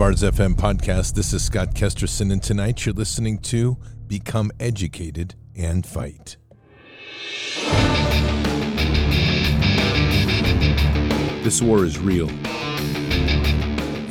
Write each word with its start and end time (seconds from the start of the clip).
Bards 0.00 0.22
FM 0.22 0.54
podcast. 0.54 1.12
This 1.12 1.34
is 1.34 1.44
Scott 1.44 1.74
Kesterson, 1.74 2.32
and 2.32 2.42
tonight 2.42 2.86
you're 2.86 2.94
listening 2.94 3.36
to 3.40 3.76
Become 4.06 4.50
Educated 4.58 5.34
and 5.54 5.84
Fight. 5.84 6.38
This 11.44 11.60
war 11.60 11.84
is 11.84 11.98
real. 11.98 12.28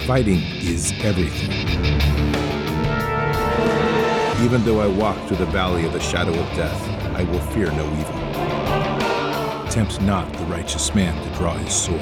Fighting 0.06 0.44
is 0.62 0.94
everything. 1.02 1.50
Even 4.46 4.64
though 4.64 4.82
I 4.82 4.88
walk 4.96 5.18
through 5.28 5.38
the 5.38 5.48
valley 5.48 5.88
of 5.88 5.94
the 5.94 6.00
shadow 6.00 6.40
of 6.40 6.56
death, 6.56 6.88
I 7.16 7.24
will 7.24 7.42
fear 7.48 7.72
no 7.72 7.92
evil. 7.94 9.66
Tempt 9.72 10.00
not 10.02 10.32
the 10.34 10.46
righteous 10.46 10.94
man 10.94 11.20
to 11.28 11.36
draw 11.36 11.56
his 11.56 11.74
sword. 11.74 12.00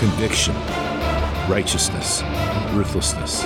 Conviction, 0.00 0.56
righteousness, 1.50 2.22
ruthlessness. 2.72 3.42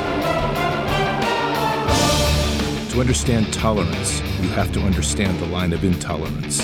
To 2.92 3.00
understand 3.00 3.50
tolerance, 3.50 4.20
you 4.42 4.50
have 4.50 4.70
to 4.72 4.80
understand 4.80 5.38
the 5.40 5.46
line 5.46 5.72
of 5.72 5.84
intolerance. 5.84 6.60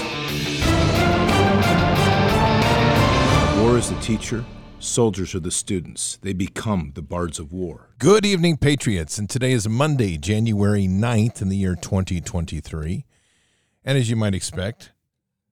War 3.59 3.79
is 3.79 3.89
the 3.89 3.99
teacher, 4.03 4.45
soldiers 4.81 5.35
are 5.35 5.41
the 5.41 5.51
students. 5.51 6.19
They 6.21 6.35
become 6.35 6.93
the 6.95 7.01
bards 7.01 7.39
of 7.39 7.55
war. 7.55 7.89
Good 7.99 8.27
evening, 8.27 8.59
Patriots. 8.59 9.17
And 9.17 9.31
today 9.31 9.53
is 9.53 9.67
Monday, 9.67 10.19
January 10.19 10.87
9th 10.87 11.41
in 11.41 11.49
the 11.49 11.57
year 11.57 11.75
2023. 11.75 13.07
And 13.83 13.97
as 13.97 14.11
you 14.11 14.17
might 14.17 14.35
expect, 14.35 14.93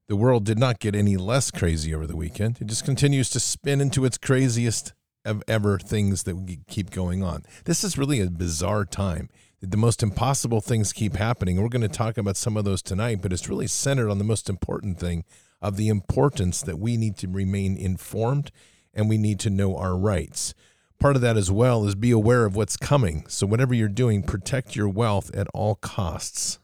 the 0.07 0.17
world 0.17 0.45
did 0.45 0.59
not 0.59 0.81
get 0.81 0.95
any 0.95 1.17
less 1.17 1.51
crazy 1.51 1.95
over 1.95 2.07
the 2.07 2.15
weekend. 2.15 2.59
It 2.61 2.67
just 2.67 2.85
continues 2.85 3.31
to 3.31 3.41
spin 3.41 3.81
into 3.81 4.05
its 4.05 4.19
craziest 4.19 4.93
of 5.25 5.43
ever 5.49 5.79
things 5.79 6.23
that 6.25 6.65
keep 6.69 6.91
going 6.91 7.23
on. 7.23 7.45
This 7.65 7.85
is 7.85 7.99
really 7.99 8.21
a 8.21 8.31
bizarre 8.31 8.85
time. 8.85 9.29
The 9.61 9.77
most 9.77 10.03
impossible 10.03 10.61
things 10.61 10.93
keep 10.93 11.17
happening. 11.17 11.61
We're 11.61 11.69
going 11.69 11.83
to 11.83 11.89
talk 11.89 12.17
about 12.17 12.37
some 12.37 12.57
of 12.57 12.65
those 12.65 12.83
tonight, 12.83 13.21
but 13.21 13.33
it's 13.33 13.49
really 13.49 13.67
centered 13.67 14.11
on 14.11 14.19
the 14.19 14.25
most 14.25 14.49
important 14.49 14.99
thing 14.99 15.25
of 15.61 15.77
the 15.77 15.89
importance 15.89 16.63
that 16.63 16.79
we 16.79 16.97
need 16.97 17.17
to 17.19 17.29
remain 17.29 17.77
informed 17.77 18.53
and 18.95 19.09
we 19.09 19.19
need 19.19 19.41
to 19.41 19.51
know 19.51 19.77
our 19.77 19.97
rights. 19.97 20.55
Part 21.01 21.17
of 21.17 21.23
that 21.23 21.37
as 21.37 21.51
well 21.51 21.87
is 21.87 21.95
be 21.95 22.11
aware 22.11 22.45
of 22.45 22.57
what's 22.57 22.77
coming. 22.77 23.25
So, 23.29 23.47
whatever 23.47 23.73
you're 23.73 23.89
doing, 23.89 24.23
protect 24.23 24.75
your 24.75 24.89
wealth 24.89 25.33
at 25.35 25.47
all 25.55 25.77
costs. 25.77 26.59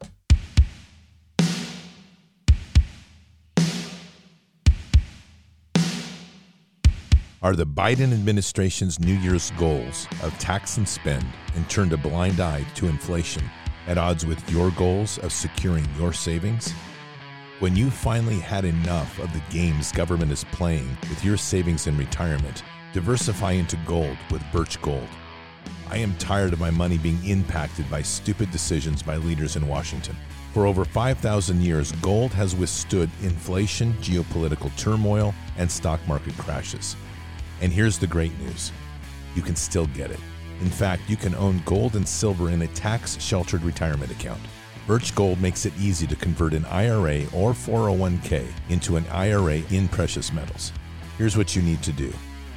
Are 7.44 7.55
the 7.55 7.66
Biden 7.66 8.15
administration's 8.15 8.99
New 8.99 9.12
Year's 9.16 9.50
goals 9.59 10.09
of 10.22 10.32
tax 10.38 10.78
and 10.78 10.88
spend 10.88 11.27
and 11.55 11.69
turn 11.69 11.93
a 11.93 11.97
blind 11.99 12.41
eye 12.41 12.65
to 12.77 12.87
inflation 12.87 13.43
at 13.87 13.99
odds 13.99 14.25
with 14.25 14.50
your 14.50 14.71
goals 14.71 15.19
of 15.19 15.31
securing 15.31 15.87
your 15.99 16.15
savings? 16.15 16.72
When 17.59 17.77
you 17.77 17.91
finally 17.91 18.38
had 18.38 18.65
enough 18.65 19.19
of 19.19 19.31
the 19.34 19.43
games 19.50 19.93
government 19.93 20.32
is 20.32 20.44
playing 20.53 20.88
with 21.10 21.22
your 21.22 21.37
savings 21.37 21.87
and 21.87 21.99
retirement, 21.99 22.62
diversify 22.94 23.53
into 23.53 23.76
gold 23.84 24.16
with 24.31 24.43
Birch 24.50 24.81
Gold. 24.81 25.06
I 25.91 25.99
am 25.99 26.16
tired 26.16 26.55
of 26.55 26.61
my 26.61 26.71
money 26.71 26.97
being 26.97 27.22
impacted 27.26 27.91
by 27.91 28.00
stupid 28.00 28.53
decisions 28.53 29.03
by 29.03 29.16
leaders 29.16 29.56
in 29.56 29.69
Washington. 29.69 30.16
For 30.55 30.66
over 30.66 30.87
5,000 30.87 31.61
years, 31.61 31.93
gold 32.00 32.32
has 32.32 32.56
withstood 32.56 33.11
inflation, 33.21 33.93
geopolitical 34.00 34.75
turmoil, 34.78 35.34
and 35.59 35.71
stock 35.71 36.00
market 36.09 36.38
crashes. 36.38 36.97
And 37.60 37.72
here's 37.72 37.98
the 37.98 38.06
great 38.06 38.37
news 38.41 38.72
you 39.34 39.42
can 39.42 39.56
still 39.56 39.87
get 39.88 40.10
it. 40.10 40.20
In 40.60 40.69
fact, 40.69 41.03
you 41.09 41.16
can 41.16 41.34
own 41.34 41.62
gold 41.65 41.97
and 41.97 42.06
silver 42.06 42.50
in 42.50 42.62
a 42.62 42.69
tax 42.69 43.20
sheltered 43.20 43.62
retirement 43.62 44.12
account. 44.12 44.41
Birch 44.87 45.15
Gold 45.15 45.41
makes 45.41 45.64
it 45.66 45.72
easy 45.78 46.06
to 46.06 46.16
convert 46.16 46.53
an 46.53 46.64
IRA 46.66 47.22
or 47.32 47.53
401k 47.53 48.47
into 48.69 48.97
an 48.97 49.06
IRA 49.09 49.62
in 49.70 49.88
precious 49.88 50.32
metals. 50.32 50.72
Here's 51.16 51.37
what 51.37 51.56
you 51.56 51.62
need 51.62 51.82
to 51.82 51.93
do 51.93 52.12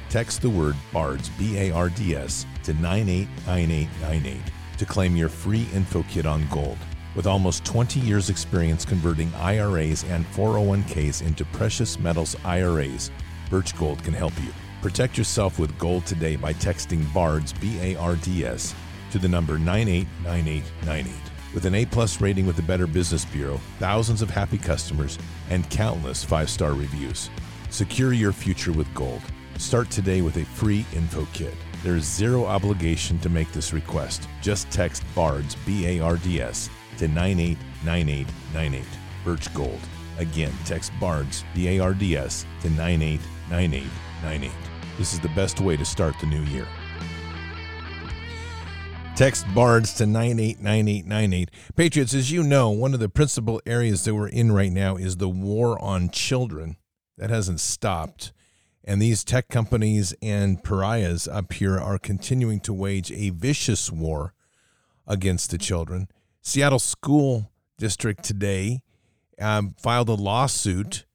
text 0.08 0.42
the 0.42 0.50
word 0.50 0.76
BARDS, 0.92 1.30
B 1.38 1.58
A 1.58 1.70
R 1.70 1.88
D 1.88 2.14
S, 2.14 2.46
to 2.64 2.74
989898 2.74 4.52
to 4.78 4.86
claim 4.86 5.16
your 5.16 5.28
free 5.28 5.66
info 5.74 6.04
kit 6.08 6.26
on 6.26 6.46
gold. 6.48 6.78
With 7.14 7.26
almost 7.26 7.64
20 7.64 8.00
years' 8.00 8.30
experience 8.30 8.84
converting 8.84 9.32
IRAs 9.34 10.04
and 10.04 10.24
401ks 10.26 11.26
into 11.26 11.44
precious 11.46 11.98
metals 11.98 12.36
IRAs, 12.44 13.10
Birch 13.50 13.76
Gold 13.76 14.02
can 14.04 14.14
help 14.14 14.32
you. 14.40 14.52
Protect 14.80 15.18
yourself 15.18 15.58
with 15.58 15.76
gold 15.76 16.06
today 16.06 16.36
by 16.36 16.52
texting 16.54 17.04
BARDS, 17.12 17.52
B 17.54 17.78
A 17.80 17.96
R 17.96 18.14
D 18.14 18.44
S, 18.44 18.76
to 19.10 19.18
the 19.18 19.28
number 19.28 19.58
989898. 19.58 21.14
With 21.52 21.64
an 21.64 21.74
A 21.74 21.84
plus 21.84 22.20
rating 22.20 22.46
with 22.46 22.54
the 22.54 22.62
Better 22.62 22.86
Business 22.86 23.24
Bureau, 23.24 23.60
thousands 23.80 24.22
of 24.22 24.30
happy 24.30 24.58
customers, 24.58 25.18
and 25.50 25.68
countless 25.68 26.22
five 26.22 26.48
star 26.48 26.74
reviews. 26.74 27.28
Secure 27.70 28.12
your 28.12 28.32
future 28.32 28.72
with 28.72 28.92
gold. 28.94 29.22
Start 29.56 29.90
today 29.90 30.22
with 30.22 30.36
a 30.36 30.44
free 30.44 30.86
info 30.94 31.26
kit. 31.32 31.54
There 31.82 31.96
is 31.96 32.04
zero 32.04 32.44
obligation 32.44 33.18
to 33.20 33.28
make 33.28 33.50
this 33.50 33.72
request. 33.72 34.28
Just 34.42 34.70
text 34.70 35.02
BARDS, 35.16 35.56
B 35.66 35.86
A 35.86 36.00
R 36.00 36.18
D 36.18 36.40
S, 36.40 36.70
to 36.98 37.08
989898. 37.08 38.84
Birch 39.24 39.52
Gold. 39.54 39.80
Again, 40.18 40.52
text 40.64 40.92
BARDS, 41.00 41.44
B 41.52 41.68
A 41.68 41.80
R 41.80 41.94
D 41.94 42.16
S, 42.16 42.46
to 42.60 42.70
989898. 42.70 44.67
This 44.98 45.12
is 45.12 45.20
the 45.20 45.28
best 45.28 45.60
way 45.60 45.76
to 45.76 45.84
start 45.84 46.16
the 46.18 46.26
new 46.26 46.42
year. 46.42 46.66
Text 49.14 49.46
BARDS 49.54 49.94
to 49.94 50.06
989898. 50.06 51.50
Patriots, 51.76 52.14
as 52.14 52.32
you 52.32 52.42
know, 52.42 52.70
one 52.70 52.94
of 52.94 53.00
the 53.00 53.08
principal 53.08 53.62
areas 53.64 54.04
that 54.04 54.14
we're 54.14 54.28
in 54.28 54.50
right 54.50 54.72
now 54.72 54.96
is 54.96 55.16
the 55.16 55.28
war 55.28 55.80
on 55.80 56.10
children. 56.10 56.76
That 57.16 57.30
hasn't 57.30 57.60
stopped. 57.60 58.32
And 58.84 59.00
these 59.00 59.22
tech 59.22 59.48
companies 59.48 60.14
and 60.20 60.62
pariahs 60.64 61.28
up 61.28 61.52
here 61.52 61.78
are 61.78 61.98
continuing 61.98 62.58
to 62.60 62.72
wage 62.72 63.12
a 63.12 63.30
vicious 63.30 63.92
war 63.92 64.34
against 65.06 65.50
the 65.52 65.58
children. 65.58 66.08
Seattle 66.42 66.78
School 66.78 67.52
District 67.76 68.24
today 68.24 68.82
um, 69.40 69.76
filed 69.78 70.08
a 70.08 70.14
lawsuit, 70.14 71.06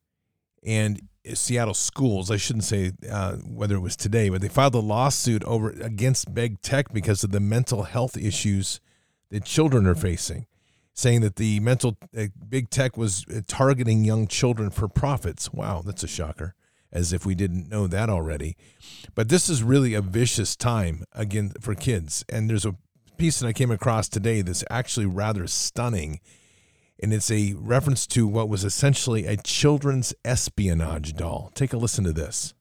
and 0.66 1.02
Seattle 1.34 1.74
schools. 1.74 2.30
I 2.30 2.38
shouldn't 2.38 2.66
say 2.66 2.92
uh, 3.10 3.38
whether 3.38 3.76
it 3.76 3.82
was 3.82 3.96
today, 3.96 4.30
but 4.30 4.42
they 4.42 4.50
filed 4.50 4.76
a 4.76 4.80
lawsuit 4.80 5.44
over 5.46 5.70
against 5.70 6.34
Big 6.34 6.62
Tech 6.62 6.92
because 6.92 7.24
of 7.24 7.32
the 7.32 7.40
mental 7.40 7.84
health 7.84 8.18
issues 8.18 8.80
that 9.30 9.46
children 9.46 9.88
are 9.88 9.96
facing, 9.96 10.46
saying 10.94 11.22
that 11.22 11.38
the 11.38 11.60
mental 11.60 11.98
uh, 12.18 12.26
Big 12.50 12.70
Tech 12.70 12.98
was 12.98 13.26
uh, 13.30 13.42
targeting 13.48 14.04
young 14.04 14.28
children 14.28 14.70
for 14.70 14.88
profits. 14.88 15.52
Wow, 15.54 15.82
that's 15.86 16.04
a 16.04 16.08
shocker. 16.08 16.56
As 16.92 17.12
if 17.12 17.26
we 17.26 17.34
didn't 17.34 17.70
know 17.70 17.88
that 17.88 18.08
already. 18.08 18.56
But 19.16 19.30
this 19.30 19.50
is 19.50 19.64
really 19.64 19.96
a 19.96 20.02
vicious 20.02 20.56
time 20.56 21.06
again 21.12 21.54
for 21.60 21.74
kids. 21.74 22.24
And 22.30 22.48
there's 22.48 22.68
a 22.68 22.76
piece 23.18 23.40
that 23.40 23.48
I 23.48 23.54
came 23.54 23.72
across 23.72 24.08
today 24.08 24.42
that's 24.42 24.64
actually 24.70 25.08
rather 25.08 25.48
stunning 25.48 26.20
and 27.02 27.14
it's 27.14 27.32
a 27.32 27.54
reference 27.58 28.06
to 28.08 28.28
what 28.28 28.50
was 28.50 28.64
essentially 28.64 29.26
a 29.26 29.38
children's 29.38 30.14
espionage 30.24 31.14
doll. 31.14 31.52
Take 31.56 31.74
a 31.74 31.78
listen 31.78 32.04
to 32.04 32.14
this. 32.14 32.54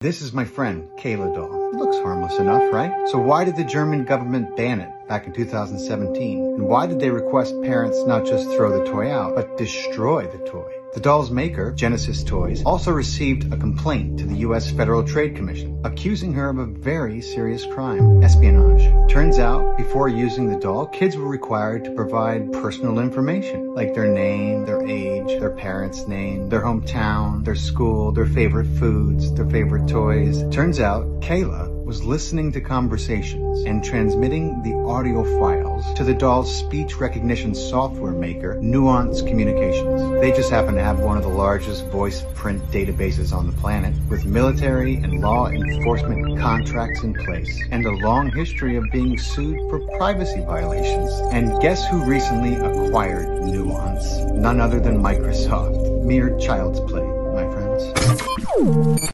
This 0.00 0.20
is 0.20 0.32
my 0.32 0.44
friend, 0.44 0.88
Cayla 0.98 1.34
doll. 1.34 1.70
It 1.70 1.76
looks 1.76 1.96
harmless 1.98 2.38
enough, 2.38 2.70
right? 2.72 3.08
So 3.08 3.18
why 3.18 3.44
did 3.44 3.56
the 3.56 3.64
German 3.64 4.04
government 4.04 4.56
ban 4.56 4.80
it 4.80 5.08
back 5.08 5.26
in 5.26 5.32
2017? 5.32 6.38
And 6.56 6.68
why 6.68 6.86
did 6.86 7.00
they 7.00 7.10
request 7.10 7.54
parents 7.62 8.04
not 8.04 8.26
just 8.26 8.50
throw 8.50 8.78
the 8.78 8.90
toy 8.90 9.10
out, 9.10 9.34
but 9.34 9.56
destroy 9.56 10.26
the 10.26 10.44
toy? 10.46 10.83
The 10.94 11.00
doll's 11.00 11.32
maker, 11.32 11.72
Genesis 11.72 12.22
Toys, 12.22 12.62
also 12.64 12.92
received 12.92 13.52
a 13.52 13.56
complaint 13.56 14.16
to 14.20 14.26
the 14.26 14.36
U.S. 14.46 14.70
Federal 14.70 15.02
Trade 15.02 15.34
Commission, 15.34 15.80
accusing 15.82 16.32
her 16.34 16.48
of 16.50 16.58
a 16.58 16.66
very 16.66 17.20
serious 17.20 17.66
crime, 17.66 18.22
espionage. 18.22 19.10
Turns 19.10 19.40
out, 19.40 19.76
before 19.76 20.08
using 20.08 20.48
the 20.48 20.56
doll, 20.56 20.86
kids 20.86 21.16
were 21.16 21.26
required 21.26 21.82
to 21.84 21.90
provide 21.90 22.52
personal 22.52 23.00
information, 23.00 23.74
like 23.74 23.92
their 23.92 24.06
name, 24.06 24.66
their 24.66 24.86
age, 24.86 25.26
their 25.40 25.50
parents' 25.50 26.06
name, 26.06 26.48
their 26.48 26.62
hometown, 26.62 27.44
their 27.44 27.56
school, 27.56 28.12
their 28.12 28.26
favorite 28.26 28.68
foods, 28.78 29.34
their 29.34 29.50
favorite 29.50 29.88
toys. 29.88 30.44
Turns 30.54 30.78
out, 30.78 31.06
Cayla 31.20 31.83
was 31.94 32.02
listening 32.02 32.50
to 32.50 32.60
conversations 32.60 33.60
and 33.66 33.84
transmitting 33.84 34.60
the 34.64 34.74
audio 34.90 35.22
files 35.38 35.94
to 35.94 36.02
the 36.02 36.12
doll's 36.12 36.52
speech 36.52 36.96
recognition 36.96 37.54
software 37.54 38.10
maker, 38.10 38.58
Nuance 38.60 39.22
Communications. 39.22 40.20
They 40.20 40.32
just 40.32 40.50
happen 40.50 40.74
to 40.74 40.82
have 40.82 40.98
one 40.98 41.16
of 41.16 41.22
the 41.22 41.28
largest 41.28 41.86
voice 41.86 42.24
print 42.34 42.60
databases 42.72 43.32
on 43.32 43.46
the 43.46 43.52
planet, 43.52 43.94
with 44.08 44.24
military 44.24 44.96
and 44.96 45.20
law 45.20 45.46
enforcement 45.46 46.40
contracts 46.40 47.04
in 47.04 47.14
place, 47.14 47.62
and 47.70 47.86
a 47.86 47.92
long 47.92 48.28
history 48.32 48.74
of 48.74 48.90
being 48.90 49.16
sued 49.16 49.60
for 49.70 49.78
privacy 49.96 50.40
violations. 50.40 51.12
And 51.32 51.62
guess 51.62 51.86
who 51.86 52.04
recently 52.04 52.54
acquired 52.56 53.28
Nuance? 53.44 54.16
None 54.32 54.60
other 54.60 54.80
than 54.80 55.00
Microsoft. 55.00 56.02
Mere 56.02 56.36
child's 56.40 56.80
play, 56.90 57.06
my 57.06 57.48
friends. 57.54 59.12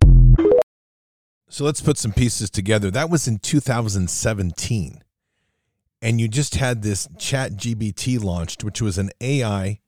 So 1.60 1.66
let's 1.66 1.82
put 1.82 1.98
some 1.98 2.14
pieces 2.14 2.48
together. 2.48 2.90
That 2.90 3.10
was 3.10 3.28
in 3.28 3.36
2017. 3.36 5.04
And 6.00 6.18
you 6.18 6.26
just 6.26 6.54
had 6.54 6.80
this 6.80 7.06
Chat 7.18 7.52
GPT 7.52 8.18
launched, 8.18 8.64
which 8.64 8.80
was 8.80 8.96
an 8.96 9.10
AI 9.20 9.80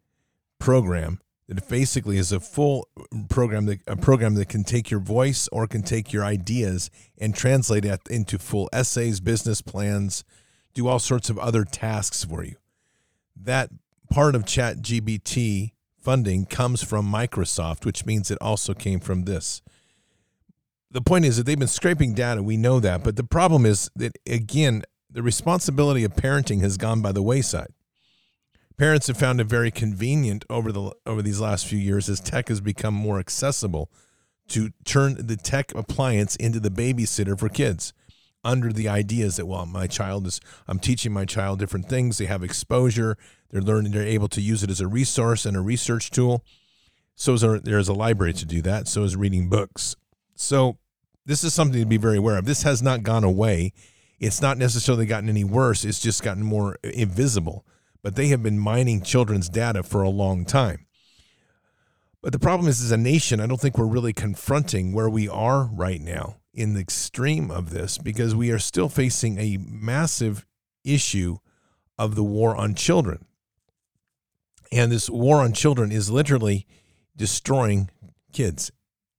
program 0.59 1.23
that 1.49 1.67
basically 1.71 2.19
is 2.19 2.31
a 2.31 2.41
full 2.41 2.89
program 3.31 3.65
that 3.65 3.81
a 3.87 3.97
program 3.97 4.35
that 4.35 4.51
can 4.51 4.65
take 4.65 4.91
your 4.91 5.01
voice 5.01 5.49
or 5.51 5.67
can 5.67 5.83
take 5.83 6.13
your 6.13 6.27
ideas 6.27 6.91
and 7.17 7.35
translate 7.35 7.87
it 7.87 8.01
into 8.11 8.39
full 8.39 8.69
essays, 8.71 9.21
business 9.21 9.63
plans, 9.63 10.25
do 10.75 10.87
all 10.87 10.99
sorts 10.99 11.31
of 11.31 11.39
other 11.39 11.65
tasks 11.65 12.23
for 12.23 12.45
you. 12.45 12.57
That 13.35 13.71
part 14.11 14.35
of 14.35 14.45
Chat 14.45 14.83
GPT 14.83 15.73
funding 15.99 16.45
comes 16.45 16.85
from 16.85 17.11
Microsoft, 17.11 17.87
which 17.87 18.05
means 18.05 18.31
it 18.31 18.37
also 18.43 18.75
came 18.75 19.01
from 19.01 19.25
this. 19.25 19.63
The 20.93 21.01
point 21.01 21.25
is 21.25 21.39
that 21.39 21.47
they've 21.47 21.59
been 21.59 21.69
scraping 21.69 22.13
data. 22.13 22.43
We 22.43 22.59
know 22.59 22.79
that. 22.79 23.03
But 23.03 23.17
the 23.17 23.25
problem 23.25 23.65
is 23.65 23.91
that, 23.97 24.13
again, 24.27 24.83
the 25.11 25.23
responsibility 25.23 26.05
of 26.05 26.15
parenting 26.15 26.61
has 26.61 26.77
gone 26.77 27.01
by 27.01 27.13
the 27.13 27.23
wayside. 27.23 27.73
Parents 28.77 29.07
have 29.07 29.17
found 29.17 29.41
it 29.41 29.45
very 29.45 29.71
convenient 29.71 30.45
over 30.51 30.71
the 30.71 30.93
over 31.07 31.23
these 31.23 31.41
last 31.41 31.67
few 31.67 31.79
years 31.79 32.09
as 32.09 32.21
tech 32.21 32.49
has 32.49 32.61
become 32.61 32.95
more 32.95 33.19
accessible 33.19 33.91
to 34.49 34.71
turn 34.85 35.27
the 35.27 35.37
tech 35.37 35.75
appliance 35.75 36.37
into 36.37 36.61
the 36.61 36.71
babysitter 36.71 37.39
for 37.39 37.49
kids 37.49 37.93
under 38.45 38.73
the 38.73 38.89
ideas 38.89 39.37
that 39.37 39.47
well 39.47 39.67
my 39.67 39.87
child 39.87 40.27
is 40.27 40.41
i'm 40.67 40.81
teaching 40.81 41.13
my 41.13 41.25
child 41.25 41.61
different 41.61 41.89
things 41.89 42.19
they 42.19 42.25
have 42.25 42.43
exposure 42.43 43.17
they're 43.51 43.63
learning 43.63 43.93
they're 43.93 44.03
able 44.03 44.27
to 44.27 44.41
use 44.41 44.65
it 44.65 44.71
as 44.71 44.81
a 44.81 44.89
resource 44.89 45.47
and 45.47 45.57
a 45.57 45.61
research 45.61 46.11
tool 46.11 46.45
so 47.15 47.37
there's 47.37 47.89
a 47.89 47.95
library 47.95 48.33
to 48.33 48.45
do 48.45 48.61
that 48.61 48.89
so 48.89 49.05
is 49.05 49.15
reading 49.15 49.49
books 49.49 49.95
so 50.35 50.77
this 51.25 51.45
is 51.45 51.55
something 51.55 51.81
to 51.81 51.87
be 51.87 51.97
very 51.97 52.17
aware 52.17 52.37
of. 52.37 52.45
This 52.45 52.63
has 52.63 52.83
not 52.83 53.03
gone 53.03 53.25
away. 53.25 53.73
It's 54.19 54.43
not 54.43 54.59
necessarily 54.59 55.07
gotten 55.07 55.29
any 55.29 55.45
worse. 55.45 55.85
It's 55.85 56.01
just 56.01 56.23
gotten 56.23 56.43
more 56.43 56.77
invisible. 56.83 57.67
But 58.03 58.17
they 58.17 58.29
have 58.29 58.43
been 58.43 58.59
mining 58.59 59.03
children's 59.03 59.49
data 59.49 59.83
for 59.83 60.03
a 60.03 60.09
long 60.09 60.45
time. 60.45 60.87
But 62.21 62.33
the 62.33 62.39
problem 62.39 62.69
is 62.69 62.81
as 62.81 62.93
a 62.93 62.97
nation 62.97 63.41
i 63.41 63.47
don't 63.47 63.61
think 63.61 63.77
we're 63.77 63.85
really 63.85 64.13
confronting 64.13 64.93
where 64.93 65.11
we 65.11 65.29
are 65.29 65.65
right 65.73 66.01
now 66.01 66.37
in 66.55 66.75
the 66.75 66.81
extreme 66.81 67.51
of 67.51 67.71
this 67.71 67.99
because 67.99 68.35
we 68.35 68.51
are 68.51 68.59
still 68.59 68.89
facing 68.89 69.39
a 69.39 69.59
massive 69.59 70.47
issue 70.85 71.39
of 71.99 72.15
the 72.15 72.23
war 72.23 72.57
on 72.57 72.75
children. 72.75 73.25
And 74.71 74.91
this 74.91 75.09
war 75.09 75.41
on 75.41 75.53
children 75.53 75.93
is 75.93 76.11
literally 76.11 76.67
destroying 77.17 77.91
kids 78.33 78.71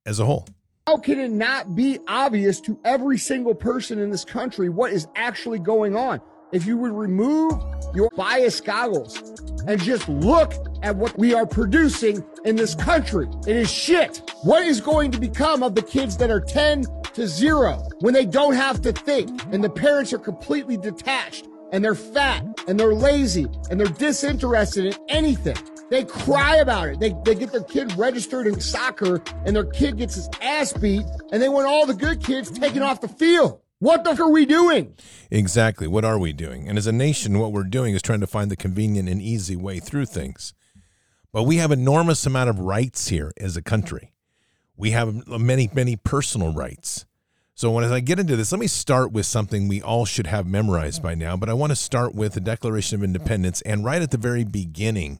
as 0.06 0.20
a 0.20 0.26
whole. 0.26 0.48
How 0.86 0.98
can 0.98 1.18
it 1.18 1.32
not 1.32 1.76
be 1.76 2.00
obvious 2.10 2.60
to 2.62 2.78
every 2.84 3.18
single 3.18 3.56
person 3.56 4.00
in 4.00 4.10
this 4.10 4.26
country 4.26 4.68
what 4.68 4.92
is 4.92 5.08
actually 5.16 5.60
going 5.60 5.96
on? 5.96 6.20
If 6.52 6.66
you 6.66 6.78
would 6.78 6.92
remove 6.92 7.54
your 7.96 8.10
bias 8.18 8.60
goggles 8.60 9.18
and 9.66 9.82
just 9.82 10.10
look 10.10 10.52
at 10.82 10.94
what 10.98 11.18
we 11.18 11.34
are 11.34 11.46
producing 11.46 12.22
in 12.44 12.58
this 12.58 12.76
country, 12.76 13.30
it 13.48 13.56
is 13.56 13.72
shit. 13.72 14.30
What 14.42 14.64
is 14.64 14.82
going 14.82 15.12
to 15.12 15.22
become 15.22 15.64
of 15.64 15.74
the 15.74 15.82
kids 15.82 16.18
that 16.18 16.30
are 16.30 16.42
10 16.42 16.84
to 17.14 17.28
zero 17.30 17.82
when 18.02 18.14
they 18.14 18.26
don't 18.26 18.54
have 18.54 18.82
to 18.82 18.92
think 18.92 19.42
and 19.54 19.64
the 19.64 19.70
parents 19.70 20.12
are 20.12 20.20
completely 20.20 20.76
detached 20.76 21.48
and 21.72 21.82
they're 21.82 21.96
fat 21.96 22.44
and 22.68 22.78
they're 22.78 22.94
lazy 22.94 23.48
and 23.72 23.80
they're 23.80 23.88
disinterested 23.88 24.88
in 24.88 24.96
anything. 25.08 25.56
They 25.94 26.04
cry 26.04 26.58
about 26.58 26.90
it. 26.90 27.00
They, 27.00 27.16
they 27.24 27.36
get 27.36 27.52
their 27.52 27.64
kid 27.64 27.94
registered 27.98 28.48
in 28.48 28.60
soccer 28.60 29.22
and 29.46 29.56
their 29.56 29.66
kid 29.66 29.98
gets 29.98 30.16
his 30.16 30.30
ass 30.42 30.74
beat 30.74 31.06
and 31.32 31.42
they 31.42 31.50
want 31.50 31.68
all 31.68 31.86
the 31.86 31.94
good 31.94 32.24
kids 32.24 32.50
taken 32.50 32.82
off 32.82 33.00
the 33.00 33.08
field. 33.08 33.60
What 33.80 34.04
the 34.04 34.12
fuck 34.12 34.22
are 34.22 34.32
we 34.32 34.46
doing? 34.46 34.96
Exactly. 35.30 35.88
What 35.88 36.04
are 36.04 36.18
we 36.18 36.34
doing? 36.34 36.68
And 36.68 36.78
as 36.78 36.88
a 36.88 36.92
nation, 36.92 37.38
what 37.38 37.52
we're 37.52 37.64
doing 37.64 37.94
is 37.94 38.02
trying 38.02 38.22
to 38.22 38.28
find 38.28 38.50
the 38.50 38.56
convenient 38.56 39.08
and 39.08 39.22
easy 39.22 39.56
way 39.56 39.80
through 39.80 40.08
things. 40.08 40.54
But 41.32 41.44
we 41.44 41.58
have 41.58 41.72
enormous 41.72 42.26
amount 42.26 42.50
of 42.50 42.60
rights 42.60 43.10
here 43.10 43.32
as 43.38 43.56
a 43.56 43.62
country 43.62 44.14
we 44.76 44.92
have 44.92 45.28
many, 45.28 45.70
many 45.74 45.96
personal 45.96 46.54
rights. 46.54 47.06
So 47.56 47.72
when 47.72 47.84
as 47.84 47.92
I 47.92 48.00
get 48.00 48.20
into 48.20 48.36
this, 48.36 48.52
let 48.52 48.60
me 48.60 48.68
start 48.68 49.12
with 49.12 49.26
something 49.26 49.68
we 49.68 49.82
all 49.82 50.06
should 50.06 50.28
have 50.28 50.48
memorized 50.48 51.04
by 51.04 51.14
now. 51.14 51.38
But 51.38 51.50
I 51.50 51.54
want 51.54 51.72
to 51.72 51.76
start 51.76 52.16
with 52.16 52.34
the 52.34 52.42
Declaration 52.42 52.98
of 52.98 53.04
Independence, 53.04 53.62
and 53.62 53.86
right 53.86 54.02
at 54.02 54.12
the 54.12 54.18
very 54.18 54.44
beginning 54.44 55.20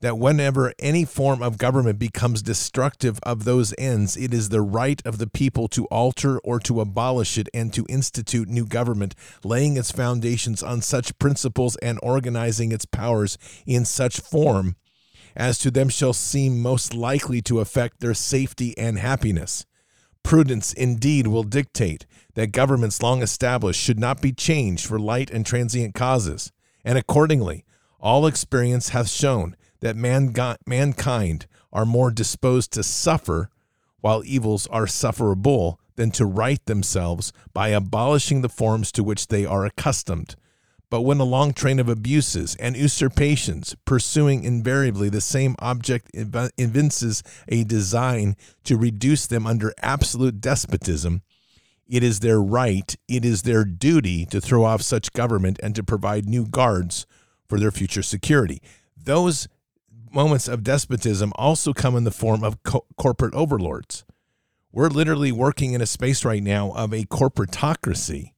That 0.00 0.18
whenever 0.18 0.72
any 0.78 1.04
form 1.04 1.42
of 1.42 1.58
government 1.58 1.98
becomes 1.98 2.40
destructive 2.40 3.18
of 3.24 3.44
those 3.44 3.74
ends, 3.76 4.16
it 4.16 4.32
is 4.32 4.48
the 4.48 4.62
right 4.62 5.02
of 5.04 5.18
the 5.18 5.26
people 5.26 5.66
to 5.68 5.86
alter 5.86 6.38
or 6.40 6.60
to 6.60 6.80
abolish 6.80 7.36
it 7.36 7.48
and 7.52 7.72
to 7.74 7.84
institute 7.88 8.48
new 8.48 8.64
government, 8.64 9.16
laying 9.42 9.76
its 9.76 9.90
foundations 9.90 10.62
on 10.62 10.82
such 10.82 11.18
principles 11.18 11.74
and 11.76 11.98
organizing 12.02 12.70
its 12.70 12.84
powers 12.84 13.38
in 13.66 13.84
such 13.84 14.20
form 14.20 14.76
as 15.38 15.58
to 15.58 15.70
them 15.70 15.88
shall 15.88 16.12
seem 16.12 16.60
most 16.60 16.92
likely 16.92 17.40
to 17.40 17.60
affect 17.60 18.00
their 18.00 18.14
safety 18.14 18.76
and 18.76 18.98
happiness. 18.98 19.64
Prudence 20.24 20.72
indeed 20.72 21.28
will 21.28 21.44
dictate 21.44 22.06
that 22.34 22.52
governments 22.52 23.00
long 23.02 23.22
established 23.22 23.80
should 23.80 24.00
not 24.00 24.20
be 24.20 24.32
changed 24.32 24.84
for 24.84 24.98
light 24.98 25.30
and 25.30 25.46
transient 25.46 25.94
causes, 25.94 26.52
and 26.84 26.98
accordingly, 26.98 27.64
all 28.00 28.26
experience 28.26 28.90
hath 28.90 29.08
shown 29.08 29.56
that 29.80 29.96
mankind 29.96 31.46
are 31.72 31.86
more 31.86 32.10
disposed 32.10 32.72
to 32.72 32.82
suffer 32.82 33.50
while 34.00 34.22
evils 34.24 34.66
are 34.68 34.86
sufferable 34.86 35.80
than 35.96 36.10
to 36.12 36.24
right 36.24 36.64
themselves 36.66 37.32
by 37.52 37.68
abolishing 37.68 38.42
the 38.42 38.48
forms 38.48 38.92
to 38.92 39.02
which 39.02 39.28
they 39.28 39.44
are 39.44 39.64
accustomed 39.64 40.36
but 40.90 41.02
when 41.02 41.20
a 41.20 41.24
long 41.24 41.52
train 41.52 41.78
of 41.78 41.88
abuses 41.88 42.56
and 42.56 42.76
usurpations, 42.76 43.76
pursuing 43.84 44.42
invariably 44.44 45.10
the 45.10 45.20
same 45.20 45.54
object, 45.58 46.10
evinces 46.14 47.22
a 47.46 47.64
design 47.64 48.36
to 48.64 48.76
reduce 48.76 49.26
them 49.26 49.46
under 49.46 49.74
absolute 49.82 50.40
despotism, 50.40 51.22
it 51.86 52.02
is 52.02 52.20
their 52.20 52.40
right, 52.40 52.96
it 53.06 53.24
is 53.24 53.42
their 53.42 53.64
duty 53.64 54.24
to 54.26 54.40
throw 54.40 54.64
off 54.64 54.82
such 54.82 55.12
government 55.12 55.58
and 55.62 55.74
to 55.74 55.84
provide 55.84 56.26
new 56.26 56.46
guards 56.46 57.06
for 57.46 57.58
their 57.58 57.70
future 57.70 58.02
security. 58.02 58.62
Those 58.96 59.48
moments 60.12 60.48
of 60.48 60.62
despotism 60.62 61.32
also 61.36 61.72
come 61.72 61.96
in 61.96 62.04
the 62.04 62.10
form 62.10 62.44
of 62.44 62.62
co- 62.62 62.84
corporate 62.96 63.34
overlords. 63.34 64.04
We're 64.72 64.88
literally 64.88 65.32
working 65.32 65.72
in 65.72 65.80
a 65.80 65.86
space 65.86 66.24
right 66.24 66.42
now 66.42 66.72
of 66.72 66.92
a 66.92 67.04
corporatocracy 67.04 68.32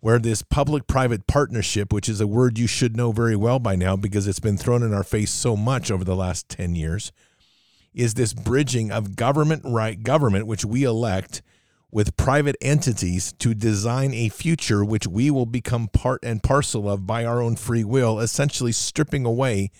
where 0.00 0.18
this 0.18 0.42
public 0.42 0.86
private 0.86 1.26
partnership, 1.26 1.92
which 1.92 2.08
is 2.08 2.20
a 2.20 2.26
word 2.26 2.58
you 2.58 2.66
should 2.66 2.96
know 2.96 3.12
very 3.12 3.36
well 3.36 3.58
by 3.58 3.76
now 3.76 3.94
because 3.94 4.26
it's 4.26 4.40
been 4.40 4.56
thrown 4.56 4.82
in 4.82 4.92
our 4.92 5.04
face 5.04 5.30
so 5.30 5.56
much 5.56 5.90
over 5.90 6.02
the 6.04 6.16
last 6.16 6.48
10 6.48 6.74
years, 6.74 7.12
is 7.94 8.14
this 8.14 8.34
bridging 8.34 8.90
of 8.90 9.14
government 9.16 9.62
right 9.64 10.02
government, 10.02 10.46
which 10.46 10.64
we 10.64 10.82
elect, 10.82 11.42
with 11.92 12.16
private 12.16 12.56
entities 12.60 13.32
to 13.34 13.54
design 13.54 14.14
a 14.14 14.28
future 14.28 14.84
which 14.84 15.06
we 15.06 15.30
will 15.30 15.46
become 15.46 15.86
part 15.88 16.18
and 16.24 16.42
parcel 16.42 16.90
of 16.90 17.06
by 17.06 17.24
our 17.24 17.40
own 17.40 17.54
free 17.54 17.84
will, 17.84 18.18
essentially 18.18 18.72
stripping 18.72 19.26
away 19.26 19.70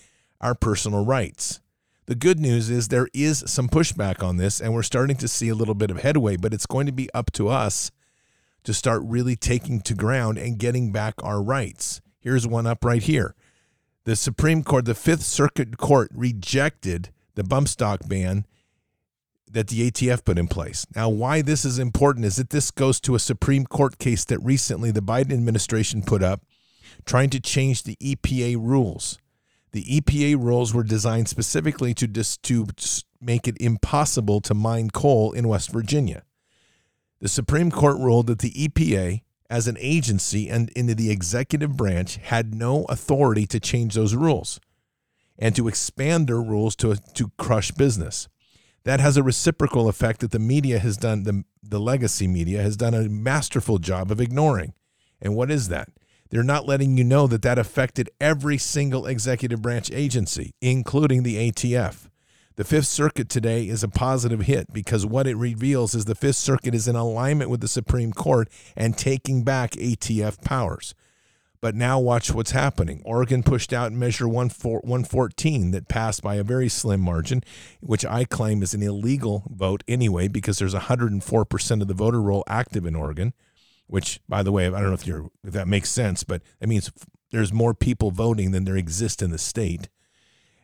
our 0.43 0.53
personal 0.53 1.05
rights. 1.05 1.61
The 2.05 2.15
good 2.15 2.39
news 2.39 2.69
is 2.69 2.89
there 2.89 3.07
is 3.13 3.43
some 3.47 3.69
pushback 3.69 4.21
on 4.21 4.35
this, 4.37 4.59
and 4.59 4.73
we're 4.73 4.83
starting 4.83 5.15
to 5.17 5.27
see 5.27 5.47
a 5.47 5.55
little 5.55 5.73
bit 5.73 5.89
of 5.89 5.99
headway, 6.01 6.35
but 6.35 6.53
it's 6.53 6.65
going 6.65 6.85
to 6.85 6.91
be 6.91 7.09
up 7.13 7.31
to 7.31 7.47
us 7.47 7.91
to 8.65 8.73
start 8.73 9.01
really 9.05 9.37
taking 9.37 9.79
to 9.81 9.93
ground 9.93 10.37
and 10.37 10.59
getting 10.59 10.91
back 10.91 11.15
our 11.23 11.41
rights. 11.41 12.01
Here's 12.19 12.45
one 12.45 12.67
up 12.67 12.83
right 12.83 13.01
here. 13.01 13.35
The 14.03 14.17
Supreme 14.17 14.63
Court, 14.63 14.83
the 14.83 14.95
Fifth 14.95 15.23
Circuit 15.23 15.77
Court, 15.77 16.11
rejected 16.13 17.09
the 17.35 17.43
bump 17.43 17.69
stock 17.69 18.01
ban 18.07 18.45
that 19.49 19.67
the 19.67 19.89
ATF 19.89 20.25
put 20.25 20.37
in 20.37 20.47
place. 20.47 20.85
Now, 20.93 21.07
why 21.07 21.41
this 21.41 21.63
is 21.63 21.79
important 21.79 22.25
is 22.25 22.35
that 22.35 22.49
this 22.49 22.69
goes 22.69 22.99
to 23.01 23.15
a 23.15 23.19
Supreme 23.19 23.65
Court 23.65 23.97
case 23.97 24.25
that 24.25 24.39
recently 24.39 24.91
the 24.91 25.01
Biden 25.01 25.31
administration 25.31 26.01
put 26.01 26.21
up 26.21 26.41
trying 27.05 27.29
to 27.29 27.39
change 27.39 27.83
the 27.83 27.95
EPA 27.97 28.57
rules. 28.57 29.19
The 29.73 29.83
EPA 29.83 30.41
rules 30.41 30.73
were 30.73 30.83
designed 30.83 31.27
specifically 31.27 31.93
to 31.95 32.07
dis- 32.07 32.37
to 32.37 32.67
make 33.19 33.47
it 33.47 33.57
impossible 33.59 34.41
to 34.41 34.53
mine 34.53 34.89
coal 34.89 35.31
in 35.33 35.47
West 35.47 35.71
Virginia 35.71 36.23
the 37.23 37.29
Supreme 37.29 37.71
Court 37.71 37.97
ruled 37.99 38.27
that 38.27 38.39
the 38.39 38.51
EPA, 38.51 39.21
as 39.49 39.69
an 39.69 39.77
agency 39.79 40.49
and 40.49 40.69
into 40.71 40.93
the 40.93 41.09
executive 41.09 41.77
branch 41.77 42.17
had 42.17 42.53
no 42.53 42.83
authority 42.89 43.47
to 43.47 43.61
change 43.61 43.95
those 43.95 44.13
rules 44.13 44.59
and 45.39 45.55
to 45.55 45.69
expand 45.69 46.27
their 46.27 46.41
rules 46.41 46.75
to, 46.75 46.97
to 47.13 47.31
crush 47.37 47.71
business. 47.71 48.27
That 48.83 48.99
has 48.99 49.15
a 49.15 49.23
reciprocal 49.23 49.87
effect 49.87 50.19
that 50.19 50.31
the 50.31 50.39
media 50.39 50.79
has 50.79 50.97
done, 50.97 51.23
the, 51.23 51.45
the 51.63 51.79
legacy 51.79 52.27
media 52.27 52.61
has 52.61 52.75
done 52.75 52.93
a 52.93 53.07
masterful 53.07 53.77
job 53.77 54.11
of 54.11 54.19
ignoring. 54.19 54.73
And 55.21 55.33
what 55.33 55.49
is 55.49 55.69
that? 55.69 55.87
They're 56.33 56.41
not 56.41 56.65
letting 56.65 56.97
you 56.97 57.03
know 57.03 57.27
that 57.27 57.43
that 57.43 57.59
affected 57.59 58.09
every 58.19 58.57
single 58.57 59.05
executive 59.05 59.61
branch 59.61 59.91
agency, 59.91 60.55
including 60.63 61.21
the 61.21 61.51
ATF. 61.51 62.09
The 62.55 62.63
Fifth 62.63 62.87
Circuit 62.87 63.29
today 63.29 63.67
is 63.67 63.83
a 63.83 63.87
positive 63.87 64.41
hit 64.41 64.73
because 64.73 65.05
what 65.05 65.27
it 65.27 65.35
reveals 65.35 65.93
is 65.93 66.05
the 66.05 66.15
Fifth 66.15 66.37
Circuit 66.37 66.73
is 66.73 66.87
in 66.87 66.95
alignment 66.95 67.51
with 67.51 67.61
the 67.61 67.67
Supreme 67.67 68.13
Court 68.13 68.49
and 68.75 68.97
taking 68.97 69.43
back 69.43 69.73
ATF 69.73 70.43
powers. 70.43 70.95
But 71.61 71.75
now 71.75 71.99
watch 71.99 72.31
what's 72.31 72.49
happening. 72.49 73.03
Oregon 73.05 73.43
pushed 73.43 73.71
out 73.71 73.93
Measure 73.93 74.27
114 74.27 75.69
that 75.69 75.87
passed 75.87 76.23
by 76.23 76.33
a 76.33 76.43
very 76.43 76.67
slim 76.67 76.99
margin, 76.99 77.43
which 77.79 78.07
I 78.07 78.25
claim 78.25 78.63
is 78.63 78.73
an 78.73 78.81
illegal 78.81 79.43
vote 79.51 79.83
anyway 79.87 80.29
because 80.29 80.57
there's 80.57 80.73
104% 80.73 81.81
of 81.81 81.87
the 81.87 81.93
voter 81.93 82.23
roll 82.23 82.43
active 82.47 82.87
in 82.87 82.95
Oregon, 82.95 83.33
which, 83.93 84.19
by 84.27 84.41
the 84.41 84.51
way, 84.51 84.65
I 84.65 84.71
don't 84.71 84.87
know 84.87 84.93
if, 84.93 85.05
you're, 85.05 85.29
if 85.43 85.53
that 85.53 85.67
makes 85.67 85.87
sense, 85.87 86.23
but 86.23 86.41
that 86.59 86.65
means 86.65 86.91
there's 87.29 87.53
more 87.53 87.75
people 87.75 88.09
voting 88.09 88.49
than 88.49 88.63
there 88.63 88.75
exist 88.75 89.21
in 89.21 89.29
the 89.29 89.37
state. 89.37 89.87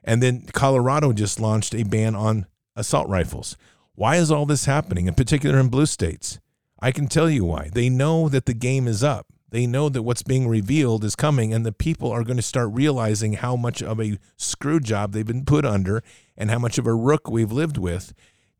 And 0.03 0.23
then 0.23 0.47
Colorado 0.51 1.13
just 1.13 1.39
launched 1.39 1.75
a 1.75 1.83
ban 1.83 2.15
on 2.15 2.47
assault 2.75 3.07
rifles. 3.07 3.55
Why 3.93 4.15
is 4.15 4.31
all 4.31 4.47
this 4.47 4.65
happening, 4.65 5.05
in 5.05 5.13
particular 5.13 5.59
in 5.59 5.69
blue 5.69 5.85
states? 5.85 6.39
I 6.79 6.91
can 6.91 7.05
tell 7.05 7.29
you 7.29 7.45
why. 7.45 7.69
They 7.71 7.87
know 7.87 8.29
that 8.29 8.47
the 8.47 8.55
game 8.55 8.87
is 8.87 9.03
up. 9.03 9.27
They 9.51 9.67
know 9.67 9.89
that 9.89 10.01
what's 10.01 10.23
being 10.23 10.47
revealed 10.47 11.03
is 11.03 11.15
coming, 11.15 11.53
and 11.53 11.63
the 11.63 11.71
people 11.71 12.09
are 12.09 12.23
going 12.23 12.37
to 12.37 12.41
start 12.41 12.71
realizing 12.71 13.33
how 13.33 13.55
much 13.55 13.83
of 13.83 14.01
a 14.01 14.17
screw 14.37 14.79
job 14.79 15.11
they've 15.11 15.23
been 15.23 15.45
put 15.45 15.65
under 15.65 16.01
and 16.35 16.49
how 16.49 16.57
much 16.57 16.79
of 16.79 16.87
a 16.87 16.95
rook 16.95 17.29
we've 17.29 17.51
lived 17.51 17.77
with, 17.77 18.11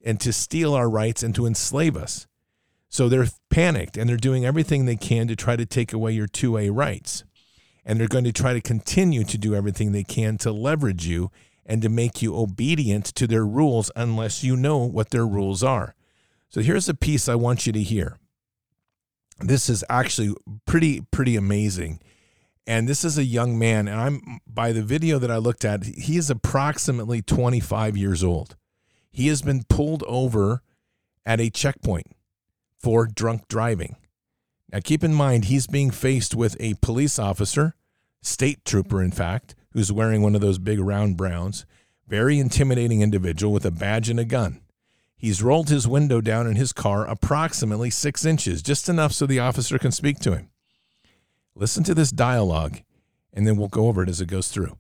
and 0.06 0.22
to 0.22 0.32
steal 0.32 0.76
our 0.76 0.88
rights 0.88 1.24
and 1.24 1.34
to 1.34 1.48
enslave 1.48 1.98
us. 1.98 2.28
So 2.89 3.08
they're 3.08 3.27
panicked 3.50 3.98
and 3.98 4.10
they're 4.10 4.17
doing 4.17 4.46
everything 4.46 4.86
they 4.86 4.96
can 4.96 5.27
to 5.27 5.36
try 5.36 5.55
to 5.55 5.65
take 5.65 5.93
away 5.93 6.12
your 6.12 6.27
2A 6.27 6.75
rights 6.75 7.24
and 7.86 8.00
they're 8.00 8.08
going 8.08 8.24
to 8.24 8.31
try 8.31 8.53
to 8.53 8.62
continue 8.62 9.24
to 9.24 9.38
do 9.38 9.55
everything 9.55 9.91
they 9.91 10.03
can 10.03 10.38
to 10.39 10.51
leverage 10.51 11.08
you 11.08 11.31
and 11.65 11.81
to 11.81 11.89
make 11.89 12.22
you 12.22 12.36
obedient 12.36 13.05
to 13.05 13.27
their 13.27 13.46
rules 13.46 13.91
unless 13.96 14.43
you 14.43 14.58
know 14.58 14.77
what 14.79 15.12
their 15.12 15.25
rules 15.25 15.63
are. 15.63 15.96
So 16.50 16.62
here's 16.62 16.89
a 16.89 16.93
piece 16.93 17.29
I 17.29 17.36
want 17.36 17.67
you 17.67 17.74
to 17.74 17.81
hear. 17.81 18.17
This 19.39 19.69
is 19.69 19.84
actually 19.89 20.36
pretty 20.65 21.01
pretty 21.12 21.36
amazing. 21.36 22.00
And 22.67 22.88
this 22.88 23.03
is 23.03 23.17
a 23.17 23.24
young 23.24 23.58
man 23.58 23.88
and 23.88 24.00
I'm 24.00 24.39
by 24.46 24.72
the 24.72 24.84
video 24.84 25.19
that 25.19 25.31
I 25.31 25.38
looked 25.38 25.63
at, 25.63 25.86
he 25.86 26.17
is 26.17 26.29
approximately 26.29 27.22
25 27.22 27.96
years 27.96 28.24
old. 28.24 28.55
He 29.12 29.27
has 29.27 29.41
been 29.41 29.63
pulled 29.63 30.03
over 30.03 30.62
at 31.25 31.39
a 31.39 31.50
checkpoint 31.50 32.08
for 32.79 33.05
drunk 33.05 33.48
driving. 33.48 33.95
Now, 34.71 34.79
keep 34.83 35.03
in 35.03 35.13
mind, 35.13 35.45
he's 35.45 35.67
being 35.67 35.91
faced 35.91 36.36
with 36.36 36.55
a 36.59 36.75
police 36.75 37.19
officer 37.19 37.75
state 38.21 38.63
trooper, 38.65 39.01
in 39.01 39.12
fact, 39.12 39.55
who's 39.71 39.91
wearing 39.91 40.21
one 40.21 40.36
of 40.36 40.41
those 40.41 40.57
big 40.57 40.79
round 40.79 41.17
browns. 41.17 41.65
Very 42.07 42.39
intimidating 42.39 43.01
individual 43.01 43.53
with 43.53 43.65
a 43.65 43.71
badge 43.71 44.09
and 44.09 44.19
a 44.19 44.25
gun. 44.25 44.62
He's 45.15 45.43
rolled 45.43 45.69
his 45.69 45.88
window 45.88 46.21
down 46.21 46.48
in 46.48 46.55
his 46.55 46.74
car 46.74 47.05
approximately 47.05 47.89
six 47.89 48.25
inches, 48.25 48.62
just 48.62 48.89
enough 48.89 49.12
so 49.12 49.25
the 49.25 49.39
officer 49.39 49.77
can 49.77 49.91
speak 49.91 50.19
to 50.19 50.31
him. 50.36 50.50
Listen 51.55 51.83
to 51.83 51.93
this 51.93 52.09
dialogue, 52.09 52.79
and 53.33 53.45
then 53.45 53.57
we'll 53.57 53.67
go 53.67 53.88
over 53.88 54.01
it 54.01 54.09
as 54.09 54.21
it 54.21 54.27
goes 54.27 54.48
through. 54.48 54.77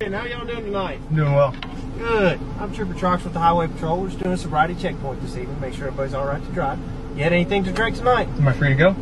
And 0.00 0.14
how 0.14 0.24
y'all 0.24 0.46
doing 0.46 0.64
tonight? 0.64 1.14
Doing 1.14 1.32
well. 1.32 1.54
Good. 1.98 2.40
I'm 2.58 2.74
Trooper 2.74 2.94
Trox 2.94 3.22
with 3.24 3.34
the 3.34 3.38
Highway 3.38 3.68
Patrol. 3.68 4.00
We're 4.00 4.08
just 4.08 4.20
doing 4.20 4.34
a 4.34 4.38
sobriety 4.38 4.74
checkpoint 4.74 5.20
this 5.20 5.36
evening, 5.36 5.60
make 5.60 5.74
sure 5.74 5.86
everybody's 5.86 6.14
all 6.14 6.26
right 6.26 6.44
to 6.44 6.52
drive. 6.52 6.78
You 7.16 7.24
had 7.24 7.32
anything 7.34 7.62
to 7.64 7.72
drink 7.72 7.96
tonight? 7.96 8.26
Am 8.38 8.48
I 8.48 8.54
free 8.54 8.70
to 8.70 8.74
go? 8.74 8.92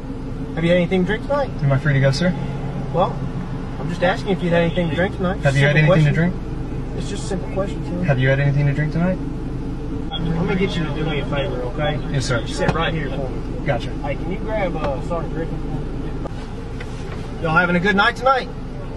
Have 0.54 0.64
you 0.64 0.70
had 0.70 0.78
anything 0.78 1.02
to 1.02 1.06
drink 1.06 1.22
tonight? 1.22 1.48
Am 1.62 1.70
I 1.70 1.78
free 1.78 1.92
to 1.92 2.00
go, 2.00 2.10
sir? 2.10 2.34
Well, 2.92 3.16
I'm 3.78 3.88
just 3.88 4.02
asking 4.02 4.32
if 4.32 4.42
you 4.42 4.50
had 4.50 4.62
anything 4.62 4.90
to 4.90 4.96
drink 4.96 5.16
tonight. 5.16 5.38
Have 5.40 5.56
you 5.56 5.64
had 5.64 5.76
anything 5.76 6.04
to 6.06 6.10
drink? 6.10 6.34
It's 6.96 7.08
just 7.08 7.24
a 7.24 7.26
simple 7.28 7.52
question, 7.52 7.84
sir. 7.84 8.02
Have 8.02 8.18
you 8.18 8.28
had 8.28 8.40
anything 8.40 8.66
to 8.66 8.72
drink 8.72 8.92
tonight? 8.92 9.16
Let 10.10 10.44
me 10.44 10.56
get 10.56 10.76
you 10.76 10.84
to 10.84 10.94
do 10.94 11.04
me 11.04 11.20
a 11.20 11.26
favor, 11.26 11.62
okay? 11.62 12.00
Yes, 12.10 12.26
sir. 12.26 12.40
You 12.40 12.48
sit 12.48 12.72
right 12.72 12.92
here 12.92 13.10
for 13.10 13.28
me. 13.28 13.64
Gotcha. 13.64 13.90
Hey, 13.98 14.16
can 14.16 14.32
you 14.32 14.38
grab 14.38 14.74
uh, 14.74 15.00
Sergeant 15.06 15.32
Griffin? 15.32 16.28
Y'all 17.40 17.56
having 17.56 17.76
a 17.76 17.80
good 17.80 17.96
night 17.96 18.16
tonight? 18.16 18.48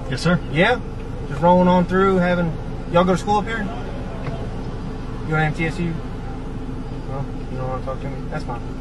Yes, 0.09 0.21
sir. 0.21 0.39
Yeah? 0.51 0.81
Just 1.29 1.39
rolling 1.39 1.67
on 1.67 1.85
through, 1.85 2.17
having... 2.17 2.51
Y'all 2.91 3.03
go 3.03 3.13
to 3.13 3.17
school 3.17 3.37
up 3.37 3.45
here? 3.45 3.59
You 3.59 5.29
going 5.29 5.53
to 5.53 5.61
MTSU? 5.61 5.93
Well, 7.09 7.25
you 7.51 7.57
don't 7.57 7.69
want 7.69 7.83
to 7.83 7.85
talk 7.85 8.01
to 8.01 8.09
me? 8.09 8.29
That's 8.29 8.43
fine. 8.43 8.72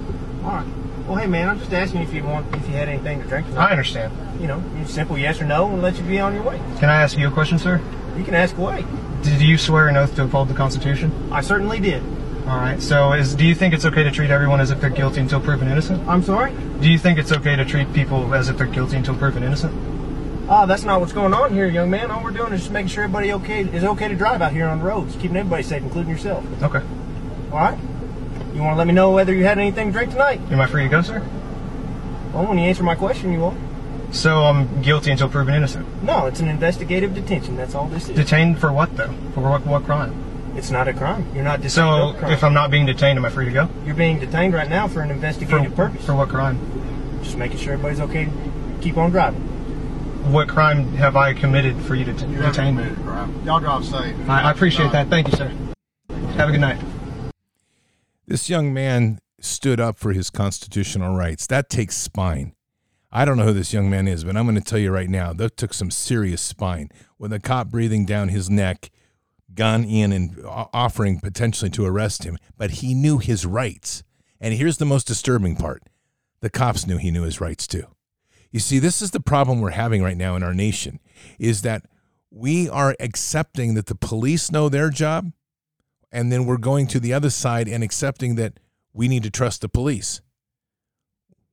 All 0.44 0.50
right. 0.50 0.66
Well, 1.06 1.16
hey, 1.16 1.26
man, 1.26 1.48
I'm 1.48 1.58
just 1.58 1.72
asking 1.72 2.02
if 2.02 2.12
you 2.12 2.22
want, 2.22 2.54
if 2.54 2.66
you 2.68 2.74
had 2.74 2.88
anything 2.88 3.22
to 3.22 3.28
drink 3.28 3.46
tonight. 3.46 3.68
I 3.68 3.70
understand. 3.70 4.40
You 4.40 4.46
know, 4.46 4.62
simple 4.86 5.18
yes 5.18 5.40
or 5.40 5.44
no, 5.44 5.68
and 5.68 5.82
let 5.82 5.96
you 5.96 6.04
be 6.04 6.18
on 6.20 6.34
your 6.34 6.42
way. 6.42 6.58
Can 6.78 6.88
I 6.88 7.02
ask 7.02 7.16
you 7.16 7.28
a 7.28 7.30
question, 7.30 7.58
sir? 7.58 7.80
You 8.16 8.24
can 8.24 8.34
ask 8.34 8.56
away. 8.56 8.84
Did 9.22 9.40
you 9.40 9.56
swear 9.56 9.88
an 9.88 9.96
oath 9.96 10.14
to 10.16 10.24
uphold 10.24 10.48
the 10.48 10.54
Constitution? 10.54 11.32
I 11.32 11.40
certainly 11.40 11.80
did. 11.80 12.02
All 12.46 12.56
right. 12.56 12.82
So, 12.82 13.12
is 13.12 13.34
do 13.34 13.46
you 13.46 13.54
think 13.54 13.72
it's 13.72 13.84
okay 13.84 14.02
to 14.02 14.10
treat 14.10 14.30
everyone 14.30 14.60
as 14.60 14.70
if 14.70 14.80
they're 14.80 14.90
guilty 14.90 15.20
until 15.20 15.40
proven 15.40 15.68
innocent? 15.68 16.06
I'm 16.08 16.22
sorry? 16.22 16.52
Do 16.80 16.90
you 16.90 16.98
think 16.98 17.18
it's 17.18 17.30
okay 17.30 17.54
to 17.54 17.64
treat 17.64 17.92
people 17.92 18.34
as 18.34 18.48
if 18.48 18.58
they're 18.58 18.66
guilty 18.66 18.96
until 18.96 19.16
proven 19.16 19.42
innocent? 19.44 19.72
Ah, 20.48 20.66
that's 20.66 20.82
not 20.82 21.00
what's 21.00 21.12
going 21.12 21.32
on 21.32 21.52
here, 21.52 21.68
young 21.68 21.88
man. 21.88 22.10
All 22.10 22.22
we're 22.22 22.32
doing 22.32 22.52
is 22.52 22.60
just 22.60 22.72
making 22.72 22.88
sure 22.88 23.04
everybody 23.04 23.32
okay 23.32 23.60
is 23.60 23.84
okay 23.84 24.08
to 24.08 24.16
drive 24.16 24.42
out 24.42 24.52
here 24.52 24.66
on 24.66 24.80
the 24.80 24.84
roads, 24.84 25.14
keeping 25.16 25.36
everybody 25.36 25.62
safe, 25.62 25.82
including 25.82 26.10
yourself. 26.10 26.44
Okay. 26.62 26.84
All 27.52 27.58
right? 27.58 27.78
You 28.62 28.66
want 28.66 28.76
to 28.76 28.78
let 28.78 28.86
me 28.86 28.94
know 28.94 29.10
whether 29.10 29.34
you 29.34 29.42
had 29.42 29.58
anything 29.58 29.88
to 29.88 29.92
drink 29.92 30.12
tonight? 30.12 30.40
Am 30.52 30.60
I 30.60 30.68
free 30.68 30.84
to 30.84 30.88
go, 30.88 31.02
sir? 31.02 31.18
Well, 32.32 32.46
when 32.46 32.58
you 32.58 32.64
answer 32.64 32.84
my 32.84 32.94
question, 32.94 33.32
you 33.32 33.40
will. 33.40 33.56
So 34.12 34.44
I'm 34.44 34.82
guilty 34.82 35.10
until 35.10 35.28
proven 35.28 35.52
innocent. 35.52 35.84
No, 36.04 36.26
it's 36.26 36.38
an 36.38 36.46
investigative 36.46 37.12
detention. 37.12 37.56
That's 37.56 37.74
all 37.74 37.88
this 37.88 38.08
is. 38.08 38.14
Detained 38.14 38.60
for 38.60 38.72
what 38.72 38.96
though? 38.96 39.12
For 39.34 39.40
what, 39.40 39.66
what 39.66 39.82
crime? 39.82 40.14
it's 40.54 40.70
not 40.70 40.86
a 40.86 40.92
crime. 40.92 41.26
You're 41.34 41.42
not 41.42 41.56
detained. 41.56 41.72
So 41.72 42.12
crime. 42.12 42.30
if 42.32 42.44
I'm 42.44 42.54
not 42.54 42.70
being 42.70 42.86
detained, 42.86 43.18
am 43.18 43.24
I 43.24 43.30
free 43.30 43.46
to 43.46 43.50
go? 43.50 43.68
You're 43.84 43.96
being 43.96 44.20
detained 44.20 44.54
right 44.54 44.68
now 44.68 44.86
for 44.86 45.00
an 45.00 45.08
For, 45.08 45.14
investigative 45.14 45.74
purpose. 45.74 46.06
for 46.06 46.14
what 46.14 46.28
crime? 46.28 46.60
Just 47.24 47.36
making 47.36 47.58
sure 47.58 47.72
everybody's 47.72 48.00
okay. 48.00 48.28
Keep 48.80 48.96
on 48.96 49.10
driving. 49.10 49.40
What 50.30 50.46
crime 50.46 50.92
have 50.92 51.16
I 51.16 51.32
committed 51.32 51.76
for 51.82 51.96
you 51.96 52.04
to 52.04 52.12
t- 52.12 52.26
detain 52.26 52.76
me? 52.76 52.84
Y'all 53.44 53.58
drive 53.58 53.84
safe. 53.84 54.14
I, 54.28 54.42
I 54.42 54.50
appreciate 54.52 54.92
that. 54.92 55.08
Thank 55.08 55.32
you, 55.32 55.36
sir. 55.36 55.50
Have 56.36 56.48
a 56.48 56.52
good 56.52 56.60
night. 56.60 56.78
This 58.26 58.48
young 58.48 58.72
man 58.72 59.18
stood 59.40 59.80
up 59.80 59.98
for 59.98 60.12
his 60.12 60.30
constitutional 60.30 61.16
rights. 61.16 61.46
That 61.46 61.68
takes 61.68 61.96
spine. 61.96 62.54
I 63.10 63.24
don't 63.24 63.36
know 63.36 63.44
who 63.44 63.52
this 63.52 63.72
young 63.72 63.90
man 63.90 64.08
is, 64.08 64.24
but 64.24 64.36
I'm 64.36 64.46
going 64.46 64.54
to 64.54 64.62
tell 64.62 64.78
you 64.78 64.90
right 64.90 65.10
now, 65.10 65.32
that 65.34 65.56
took 65.56 65.74
some 65.74 65.90
serious 65.90 66.40
spine. 66.40 66.88
With 67.18 67.32
a 67.32 67.40
cop 67.40 67.68
breathing 67.68 68.06
down 68.06 68.28
his 68.28 68.48
neck, 68.48 68.90
gun 69.54 69.84
in 69.84 70.12
and 70.12 70.40
offering 70.46 71.20
potentially 71.20 71.70
to 71.72 71.84
arrest 71.84 72.24
him, 72.24 72.38
but 72.56 72.70
he 72.70 72.94
knew 72.94 73.18
his 73.18 73.44
rights. 73.44 74.02
And 74.40 74.54
here's 74.54 74.78
the 74.78 74.86
most 74.86 75.06
disturbing 75.06 75.56
part 75.56 75.82
the 76.40 76.50
cops 76.50 76.86
knew 76.86 76.96
he 76.96 77.10
knew 77.10 77.22
his 77.22 77.40
rights 77.40 77.66
too. 77.66 77.84
You 78.50 78.60
see, 78.60 78.78
this 78.78 79.00
is 79.00 79.12
the 79.12 79.20
problem 79.20 79.60
we're 79.60 79.70
having 79.70 80.02
right 80.02 80.16
now 80.16 80.36
in 80.36 80.42
our 80.42 80.54
nation 80.54 81.00
is 81.38 81.62
that 81.62 81.84
we 82.30 82.68
are 82.68 82.96
accepting 82.98 83.74
that 83.74 83.86
the 83.86 83.94
police 83.94 84.50
know 84.50 84.68
their 84.68 84.90
job, 84.90 85.32
and 86.12 86.30
then 86.30 86.44
we're 86.44 86.58
going 86.58 86.86
to 86.88 87.00
the 87.00 87.14
other 87.14 87.30
side 87.30 87.68
and 87.68 87.82
accepting 87.82 88.34
that 88.36 88.60
we 88.92 89.08
need 89.08 89.22
to 89.22 89.30
trust 89.30 89.62
the 89.62 89.68
police. 89.68 90.20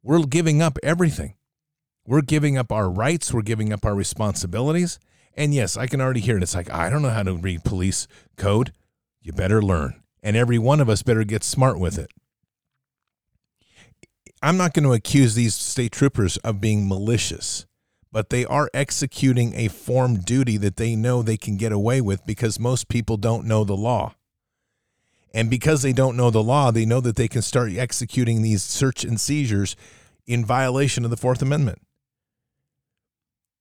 We're 0.04 0.24
giving 0.26 0.62
up 0.62 0.78
everything. 0.84 1.36
We're 2.06 2.22
giving 2.22 2.58
up 2.58 2.72
our 2.72 2.90
rights, 2.90 3.34
we're 3.34 3.42
giving 3.44 3.72
up 3.72 3.86
our 3.86 3.96
responsibilities. 3.96 5.00
And 5.36 5.54
yes, 5.54 5.78
I 5.78 5.88
can 5.88 6.02
already 6.02 6.20
hear 6.20 6.38
it. 6.38 6.44
It's 6.44 6.56
like, 6.56 6.72
I 6.72 6.90
don't 6.90 7.02
know 7.02 7.10
how 7.10 7.24
to 7.24 7.34
read 7.34 7.64
police 7.64 8.08
code. 8.36 8.74
You 9.22 9.32
better 9.32 9.62
learn. 9.62 10.02
And 10.22 10.36
every 10.36 10.58
one 10.58 10.82
of 10.82 10.90
us 10.90 11.04
better 11.04 11.24
get 11.24 11.44
smart 11.44 11.80
with 11.80 11.98
it. 11.98 12.12
I'm 14.42 14.58
not 14.58 14.74
going 14.74 14.86
to 14.86 14.94
accuse 14.94 15.36
these 15.36 15.56
state 15.56 15.92
troopers 15.92 16.38
of 16.38 16.60
being 16.60 16.88
malicious, 16.88 17.66
but 18.12 18.30
they 18.30 18.46
are 18.46 18.70
executing 18.74 19.54
a 19.54 19.68
form 19.68 20.20
duty 20.20 20.58
that 20.58 20.78
they 20.78 20.96
know 20.96 21.22
they 21.22 21.38
can 21.38 21.58
get 21.58 21.72
away 21.72 22.02
with 22.02 22.26
because 22.26 22.60
most 22.60 22.88
people 22.88 23.18
don't 23.18 23.46
know 23.46 23.64
the 23.64 23.78
law. 23.78 24.16
And 25.34 25.50
because 25.50 25.82
they 25.82 25.94
don't 25.94 26.18
know 26.18 26.32
the 26.32 26.44
law, 26.44 26.72
they 26.72 26.86
know 26.86 27.02
that 27.02 27.16
they 27.16 27.28
can 27.28 27.42
start 27.42 27.72
executing 27.74 28.42
these 28.42 28.64
search 28.64 29.04
and 29.04 29.20
seizures 29.20 29.76
in 30.26 30.46
violation 30.46 31.04
of 31.04 31.12
the 31.12 31.18
Fourth 31.18 31.42
Amendment. 31.42 31.82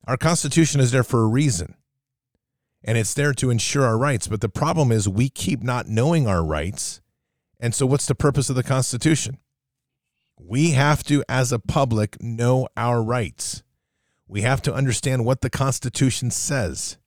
Our 0.06 0.16
Constitution 0.16 0.80
is 0.80 0.90
there 0.90 1.02
for 1.02 1.22
a 1.22 1.28
reason, 1.28 1.74
and 2.82 2.96
it's 2.96 3.12
there 3.12 3.34
to 3.34 3.50
ensure 3.50 3.84
our 3.84 3.98
rights. 3.98 4.28
But 4.28 4.40
the 4.40 4.48
problem 4.48 4.90
is 4.90 5.08
we 5.08 5.28
keep 5.28 5.62
not 5.62 5.88
knowing 5.88 6.26
our 6.26 6.44
rights. 6.44 7.00
And 7.60 7.74
so, 7.74 7.84
what's 7.86 8.06
the 8.06 8.14
purpose 8.14 8.48
of 8.48 8.56
the 8.56 8.62
Constitution? 8.62 9.38
We 10.40 10.70
have 10.70 11.02
to, 11.04 11.24
as 11.28 11.52
a 11.52 11.58
public, 11.58 12.22
know 12.22 12.68
our 12.76 13.02
rights. 13.02 13.62
We 14.28 14.42
have 14.42 14.62
to 14.62 14.74
understand 14.74 15.24
what 15.24 15.40
the 15.40 15.50
Constitution 15.50 16.30
says. 16.30 16.97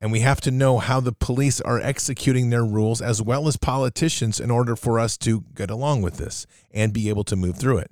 And 0.00 0.12
we 0.12 0.20
have 0.20 0.40
to 0.42 0.50
know 0.50 0.78
how 0.78 1.00
the 1.00 1.12
police 1.12 1.60
are 1.60 1.80
executing 1.80 2.50
their 2.50 2.64
rules 2.64 3.00
as 3.00 3.22
well 3.22 3.48
as 3.48 3.56
politicians 3.56 4.38
in 4.38 4.50
order 4.50 4.76
for 4.76 4.98
us 4.98 5.16
to 5.18 5.44
get 5.54 5.70
along 5.70 6.02
with 6.02 6.18
this 6.18 6.46
and 6.72 6.92
be 6.92 7.08
able 7.08 7.24
to 7.24 7.36
move 7.36 7.56
through 7.56 7.78
it. 7.78 7.90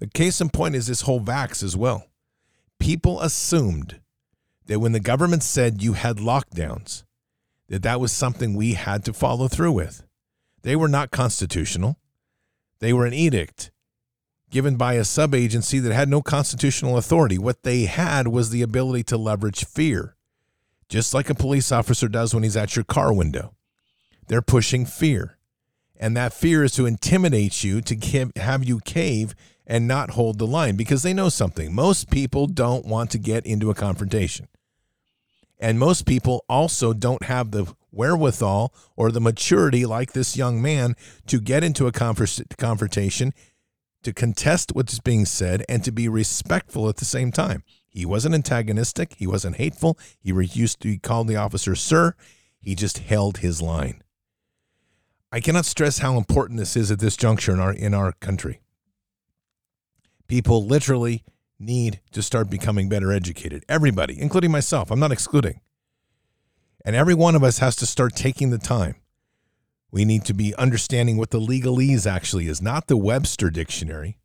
The 0.00 0.06
case 0.06 0.40
in 0.40 0.50
point 0.50 0.74
is 0.74 0.86
this 0.86 1.02
whole 1.02 1.20
vax 1.20 1.62
as 1.62 1.76
well. 1.76 2.06
People 2.78 3.20
assumed 3.20 4.00
that 4.66 4.80
when 4.80 4.92
the 4.92 5.00
government 5.00 5.42
said 5.42 5.82
you 5.82 5.94
had 5.94 6.18
lockdowns, 6.18 7.04
that 7.68 7.82
that 7.82 8.00
was 8.00 8.12
something 8.12 8.54
we 8.54 8.74
had 8.74 9.04
to 9.04 9.12
follow 9.12 9.48
through 9.48 9.72
with. 9.72 10.02
They 10.62 10.76
were 10.76 10.88
not 10.88 11.10
constitutional. 11.10 11.98
They 12.80 12.92
were 12.92 13.06
an 13.06 13.14
edict 13.14 13.70
given 14.50 14.76
by 14.76 14.94
a 14.94 15.04
sub 15.04 15.34
agency 15.34 15.78
that 15.78 15.92
had 15.92 16.08
no 16.08 16.22
constitutional 16.22 16.96
authority. 16.96 17.38
What 17.38 17.62
they 17.62 17.84
had 17.84 18.28
was 18.28 18.50
the 18.50 18.62
ability 18.62 19.04
to 19.04 19.18
leverage 19.18 19.64
fear, 19.64 20.16
just 20.88 21.14
like 21.14 21.28
a 21.28 21.34
police 21.34 21.70
officer 21.70 22.08
does 22.08 22.34
when 22.34 22.42
he's 22.42 22.56
at 22.56 22.76
your 22.76 22.84
car 22.84 23.12
window. 23.12 23.54
They're 24.28 24.42
pushing 24.42 24.86
fear. 24.86 25.38
And 26.00 26.16
that 26.16 26.32
fear 26.32 26.62
is 26.62 26.72
to 26.72 26.86
intimidate 26.86 27.64
you, 27.64 27.80
to 27.82 27.94
give, 27.96 28.32
have 28.36 28.64
you 28.64 28.80
cave 28.80 29.34
and 29.66 29.86
not 29.86 30.10
hold 30.10 30.38
the 30.38 30.46
line 30.46 30.76
because 30.76 31.02
they 31.02 31.12
know 31.12 31.28
something. 31.28 31.74
Most 31.74 32.10
people 32.10 32.46
don't 32.46 32.86
want 32.86 33.10
to 33.10 33.18
get 33.18 33.44
into 33.44 33.70
a 33.70 33.74
confrontation. 33.74 34.48
And 35.58 35.78
most 35.78 36.06
people 36.06 36.44
also 36.48 36.92
don't 36.92 37.24
have 37.24 37.50
the 37.50 37.74
wherewithal 37.90 38.72
or 38.96 39.10
the 39.10 39.20
maturity, 39.20 39.84
like 39.84 40.12
this 40.12 40.36
young 40.36 40.62
man, 40.62 40.94
to 41.26 41.40
get 41.40 41.64
into 41.64 41.86
a 41.86 41.92
confrontation, 41.92 43.34
to 44.04 44.12
contest 44.12 44.70
what's 44.72 45.00
being 45.00 45.26
said, 45.26 45.64
and 45.68 45.82
to 45.82 45.90
be 45.90 46.08
respectful 46.08 46.88
at 46.88 46.96
the 46.96 47.04
same 47.04 47.32
time. 47.32 47.64
He 47.98 48.06
wasn't 48.06 48.36
antagonistic. 48.36 49.14
He 49.14 49.26
wasn't 49.26 49.56
hateful. 49.56 49.98
He 50.20 50.30
refused 50.30 50.78
to 50.82 50.98
call 50.98 51.24
the 51.24 51.34
officer 51.34 51.74
sir. 51.74 52.14
He 52.60 52.76
just 52.76 52.98
held 52.98 53.38
his 53.38 53.60
line. 53.60 54.04
I 55.32 55.40
cannot 55.40 55.66
stress 55.66 55.98
how 55.98 56.16
important 56.16 56.60
this 56.60 56.76
is 56.76 56.92
at 56.92 57.00
this 57.00 57.16
juncture 57.16 57.52
in 57.52 57.58
our 57.58 57.72
in 57.72 57.94
our 57.94 58.12
country. 58.12 58.60
People 60.28 60.64
literally 60.64 61.24
need 61.58 61.98
to 62.12 62.22
start 62.22 62.48
becoming 62.48 62.88
better 62.88 63.10
educated. 63.10 63.64
Everybody, 63.68 64.16
including 64.20 64.52
myself. 64.52 64.92
I'm 64.92 65.00
not 65.00 65.10
excluding. 65.10 65.60
And 66.84 66.94
every 66.94 67.14
one 67.14 67.34
of 67.34 67.42
us 67.42 67.58
has 67.58 67.74
to 67.76 67.86
start 67.86 68.14
taking 68.14 68.50
the 68.50 68.58
time. 68.58 68.94
We 69.90 70.04
need 70.04 70.24
to 70.26 70.34
be 70.34 70.54
understanding 70.54 71.16
what 71.16 71.30
the 71.30 71.40
legalese 71.40 72.08
actually 72.08 72.46
is, 72.46 72.62
not 72.62 72.86
the 72.86 72.96
Webster 72.96 73.50
dictionary, 73.50 74.18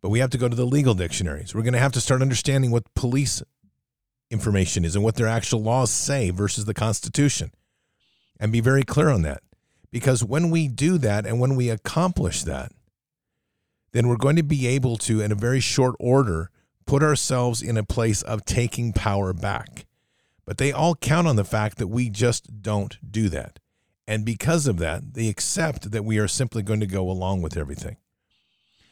but 0.00 0.10
we 0.10 0.18
have 0.18 0.30
to 0.30 0.38
go 0.38 0.48
to 0.48 0.56
the 0.56 0.66
legal 0.66 0.94
dictionaries. 0.94 1.54
We're 1.54 1.62
going 1.62 1.72
to 1.72 1.78
have 1.78 1.92
to 1.92 2.00
start 2.00 2.22
understanding 2.22 2.70
what 2.70 2.94
police 2.94 3.42
information 4.30 4.84
is 4.84 4.94
and 4.94 5.04
what 5.04 5.16
their 5.16 5.28
actual 5.28 5.62
laws 5.62 5.90
say 5.90 6.30
versus 6.30 6.64
the 6.64 6.74
Constitution 6.74 7.50
and 8.38 8.52
be 8.52 8.60
very 8.60 8.82
clear 8.82 9.08
on 9.08 9.22
that. 9.22 9.42
Because 9.90 10.22
when 10.24 10.50
we 10.50 10.68
do 10.68 10.98
that 10.98 11.26
and 11.26 11.40
when 11.40 11.56
we 11.56 11.70
accomplish 11.70 12.42
that, 12.42 12.72
then 13.92 14.08
we're 14.08 14.16
going 14.16 14.36
to 14.36 14.42
be 14.42 14.66
able 14.66 14.96
to, 14.98 15.20
in 15.20 15.32
a 15.32 15.36
very 15.36 15.60
short 15.60 15.94
order, 15.98 16.50
put 16.86 17.02
ourselves 17.02 17.62
in 17.62 17.76
a 17.76 17.84
place 17.84 18.22
of 18.22 18.44
taking 18.44 18.92
power 18.92 19.32
back. 19.32 19.86
But 20.44 20.58
they 20.58 20.70
all 20.70 20.94
count 20.94 21.26
on 21.26 21.36
the 21.36 21.44
fact 21.44 21.78
that 21.78 21.88
we 21.88 22.10
just 22.10 22.62
don't 22.62 22.98
do 23.10 23.28
that. 23.30 23.58
And 24.06 24.24
because 24.24 24.66
of 24.66 24.78
that, 24.78 25.14
they 25.14 25.28
accept 25.28 25.90
that 25.90 26.04
we 26.04 26.18
are 26.18 26.28
simply 26.28 26.62
going 26.62 26.80
to 26.80 26.86
go 26.86 27.10
along 27.10 27.42
with 27.42 27.56
everything. 27.56 27.96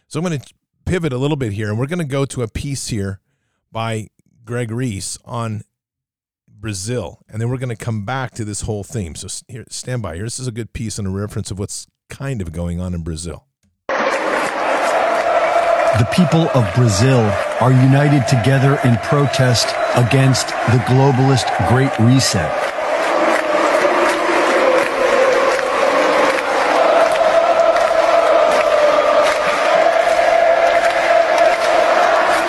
So 0.09 0.19
I'm 0.19 0.27
going 0.27 0.40
to 0.40 0.55
pivot 0.85 1.12
a 1.12 1.18
little 1.18 1.37
bit 1.37 1.53
here, 1.53 1.68
and 1.68 1.79
we're 1.79 1.87
going 1.87 1.99
to 1.99 2.05
go 2.05 2.25
to 2.27 2.42
a 2.42 2.49
piece 2.49 2.88
here 2.88 3.20
by 3.70 4.09
Greg 4.44 4.70
Reese 4.70 5.18
on 5.25 5.62
Brazil, 6.49 7.20
and 7.29 7.40
then 7.40 7.51
we're 7.51 7.59
going 7.59 7.75
to 7.75 7.85
come 7.85 8.05
back 8.05 8.33
to 8.33 8.44
this 8.44 8.62
whole 8.62 8.83
theme. 8.85 9.14
So 9.14 9.29
here, 9.49 9.64
stand 9.68 10.03
by 10.03 10.14
here. 10.16 10.25
This 10.25 10.38
is 10.38 10.47
a 10.47 10.53
good 10.53 10.73
piece 10.73 10.99
and 10.99 11.07
a 11.07 11.11
reference 11.11 11.51
of 11.51 11.59
what's 11.59 11.87
kind 12.09 12.40
of 12.40 12.53
going 12.53 12.81
on 12.81 12.94
in 12.94 13.03
Brazil. 13.03 13.47
The 15.99 16.09
people 16.12 16.49
of 16.55 16.75
Brazil 16.75 17.20
are 17.61 17.70
united 17.70 18.27
together 18.27 18.81
in 18.85 18.97
protest 18.97 19.68
against 19.94 20.49
the 20.49 20.83
globalist 20.88 21.47
Great 21.68 21.97
Reset. 22.01 22.63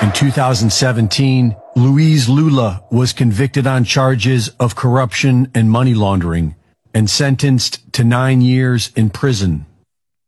In 0.06 0.12
2017, 0.12 1.56
Luiz 1.76 2.30
Lula 2.30 2.84
was 2.92 3.12
convicted 3.12 3.66
on 3.66 3.84
charges 3.84 4.50
of 4.60 4.76
corruption 4.76 5.50
and 5.56 5.68
money 5.68 5.96
laundering 5.96 6.54
and 6.94 7.10
sentenced 7.10 7.92
to 7.94 8.04
nine 8.04 8.40
years 8.40 8.92
in 8.96 9.10
prison. 9.10 9.66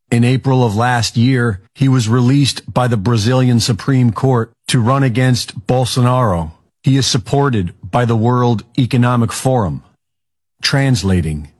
In 0.09 0.23
April 0.23 0.65
of 0.65 0.75
last 0.75 1.15
year, 1.15 1.61
he 1.75 1.87
was 1.87 2.09
released 2.09 2.73
by 2.73 2.87
the 2.87 2.97
Brazilian 2.97 3.59
Supreme 3.59 4.11
Court 4.11 4.51
to 4.69 4.81
run 4.81 5.03
against 5.03 5.67
Bolsonaro. 5.67 6.53
He 6.81 6.97
is 6.97 7.05
supported 7.05 7.75
by 7.83 8.05
the 8.05 8.17
World 8.17 8.63
Economic 8.79 9.31
Forum. 9.31 9.83
Translating. 10.59 11.51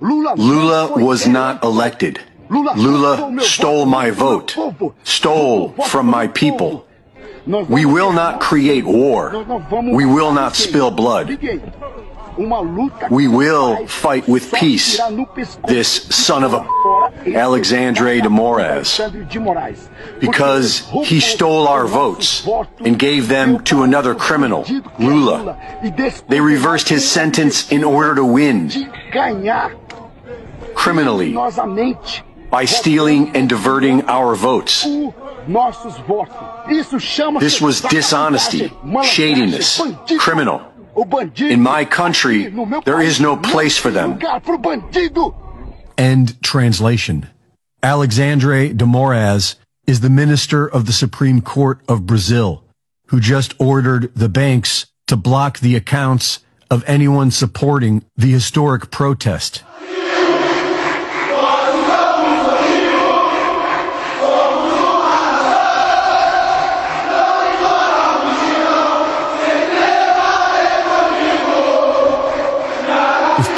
Lula 0.00 0.94
was 0.96 1.26
not 1.26 1.62
elected. 1.62 2.18
Lula 2.48 3.42
stole 3.42 3.84
my 3.84 4.10
vote, 4.10 4.56
stole 5.04 5.72
from 5.72 6.06
my 6.06 6.28
people. 6.28 6.87
We 7.46 7.84
will 7.84 8.12
not 8.12 8.40
create 8.40 8.84
war. 8.84 9.44
We 9.70 10.06
will 10.06 10.32
not 10.32 10.56
spill 10.56 10.90
blood. 10.90 11.38
We 13.10 13.26
will 13.26 13.86
fight 13.86 14.28
with 14.28 14.52
peace. 14.52 15.00
This 15.66 15.88
son 15.88 16.44
of 16.44 16.54
a 16.54 16.66
Alexandre 17.26 18.20
de 18.20 18.28
Moraes. 18.28 19.00
Because 20.20 20.88
he 21.04 21.20
stole 21.20 21.66
our 21.66 21.86
votes 21.86 22.46
and 22.78 22.98
gave 22.98 23.28
them 23.28 23.64
to 23.64 23.82
another 23.82 24.14
criminal, 24.14 24.64
Lula. 24.98 25.58
They 26.28 26.40
reversed 26.40 26.88
his 26.88 27.08
sentence 27.08 27.72
in 27.72 27.82
order 27.82 28.14
to 28.16 28.24
win. 28.24 28.70
Criminally. 30.74 31.36
By 32.50 32.64
stealing 32.64 33.36
and 33.36 33.48
diverting 33.48 34.02
our 34.02 34.34
votes. 34.34 34.86
This 37.40 37.60
was 37.60 37.80
dishonesty, 37.80 38.70
shadiness, 39.02 39.80
criminal. 40.18 40.62
In 41.38 41.62
my 41.62 41.84
country, 41.84 42.48
there 42.84 43.00
is 43.00 43.20
no 43.20 43.36
place 43.36 43.78
for 43.78 43.90
them. 43.90 44.18
End 45.96 46.42
translation. 46.42 47.28
Alexandre 47.82 48.72
de 48.74 48.84
Moraes 48.84 49.54
is 49.86 50.00
the 50.00 50.10
minister 50.10 50.66
of 50.66 50.86
the 50.86 50.92
Supreme 50.92 51.40
Court 51.40 51.80
of 51.88 52.06
Brazil, 52.06 52.62
who 53.06 53.20
just 53.20 53.54
ordered 53.58 54.12
the 54.14 54.28
banks 54.28 54.86
to 55.06 55.16
block 55.16 55.60
the 55.60 55.76
accounts 55.76 56.40
of 56.70 56.84
anyone 56.86 57.30
supporting 57.30 58.04
the 58.16 58.30
historic 58.30 58.90
protest. 58.90 59.62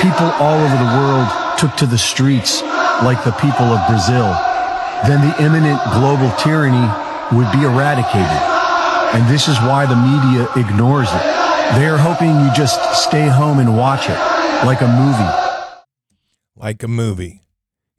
People 0.02 0.28
all 0.36 0.58
over 0.60 0.76
the 0.76 0.92
world 1.00 1.28
took 1.58 1.76
to 1.76 1.86
the 1.86 1.96
streets 1.96 2.62
like 3.00 3.24
the 3.24 3.32
people 3.32 3.72
of 3.72 3.80
Brazil, 3.88 4.28
then 5.06 5.24
the 5.24 5.34
imminent 5.42 5.80
global 5.92 6.30
tyranny 6.36 6.84
would 7.32 7.50
be 7.52 7.64
eradicated. 7.64 8.40
And 9.14 9.28
this 9.28 9.48
is 9.48 9.56
why 9.60 9.86
the 9.86 9.96
media 9.96 10.48
ignores 10.56 11.08
it. 11.08 11.22
They 11.76 11.86
are 11.86 11.96
hoping 11.96 12.28
you 12.28 12.52
just 12.54 12.78
stay 13.02 13.28
home 13.28 13.58
and 13.58 13.76
watch 13.76 14.08
it 14.08 14.18
like 14.66 14.80
a 14.80 14.88
movie. 14.88 15.76
Like 16.56 16.82
a 16.82 16.88
movie. 16.88 17.42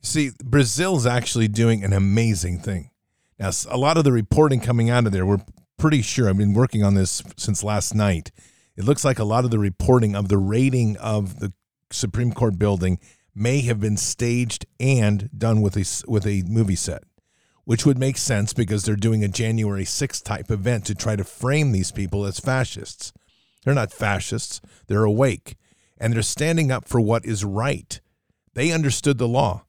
See, 0.02 0.32
Brazil's 0.44 1.06
actually 1.06 1.48
doing 1.48 1.84
an 1.84 1.94
amazing 1.94 2.60
thing. 2.60 2.92
Now, 3.40 3.52
a 3.70 3.78
lot 3.78 3.98
of 3.98 4.04
the 4.04 4.12
reporting 4.12 4.60
coming 4.60 4.90
out 4.90 5.06
of 5.06 5.12
there, 5.12 5.26
we're 5.26 5.44
pretty 5.78 6.02
sure, 6.02 6.30
I've 6.30 6.38
been 6.38 6.54
working 6.54 6.84
on 6.84 6.94
this 6.94 7.24
since 7.38 7.64
last 7.64 7.96
night. 7.96 8.32
It 8.76 8.84
looks 8.84 9.04
like 9.04 9.20
a 9.20 9.24
lot 9.24 9.46
of 9.46 9.52
the 9.52 9.60
reporting 9.60 10.16
of 10.16 10.30
the 10.30 10.38
rating 10.38 10.98
of 10.98 11.40
the 11.40 11.54
Supreme 11.94 12.32
Court 12.32 12.58
building 12.58 13.00
may 13.34 13.62
have 13.62 13.80
been 13.80 13.98
staged 13.98 14.66
and 14.80 15.30
done 15.38 15.62
with 15.62 15.78
a 15.78 15.86
with 16.10 16.26
a 16.26 16.44
movie 16.48 16.76
set, 16.76 17.04
which 17.64 17.86
would 17.86 17.98
make 17.98 18.18
sense 18.18 18.54
because 18.54 18.84
they're 18.84 18.96
doing 18.96 19.24
a 19.24 19.28
January 19.28 19.86
6th 19.86 20.24
type 20.24 20.52
event 20.52 20.86
to 20.86 20.96
try 20.96 21.16
to 21.16 21.24
frame 21.24 21.72
these 21.72 21.92
people 21.92 22.26
as 22.26 22.40
fascists. 22.40 23.14
They're 23.64 23.74
not 23.74 23.94
fascists. 23.94 24.62
They're 24.88 25.04
awake 25.04 25.56
and 26.02 26.14
they're 26.14 26.24
standing 26.24 26.72
up 26.72 26.88
for 26.88 27.00
what 27.00 27.24
is 27.26 27.46
right. 27.46 28.02
They 28.56 28.72
understood 28.72 29.20
the 29.20 29.28
law. 29.28 29.66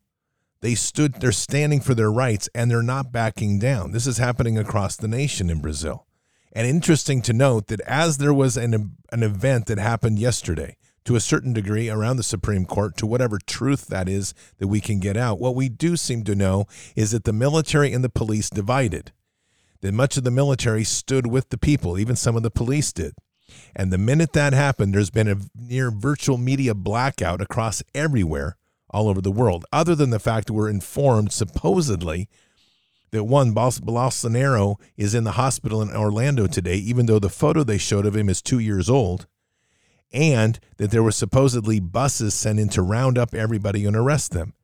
They 0.62 0.74
stood, 0.74 1.20
they're 1.20 1.30
standing 1.30 1.80
for 1.80 1.94
their 1.94 2.10
rights 2.10 2.48
and 2.54 2.70
they're 2.70 2.82
not 2.82 3.12
backing 3.12 3.58
down. 3.58 3.92
This 3.92 4.06
is 4.06 4.16
happening 4.16 4.56
across 4.56 4.96
the 4.96 5.08
nation 5.08 5.50
in 5.50 5.60
Brazil. 5.60 6.06
And 6.52 6.66
interesting 6.66 7.20
to 7.22 7.32
note 7.34 7.66
that 7.66 7.80
as 7.82 8.16
there 8.16 8.32
was 8.32 8.56
an, 8.56 8.96
an 9.10 9.22
event 9.22 9.66
that 9.66 9.78
happened 9.78 10.18
yesterday, 10.18 10.76
to 11.04 11.16
a 11.16 11.20
certain 11.20 11.52
degree 11.52 11.90
around 11.90 12.16
the 12.16 12.22
Supreme 12.22 12.64
Court 12.64 12.96
to 12.96 13.06
whatever 13.06 13.38
truth 13.38 13.86
that 13.88 14.08
is 14.08 14.34
that 14.58 14.68
we 14.68 14.80
can 14.80 15.00
get 15.00 15.16
out. 15.16 15.40
What 15.40 15.54
we 15.54 15.68
do 15.68 15.96
seem 15.96 16.24
to 16.24 16.34
know 16.34 16.66
is 16.94 17.10
that 17.10 17.24
the 17.24 17.32
military 17.32 17.92
and 17.92 18.04
the 18.04 18.08
police 18.08 18.50
divided. 18.50 19.12
That 19.80 19.94
much 19.94 20.16
of 20.16 20.24
the 20.24 20.30
military 20.30 20.84
stood 20.84 21.26
with 21.26 21.48
the 21.48 21.58
people, 21.58 21.98
even 21.98 22.14
some 22.14 22.36
of 22.36 22.42
the 22.42 22.50
police 22.50 22.92
did. 22.92 23.14
And 23.74 23.92
the 23.92 23.98
minute 23.98 24.32
that 24.32 24.52
happened, 24.52 24.94
there's 24.94 25.10
been 25.10 25.28
a 25.28 25.36
near 25.54 25.90
virtual 25.90 26.38
media 26.38 26.74
blackout 26.74 27.40
across 27.40 27.82
everywhere 27.94 28.56
all 28.88 29.08
over 29.08 29.20
the 29.20 29.32
world, 29.32 29.64
other 29.72 29.94
than 29.94 30.10
the 30.10 30.18
fact 30.18 30.50
we're 30.50 30.68
informed 30.68 31.32
supposedly 31.32 32.28
that 33.10 33.24
one, 33.24 33.54
Bolsonaro 33.54 34.76
is 34.96 35.14
in 35.14 35.24
the 35.24 35.32
hospital 35.32 35.82
in 35.82 35.94
Orlando 35.94 36.46
today, 36.46 36.76
even 36.76 37.06
though 37.06 37.18
the 37.18 37.28
photo 37.28 37.62
they 37.62 37.78
showed 37.78 38.06
of 38.06 38.16
him 38.16 38.28
is 38.28 38.40
two 38.40 38.58
years 38.58 38.88
old, 38.88 39.26
and 40.12 40.58
that 40.76 40.90
there 40.90 41.02
were 41.02 41.12
supposedly 41.12 41.80
buses 41.80 42.34
sent 42.34 42.58
in 42.58 42.68
to 42.70 42.82
round 42.82 43.18
up 43.18 43.34
everybody 43.34 43.84
and 43.84 43.96
arrest 43.96 44.32
them. 44.32 44.54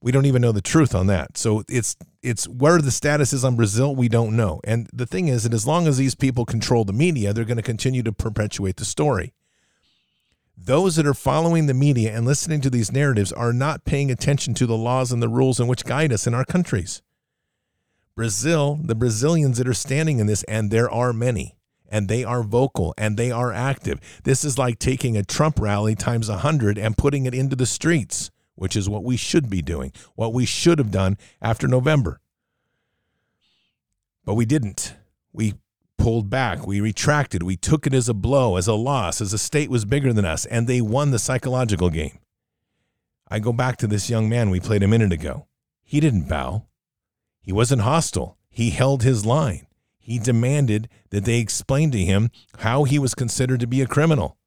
We 0.00 0.12
don't 0.12 0.26
even 0.26 0.42
know 0.42 0.52
the 0.52 0.60
truth 0.60 0.94
on 0.94 1.08
that. 1.08 1.36
So 1.36 1.64
it's 1.68 1.96
it's 2.22 2.46
where 2.46 2.80
the 2.80 2.90
status 2.90 3.32
is 3.32 3.44
on 3.44 3.56
Brazil, 3.56 3.94
we 3.94 4.08
don't 4.08 4.36
know. 4.36 4.60
And 4.64 4.88
the 4.92 5.06
thing 5.06 5.28
is 5.28 5.42
that 5.42 5.54
as 5.54 5.66
long 5.66 5.86
as 5.86 5.98
these 5.98 6.14
people 6.14 6.44
control 6.44 6.84
the 6.84 6.92
media, 6.92 7.32
they're 7.32 7.44
going 7.44 7.56
to 7.56 7.62
continue 7.62 8.02
to 8.04 8.12
perpetuate 8.12 8.76
the 8.76 8.84
story. 8.84 9.32
Those 10.56 10.96
that 10.96 11.06
are 11.06 11.14
following 11.14 11.66
the 11.66 11.74
media 11.74 12.16
and 12.16 12.26
listening 12.26 12.60
to 12.62 12.70
these 12.70 12.92
narratives 12.92 13.32
are 13.32 13.52
not 13.52 13.84
paying 13.84 14.10
attention 14.10 14.54
to 14.54 14.66
the 14.66 14.76
laws 14.76 15.12
and 15.12 15.22
the 15.22 15.28
rules 15.28 15.60
in 15.60 15.68
which 15.68 15.84
guide 15.84 16.12
us 16.12 16.26
in 16.26 16.34
our 16.34 16.44
countries. 16.44 17.00
Brazil, 18.16 18.80
the 18.82 18.96
Brazilians 18.96 19.58
that 19.58 19.68
are 19.68 19.74
standing 19.74 20.18
in 20.18 20.26
this, 20.26 20.42
and 20.44 20.72
there 20.72 20.90
are 20.90 21.12
many, 21.12 21.56
and 21.88 22.08
they 22.08 22.24
are 22.24 22.42
vocal 22.42 22.94
and 22.96 23.16
they 23.16 23.30
are 23.30 23.52
active. 23.52 24.00
This 24.24 24.44
is 24.44 24.58
like 24.58 24.78
taking 24.78 25.16
a 25.16 25.24
Trump 25.24 25.58
rally 25.60 25.94
times 25.94 26.28
100 26.28 26.78
and 26.78 26.96
putting 26.96 27.26
it 27.26 27.34
into 27.34 27.56
the 27.56 27.66
streets 27.66 28.30
which 28.58 28.76
is 28.76 28.88
what 28.88 29.04
we 29.04 29.16
should 29.16 29.48
be 29.48 29.62
doing, 29.62 29.92
what 30.16 30.34
we 30.34 30.44
should 30.44 30.78
have 30.78 30.90
done 30.90 31.16
after 31.40 31.68
November. 31.68 32.20
But 34.24 34.34
we 34.34 34.44
didn't. 34.44 34.94
We 35.32 35.54
pulled 35.96 36.28
back, 36.28 36.66
we 36.66 36.80
retracted, 36.80 37.42
we 37.42 37.56
took 37.56 37.86
it 37.86 37.94
as 37.94 38.08
a 38.08 38.14
blow, 38.14 38.56
as 38.56 38.66
a 38.66 38.74
loss, 38.74 39.20
as 39.20 39.32
a 39.32 39.38
state 39.38 39.70
was 39.70 39.84
bigger 39.84 40.12
than 40.12 40.24
us, 40.24 40.44
and 40.44 40.66
they 40.66 40.80
won 40.80 41.12
the 41.12 41.18
psychological 41.18 41.88
game. 41.88 42.18
I 43.28 43.38
go 43.38 43.52
back 43.52 43.76
to 43.78 43.86
this 43.86 44.10
young 44.10 44.28
man 44.28 44.50
we 44.50 44.60
played 44.60 44.82
a 44.82 44.88
minute 44.88 45.12
ago. 45.12 45.46
He 45.82 46.00
didn't 46.00 46.28
bow. 46.28 46.66
He 47.40 47.52
wasn't 47.52 47.82
hostile. 47.82 48.38
He 48.50 48.70
held 48.70 49.02
his 49.02 49.24
line. 49.24 49.67
He 50.08 50.18
demanded 50.18 50.88
that 51.10 51.26
they 51.26 51.38
explain 51.38 51.90
to 51.90 51.98
him 51.98 52.30
how 52.60 52.84
he 52.84 52.98
was 52.98 53.14
considered 53.14 53.60
to 53.60 53.66
be 53.66 53.82
a 53.82 53.86
criminal 53.86 54.38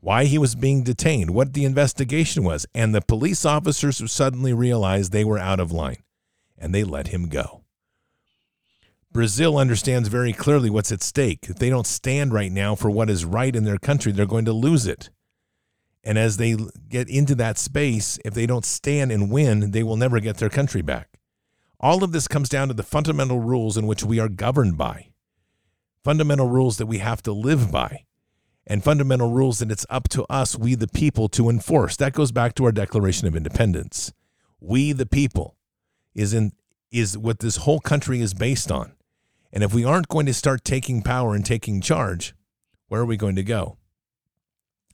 why 0.00 0.24
he 0.24 0.38
was 0.38 0.56
being 0.56 0.82
detained, 0.82 1.30
what 1.30 1.52
the 1.52 1.64
investigation 1.64 2.42
was, 2.42 2.66
and 2.74 2.92
the 2.92 3.00
police 3.02 3.44
officers 3.44 4.10
suddenly 4.10 4.52
realized 4.52 5.12
they 5.12 5.22
were 5.22 5.38
out 5.38 5.60
of 5.60 5.70
line 5.70 6.02
and 6.58 6.74
they 6.74 6.82
let 6.82 7.08
him 7.08 7.28
go. 7.28 7.62
Brazil 9.12 9.58
understands 9.58 10.08
very 10.08 10.32
clearly 10.32 10.70
what's 10.70 10.90
at 10.90 11.02
stake. 11.02 11.46
If 11.48 11.56
they 11.56 11.68
don't 11.68 11.86
stand 11.86 12.32
right 12.32 12.50
now 12.50 12.74
for 12.74 12.90
what 12.90 13.10
is 13.10 13.26
right 13.26 13.54
in 13.54 13.64
their 13.64 13.78
country, 13.78 14.10
they're 14.10 14.26
going 14.26 14.46
to 14.46 14.52
lose 14.52 14.86
it. 14.86 15.10
And 16.02 16.18
as 16.18 16.38
they 16.38 16.56
get 16.88 17.08
into 17.08 17.34
that 17.36 17.58
space, 17.58 18.18
if 18.24 18.32
they 18.32 18.46
don't 18.46 18.64
stand 18.64 19.12
and 19.12 19.30
win, 19.30 19.72
they 19.72 19.82
will 19.82 19.96
never 19.96 20.18
get 20.18 20.38
their 20.38 20.50
country 20.50 20.82
back. 20.82 21.11
All 21.82 22.04
of 22.04 22.12
this 22.12 22.28
comes 22.28 22.48
down 22.48 22.68
to 22.68 22.74
the 22.74 22.82
fundamental 22.82 23.40
rules 23.40 23.76
in 23.76 23.86
which 23.86 24.04
we 24.04 24.20
are 24.20 24.28
governed 24.28 24.78
by, 24.78 25.08
fundamental 26.04 26.48
rules 26.48 26.76
that 26.78 26.86
we 26.86 26.98
have 26.98 27.22
to 27.22 27.32
live 27.32 27.72
by 27.72 28.04
and 28.66 28.84
fundamental 28.84 29.30
rules 29.30 29.58
that 29.58 29.70
it's 29.70 29.86
up 29.90 30.08
to 30.10 30.24
us, 30.30 30.56
we 30.56 30.74
the 30.74 30.88
people, 30.88 31.28
to 31.30 31.48
enforce. 31.48 31.96
That 31.96 32.12
goes 32.12 32.30
back 32.30 32.54
to 32.54 32.64
our 32.64 32.72
Declaration 32.72 33.26
of 33.26 33.34
Independence. 33.34 34.12
We 34.60 34.92
the 34.92 35.06
people 35.06 35.56
is 36.14 36.32
in 36.32 36.52
is 36.92 37.16
what 37.16 37.38
this 37.38 37.56
whole 37.56 37.80
country 37.80 38.20
is 38.20 38.34
based 38.34 38.70
on. 38.70 38.92
And 39.52 39.64
if 39.64 39.74
we 39.74 39.84
aren't 39.84 40.08
going 40.08 40.26
to 40.26 40.34
start 40.34 40.62
taking 40.62 41.02
power 41.02 41.34
and 41.34 41.44
taking 41.44 41.80
charge, 41.80 42.34
where 42.88 43.00
are 43.00 43.06
we 43.06 43.16
going 43.16 43.36
to 43.36 43.42
go? 43.42 43.78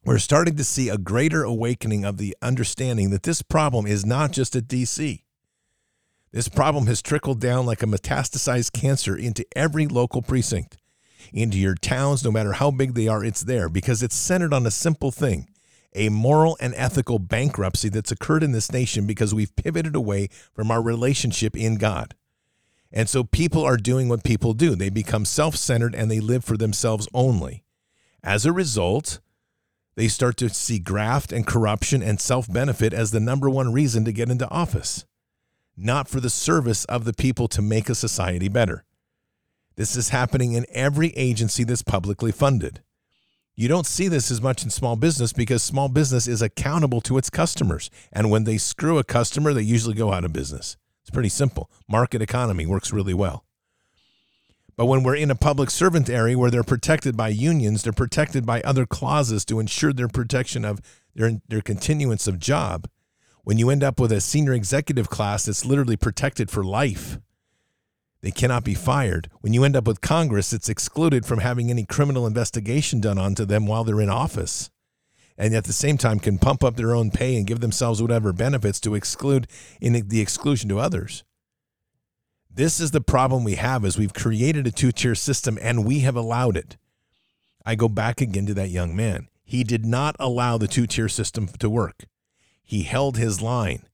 We're 0.04 0.18
starting 0.18 0.56
to 0.56 0.64
see 0.64 0.88
a 0.88 0.96
greater 0.96 1.42
awakening 1.42 2.04
of 2.04 2.16
the 2.16 2.36
understanding 2.40 3.10
that 3.10 3.24
this 3.24 3.42
problem 3.42 3.84
is 3.84 4.06
not 4.06 4.30
just 4.30 4.54
at 4.54 4.68
DC. 4.68 5.24
This 6.32 6.48
problem 6.48 6.86
has 6.86 7.02
trickled 7.02 7.40
down 7.40 7.66
like 7.66 7.82
a 7.82 7.86
metastasized 7.86 8.72
cancer 8.72 9.16
into 9.16 9.46
every 9.56 9.86
local 9.86 10.22
precinct 10.22 10.76
into 11.32 11.58
your 11.58 11.74
towns, 11.74 12.24
no 12.24 12.30
matter 12.30 12.52
how 12.52 12.70
big 12.70 12.94
they 12.94 13.08
are, 13.08 13.24
it's 13.24 13.42
there 13.42 13.68
because 13.68 14.02
it's 14.02 14.16
centered 14.16 14.52
on 14.52 14.66
a 14.66 14.70
simple 14.70 15.10
thing 15.10 15.48
a 15.94 16.10
moral 16.10 16.56
and 16.60 16.74
ethical 16.76 17.18
bankruptcy 17.18 17.88
that's 17.88 18.12
occurred 18.12 18.42
in 18.42 18.52
this 18.52 18.70
nation 18.70 19.06
because 19.06 19.34
we've 19.34 19.56
pivoted 19.56 19.96
away 19.96 20.28
from 20.52 20.70
our 20.70 20.82
relationship 20.82 21.56
in 21.56 21.76
God. 21.76 22.14
And 22.92 23.08
so 23.08 23.24
people 23.24 23.64
are 23.64 23.78
doing 23.78 24.06
what 24.08 24.22
people 24.22 24.52
do. 24.52 24.74
They 24.74 24.90
become 24.90 25.24
self 25.24 25.56
centered 25.56 25.94
and 25.94 26.10
they 26.10 26.20
live 26.20 26.44
for 26.44 26.58
themselves 26.58 27.08
only. 27.14 27.64
As 28.22 28.44
a 28.44 28.52
result, 28.52 29.20
they 29.96 30.08
start 30.08 30.36
to 30.36 30.50
see 30.50 30.78
graft 30.78 31.32
and 31.32 31.46
corruption 31.46 32.02
and 32.02 32.20
self 32.20 32.52
benefit 32.52 32.92
as 32.92 33.10
the 33.10 33.18
number 33.18 33.48
one 33.48 33.72
reason 33.72 34.04
to 34.04 34.12
get 34.12 34.30
into 34.30 34.48
office, 34.50 35.06
not 35.78 36.08
for 36.08 36.20
the 36.20 36.30
service 36.30 36.84
of 36.86 37.04
the 37.04 37.12
people 37.12 37.48
to 37.48 37.62
make 37.62 37.88
a 37.88 37.94
society 37.94 38.48
better. 38.48 38.84
This 39.76 39.96
is 39.96 40.08
happening 40.08 40.54
in 40.54 40.66
every 40.72 41.10
agency 41.10 41.62
that's 41.62 41.82
publicly 41.82 42.32
funded. 42.32 42.82
You 43.54 43.68
don't 43.68 43.86
see 43.86 44.08
this 44.08 44.30
as 44.30 44.42
much 44.42 44.62
in 44.62 44.70
small 44.70 44.96
business 44.96 45.32
because 45.32 45.62
small 45.62 45.88
business 45.88 46.28
is 46.28 46.42
accountable 46.42 47.00
to 47.02 47.18
its 47.18 47.30
customers. 47.30 47.90
And 48.12 48.30
when 48.30 48.44
they 48.44 48.58
screw 48.58 48.98
a 48.98 49.04
customer, 49.04 49.52
they 49.52 49.62
usually 49.62 49.94
go 49.94 50.12
out 50.12 50.24
of 50.24 50.32
business. 50.32 50.76
It's 51.02 51.10
pretty 51.10 51.28
simple. 51.28 51.70
Market 51.88 52.22
economy 52.22 52.66
works 52.66 52.92
really 52.92 53.14
well. 53.14 53.44
But 54.76 54.86
when 54.86 55.02
we're 55.02 55.16
in 55.16 55.30
a 55.30 55.34
public 55.34 55.70
servant 55.70 56.08
area 56.08 56.38
where 56.38 56.52
they're 56.52 56.62
protected 56.62 57.16
by 57.16 57.30
unions, 57.30 57.82
they're 57.82 57.92
protected 57.92 58.46
by 58.46 58.60
other 58.62 58.86
clauses 58.86 59.44
to 59.46 59.58
ensure 59.58 59.92
their 59.92 60.06
protection 60.06 60.64
of 60.64 60.80
their, 61.16 61.40
their 61.48 61.60
continuance 61.60 62.28
of 62.28 62.38
job. 62.38 62.88
When 63.48 63.56
you 63.56 63.70
end 63.70 63.82
up 63.82 63.98
with 63.98 64.12
a 64.12 64.20
senior 64.20 64.52
executive 64.52 65.08
class 65.08 65.46
that's 65.46 65.64
literally 65.64 65.96
protected 65.96 66.50
for 66.50 66.62
life, 66.62 67.18
they 68.20 68.30
cannot 68.30 68.62
be 68.62 68.74
fired. 68.74 69.30
When 69.40 69.54
you 69.54 69.64
end 69.64 69.74
up 69.74 69.86
with 69.86 70.02
Congress, 70.02 70.52
it's 70.52 70.68
excluded 70.68 71.24
from 71.24 71.38
having 71.38 71.70
any 71.70 71.86
criminal 71.86 72.26
investigation 72.26 73.00
done 73.00 73.16
onto 73.16 73.46
them 73.46 73.66
while 73.66 73.84
they're 73.84 74.02
in 74.02 74.10
office. 74.10 74.68
And 75.38 75.54
at 75.54 75.64
the 75.64 75.72
same 75.72 75.96
time, 75.96 76.18
can 76.18 76.36
pump 76.36 76.62
up 76.62 76.76
their 76.76 76.94
own 76.94 77.10
pay 77.10 77.38
and 77.38 77.46
give 77.46 77.60
themselves 77.60 78.02
whatever 78.02 78.34
benefits 78.34 78.80
to 78.80 78.94
exclude 78.94 79.46
in 79.80 79.94
the 80.08 80.20
exclusion 80.20 80.68
to 80.68 80.78
others. 80.78 81.24
This 82.54 82.80
is 82.80 82.90
the 82.90 83.00
problem 83.00 83.44
we 83.44 83.54
have 83.54 83.82
is 83.82 83.96
we've 83.96 84.12
created 84.12 84.66
a 84.66 84.70
two-tier 84.70 85.14
system 85.14 85.58
and 85.62 85.86
we 85.86 86.00
have 86.00 86.16
allowed 86.16 86.58
it. 86.58 86.76
I 87.64 87.76
go 87.76 87.88
back 87.88 88.20
again 88.20 88.44
to 88.44 88.52
that 88.52 88.68
young 88.68 88.94
man. 88.94 89.28
He 89.42 89.64
did 89.64 89.86
not 89.86 90.16
allow 90.20 90.58
the 90.58 90.68
two-tier 90.68 91.08
system 91.08 91.48
to 91.60 91.70
work. 91.70 92.04
He 92.68 92.82
held 92.82 93.16
his 93.16 93.40
line. 93.40 93.84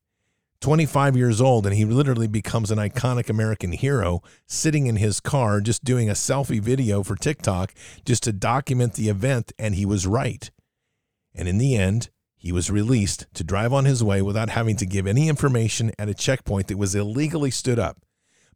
25 0.61 1.17
years 1.17 1.41
old 1.41 1.65
and 1.65 1.77
he 1.77 1.85
literally 1.85 2.27
becomes 2.27 2.73
an 2.73 2.79
iconic 2.79 3.31
American 3.31 3.71
hero 3.71 4.21
sitting 4.49 4.89
in 4.89 4.97
his 4.97 5.21
car 5.21 5.61
just 5.61 5.85
doing 5.85 6.11
a 6.11 6.15
selfie 6.15 6.61
video 6.61 7.05
for 7.05 7.15
TikTok 7.15 7.73
just 8.05 8.25
to 8.25 8.33
document 8.33 8.95
the 8.95 9.09
event 9.09 9.53
and 9.61 9.77
he 9.77 9.87
was 9.87 10.09
right. 10.09 10.51
And 11.37 11.47
in 11.47 11.59
the 11.59 11.77
end, 11.77 12.11
he 12.37 12.51
was 12.51 12.69
released 12.69 13.27
to 13.35 13.45
drive 13.45 13.73
on 13.73 13.85
his 13.85 14.03
way 14.03 14.21
without 14.23 14.51
having 14.51 14.75
to 14.79 14.87
give 14.87 15.07
any 15.07 15.29
information 15.29 15.93
at 15.97 16.09
a 16.09 16.15
checkpoint 16.15 16.67
that 16.67 16.77
was 16.77 16.97
illegally 16.97 17.53
stood 17.53 17.79
up. 17.79 17.99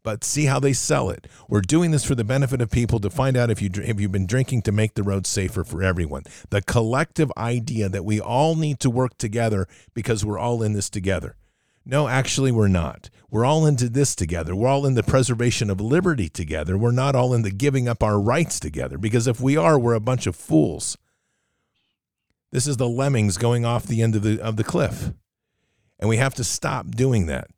But 0.03 0.25
see 0.25 0.47
how 0.47 0.61
they 0.61 0.73
sell 0.73 1.11
it. 1.11 1.27
We're 1.49 1.61
doing 1.61 1.91
this 1.91 2.05
for 2.05 2.15
the 2.15 2.25
benefit 2.25 2.61
of 2.61 2.71
people 2.71 2.99
to 3.01 3.11
find 3.11 3.37
out 3.37 3.51
if 3.51 3.61
you 3.61 3.71
if 3.75 4.01
you've 4.01 4.13
been 4.13 4.27
drinking 4.27 4.63
to 4.63 4.73
make 4.73 4.95
the 4.95 5.03
road 5.03 5.27
safer 5.27 5.65
for 5.65 5.83
everyone. 5.83 6.23
The 6.51 6.63
collective 6.63 7.33
idea 7.37 7.89
that 7.89 8.05
we 8.05 8.21
all 8.21 8.55
need 8.55 8.81
to 8.81 8.91
work 8.91 9.19
together 9.19 9.67
because 9.95 10.25
we're 10.25 10.39
all 10.39 10.63
in 10.63 10.73
this 10.73 10.89
together. 10.89 11.37
No, 11.85 12.07
actually, 12.07 12.53
we're 12.53 12.69
not. 12.69 13.09
We're 13.31 13.47
all 13.47 13.65
into 13.65 13.89
this 13.89 14.15
together. 14.15 14.55
We're 14.55 14.69
all 14.69 14.85
in 14.85 14.93
the 14.93 15.03
preservation 15.03 15.71
of 15.71 15.81
liberty 15.81 16.29
together. 16.29 16.77
We're 16.77 16.91
not 16.91 17.15
all 17.15 17.33
in 17.33 17.41
the 17.41 17.51
giving 17.51 17.89
up 17.89 18.03
our 18.03 18.21
rights 18.21 18.61
together, 18.61 18.99
because 18.99 19.27
if 19.27 19.41
we 19.41 19.57
are, 19.57 19.79
we're 19.79 19.95
a 19.95 20.01
bunch 20.01 20.27
of 20.27 20.37
fools. 20.37 20.99
This 22.51 22.67
is 22.67 22.77
the 22.77 22.89
lemmings 22.89 23.39
going 23.39 23.65
off 23.65 23.85
the 23.85 24.03
end 24.03 24.15
of 24.17 24.23
the, 24.23 24.39
of 24.39 24.57
the 24.57 24.65
cliff. 24.65 25.13
And 25.99 26.09
we 26.09 26.19
have 26.19 26.35
to 26.35 26.45
stop 26.45 26.91
doing 26.91 27.25
that. 27.27 27.49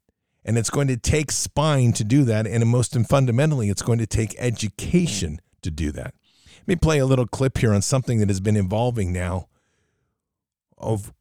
And 0.44 0.56
it's 0.56 0.70
going 0.70 0.88
to 0.88 0.96
take 0.96 1.30
spine 1.30 1.92
to 1.92 2.04
do 2.04 2.24
that. 2.24 2.46
And 2.46 2.66
most 2.66 2.96
and 2.96 3.06
fundamentally, 3.08 3.68
it's 3.68 3.82
going 3.82 3.98
to 3.98 4.06
take 4.06 4.34
education 4.38 5.40
to 5.62 5.70
do 5.70 5.92
that. 5.92 6.14
Let 6.60 6.68
me 6.68 6.76
play 6.76 6.98
a 6.98 7.06
little 7.06 7.26
clip 7.26 7.58
here 7.58 7.72
on 7.72 7.82
something 7.82 8.18
that 8.20 8.28
has 8.28 8.40
been 8.40 8.56
evolving 8.56 9.12
now 9.12 9.48
of 10.78 11.12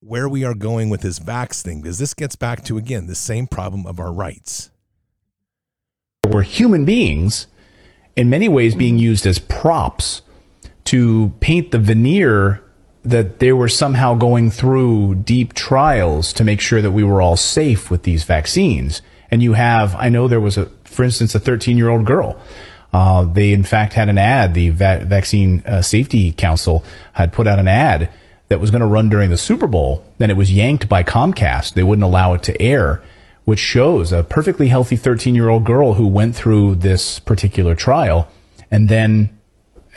where 0.00 0.28
we 0.28 0.44
are 0.44 0.54
going 0.54 0.88
with 0.88 1.02
this 1.02 1.18
vax 1.18 1.62
thing 1.62 1.82
because 1.82 1.98
this 1.98 2.14
gets 2.14 2.36
back 2.36 2.64
to 2.64 2.78
again 2.78 3.06
the 3.06 3.14
same 3.14 3.46
problem 3.46 3.86
of 3.86 4.00
our 4.00 4.12
rights. 4.12 4.70
We're 6.28 6.42
human 6.42 6.84
beings 6.84 7.46
in 8.16 8.30
many 8.30 8.48
ways 8.48 8.74
being 8.74 8.98
used 8.98 9.26
as 9.26 9.38
props 9.38 10.22
to 10.84 11.32
paint 11.40 11.70
the 11.70 11.78
veneer 11.78 12.62
that 13.04 13.38
they 13.38 13.52
were 13.52 13.68
somehow 13.68 14.14
going 14.14 14.50
through 14.50 15.14
deep 15.16 15.54
trials 15.54 16.32
to 16.34 16.44
make 16.44 16.60
sure 16.60 16.82
that 16.82 16.90
we 16.90 17.04
were 17.04 17.22
all 17.22 17.36
safe 17.36 17.90
with 17.90 18.02
these 18.02 18.24
vaccines. 18.24 19.00
And 19.30 19.42
you 19.42 19.54
have, 19.54 19.94
I 19.96 20.08
know 20.08 20.28
there 20.28 20.40
was 20.40 20.58
a, 20.58 20.66
for 20.84 21.04
instance, 21.04 21.34
a 21.34 21.40
13 21.40 21.78
year 21.78 21.88
old 21.88 22.04
girl. 22.04 22.38
Uh, 22.92 23.24
they 23.24 23.52
in 23.52 23.62
fact 23.62 23.92
had 23.94 24.08
an 24.08 24.18
ad. 24.18 24.54
The 24.54 24.70
Va- 24.70 25.04
Vaccine 25.04 25.62
uh, 25.64 25.80
Safety 25.80 26.32
Council 26.32 26.84
had 27.12 27.32
put 27.32 27.46
out 27.46 27.58
an 27.58 27.68
ad 27.68 28.10
that 28.48 28.60
was 28.60 28.70
going 28.70 28.80
to 28.80 28.86
run 28.86 29.08
during 29.08 29.30
the 29.30 29.38
Super 29.38 29.68
Bowl. 29.68 30.04
Then 30.18 30.28
it 30.28 30.36
was 30.36 30.52
yanked 30.52 30.88
by 30.88 31.04
Comcast. 31.04 31.74
They 31.74 31.84
wouldn't 31.84 32.04
allow 32.04 32.34
it 32.34 32.42
to 32.44 32.60
air, 32.60 33.00
which 33.44 33.60
shows 33.60 34.12
a 34.12 34.24
perfectly 34.24 34.68
healthy 34.68 34.96
13 34.96 35.34
year 35.34 35.48
old 35.48 35.64
girl 35.64 35.94
who 35.94 36.06
went 36.06 36.34
through 36.34 36.74
this 36.76 37.20
particular 37.20 37.74
trial 37.76 38.28
and 38.70 38.88
then 38.88 39.36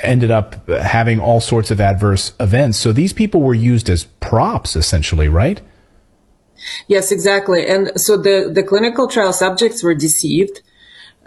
ended 0.01 0.31
up 0.31 0.67
having 0.67 1.19
all 1.19 1.39
sorts 1.39 1.71
of 1.71 1.79
adverse 1.79 2.33
events. 2.39 2.77
So 2.77 2.91
these 2.91 3.13
people 3.13 3.41
were 3.41 3.53
used 3.53 3.89
as 3.89 4.05
props, 4.19 4.75
essentially, 4.75 5.27
right? 5.27 5.61
Yes, 6.87 7.11
exactly. 7.11 7.67
And 7.67 7.91
so 7.99 8.17
the, 8.17 8.49
the 8.53 8.63
clinical 8.63 9.07
trial 9.07 9.33
subjects 9.33 9.83
were 9.83 9.93
deceived. 9.93 10.61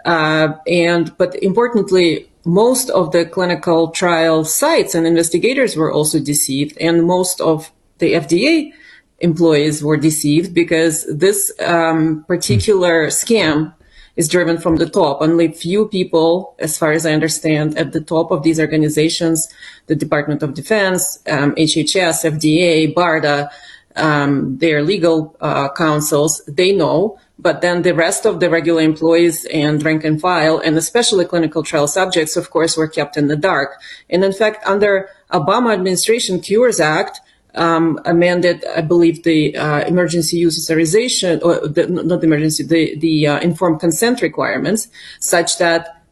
Uh, 0.05 0.53
and, 0.67 1.15
but 1.17 1.35
importantly, 1.43 2.29
most 2.45 2.89
of 2.89 3.11
the 3.11 3.25
clinical 3.25 3.89
trial 3.89 4.45
sites 4.45 4.95
and 4.95 5.05
investigators 5.05 5.75
were 5.75 5.91
also 5.91 6.19
deceived. 6.19 6.77
And 6.79 7.05
most 7.05 7.41
of 7.41 7.71
the 7.99 8.13
FDA 8.13 8.71
employees 9.19 9.83
were 9.83 9.97
deceived 9.97 10.53
because 10.53 11.05
this 11.13 11.51
um, 11.59 12.23
particular 12.27 13.07
scam 13.07 13.73
is 14.17 14.27
driven 14.27 14.57
from 14.57 14.75
the 14.75 14.89
top. 14.89 15.21
Only 15.21 15.51
few 15.51 15.87
people, 15.87 16.55
as 16.59 16.77
far 16.77 16.91
as 16.91 17.05
I 17.05 17.13
understand, 17.13 17.77
at 17.77 17.93
the 17.93 18.01
top 18.01 18.31
of 18.31 18.43
these 18.43 18.59
organizations, 18.59 19.47
the 19.85 19.95
Department 19.95 20.43
of 20.43 20.55
Defense, 20.55 21.19
um, 21.29 21.55
HHS, 21.55 22.25
FDA, 22.25 22.93
BARDA, 22.93 23.49
um, 23.95 24.57
their 24.57 24.83
legal 24.83 25.37
uh, 25.39 25.69
counsels, 25.73 26.41
they 26.47 26.71
know. 26.71 27.19
But 27.39 27.61
then 27.61 27.83
the 27.83 27.93
rest 27.93 28.25
of 28.25 28.39
the 28.39 28.49
regular 28.49 28.81
employees 28.81 29.45
and 29.45 29.83
rank 29.85 30.03
and 30.03 30.19
file, 30.19 30.57
and 30.57 30.75
especially 30.75 31.25
clinical 31.25 31.61
trial 31.61 31.87
subjects, 31.87 32.35
of 32.35 32.49
course, 32.49 32.75
were 32.75 32.87
kept 32.87 33.15
in 33.15 33.27
the 33.27 33.35
dark. 33.35 33.79
And 34.09 34.23
in 34.23 34.33
fact, 34.33 34.65
under 34.65 35.09
Obama 35.31 35.73
administration 35.73 36.39
Cures 36.39 36.79
Act, 36.79 37.21
um, 37.55 37.99
amended, 38.05 38.63
I 38.75 38.81
believe, 38.81 39.23
the 39.23 39.57
uh, 39.57 39.79
emergency 39.87 40.37
use 40.37 40.63
authorization, 40.63 41.41
or 41.43 41.67
the, 41.67 41.87
not 41.87 42.21
the 42.21 42.27
emergency, 42.27 42.63
the, 42.63 42.97
the 42.97 43.27
uh, 43.27 43.39
informed 43.39 43.79
consent 43.79 44.21
requirements, 44.21 44.89
such 45.19 45.57
that 45.57 46.03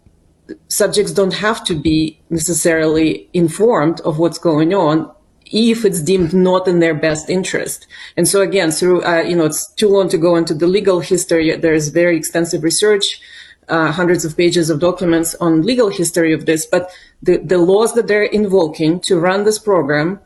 subjects 0.68 1.12
don't 1.12 1.34
have 1.34 1.64
to 1.66 1.76
be 1.76 2.20
necessarily 2.30 3.30
informed 3.34 4.02
of 4.02 4.20
what's 4.20 4.38
going 4.38 4.74
on 4.74 5.12
if 5.46 5.86
it's 5.86 6.02
deemed 6.02 6.34
not 6.34 6.68
in 6.68 6.80
their 6.80 6.94
best 6.94 7.30
interest. 7.30 7.88
And 8.18 8.28
so 8.28 8.42
again, 8.42 8.72
through, 8.72 9.04
uh, 9.04 9.22
you 9.22 9.36
know, 9.36 9.46
it's 9.46 9.72
too 9.74 9.90
long 9.90 10.10
to 10.10 10.18
go 10.18 10.36
into 10.36 10.54
the 10.54 10.68
legal 10.68 11.00
history. 11.00 11.56
There's 11.56 11.90
very 11.90 12.18
extensive 12.18 12.64
research, 12.64 13.22
uh, 13.70 13.92
hundreds 13.92 14.26
of 14.26 14.36
pages 14.36 14.70
of 14.70 14.80
documents 14.80 15.36
on 15.36 15.62
legal 15.62 15.90
history 15.90 16.34
of 16.34 16.46
this, 16.46 16.66
but 16.66 16.90
the, 17.22 17.38
the 17.38 17.58
laws 17.58 17.94
that 17.94 18.08
they're 18.08 18.24
invoking 18.24 19.00
to 19.02 19.20
run 19.20 19.44
this 19.44 19.60
program 19.60 20.20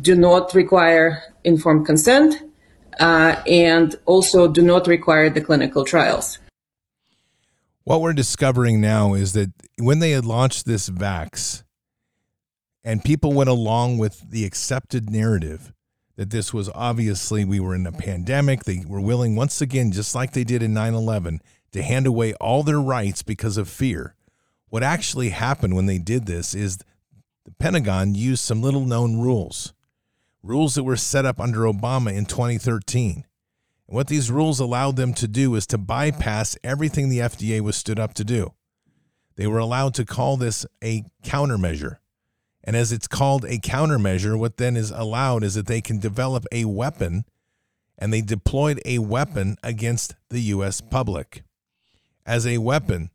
do 0.00 0.14
not 0.14 0.54
require 0.54 1.22
informed 1.44 1.86
consent 1.86 2.42
uh, 3.00 3.36
and 3.46 3.96
also 4.06 4.48
do 4.48 4.62
not 4.62 4.86
require 4.86 5.30
the 5.30 5.40
clinical 5.40 5.84
trials. 5.84 6.38
What 7.84 8.00
we're 8.00 8.14
discovering 8.14 8.80
now 8.80 9.14
is 9.14 9.34
that 9.34 9.52
when 9.78 9.98
they 9.98 10.12
had 10.12 10.24
launched 10.24 10.64
this 10.64 10.88
vax 10.88 11.64
and 12.82 13.04
people 13.04 13.32
went 13.32 13.50
along 13.50 13.98
with 13.98 14.30
the 14.30 14.44
accepted 14.44 15.10
narrative 15.10 15.72
that 16.16 16.30
this 16.30 16.54
was 16.54 16.70
obviously 16.74 17.44
we 17.44 17.60
were 17.60 17.74
in 17.74 17.86
a 17.86 17.92
pandemic, 17.92 18.64
they 18.64 18.84
were 18.86 19.00
willing 19.00 19.36
once 19.36 19.60
again, 19.60 19.92
just 19.92 20.14
like 20.14 20.32
they 20.32 20.44
did 20.44 20.62
in 20.62 20.72
9 20.72 20.94
11, 20.94 21.40
to 21.72 21.82
hand 21.82 22.06
away 22.06 22.32
all 22.34 22.62
their 22.62 22.80
rights 22.80 23.22
because 23.22 23.56
of 23.56 23.68
fear. 23.68 24.14
What 24.68 24.82
actually 24.82 25.30
happened 25.30 25.74
when 25.74 25.86
they 25.86 25.98
did 25.98 26.26
this 26.26 26.54
is 26.54 26.78
the 27.44 27.52
Pentagon 27.58 28.14
used 28.14 28.44
some 28.44 28.62
little 28.62 28.86
known 28.86 29.18
rules 29.18 29.73
rules 30.44 30.74
that 30.74 30.84
were 30.84 30.96
set 30.96 31.24
up 31.24 31.40
under 31.40 31.60
Obama 31.60 32.14
in 32.14 32.26
2013. 32.26 33.24
And 33.88 33.96
what 33.96 34.08
these 34.08 34.30
rules 34.30 34.60
allowed 34.60 34.96
them 34.96 35.14
to 35.14 35.26
do 35.26 35.54
is 35.54 35.66
to 35.68 35.78
bypass 35.78 36.56
everything 36.62 37.08
the 37.08 37.20
FDA 37.20 37.60
was 37.60 37.76
stood 37.76 37.98
up 37.98 38.14
to 38.14 38.24
do. 38.24 38.52
They 39.36 39.46
were 39.46 39.58
allowed 39.58 39.94
to 39.94 40.04
call 40.04 40.36
this 40.36 40.66
a 40.82 41.04
countermeasure. 41.24 41.96
And 42.62 42.76
as 42.76 42.92
it's 42.92 43.08
called 43.08 43.44
a 43.44 43.58
countermeasure, 43.58 44.38
what 44.38 44.58
then 44.58 44.76
is 44.76 44.90
allowed 44.90 45.44
is 45.44 45.54
that 45.54 45.66
they 45.66 45.80
can 45.80 45.98
develop 45.98 46.46
a 46.52 46.64
weapon, 46.64 47.24
and 47.98 48.12
they 48.12 48.22
deployed 48.22 48.80
a 48.84 49.00
weapon 49.00 49.56
against 49.62 50.14
the 50.30 50.40
U.S. 50.40 50.80
public. 50.80 51.42
As 52.24 52.46
a 52.46 52.58
weapon 52.58 53.10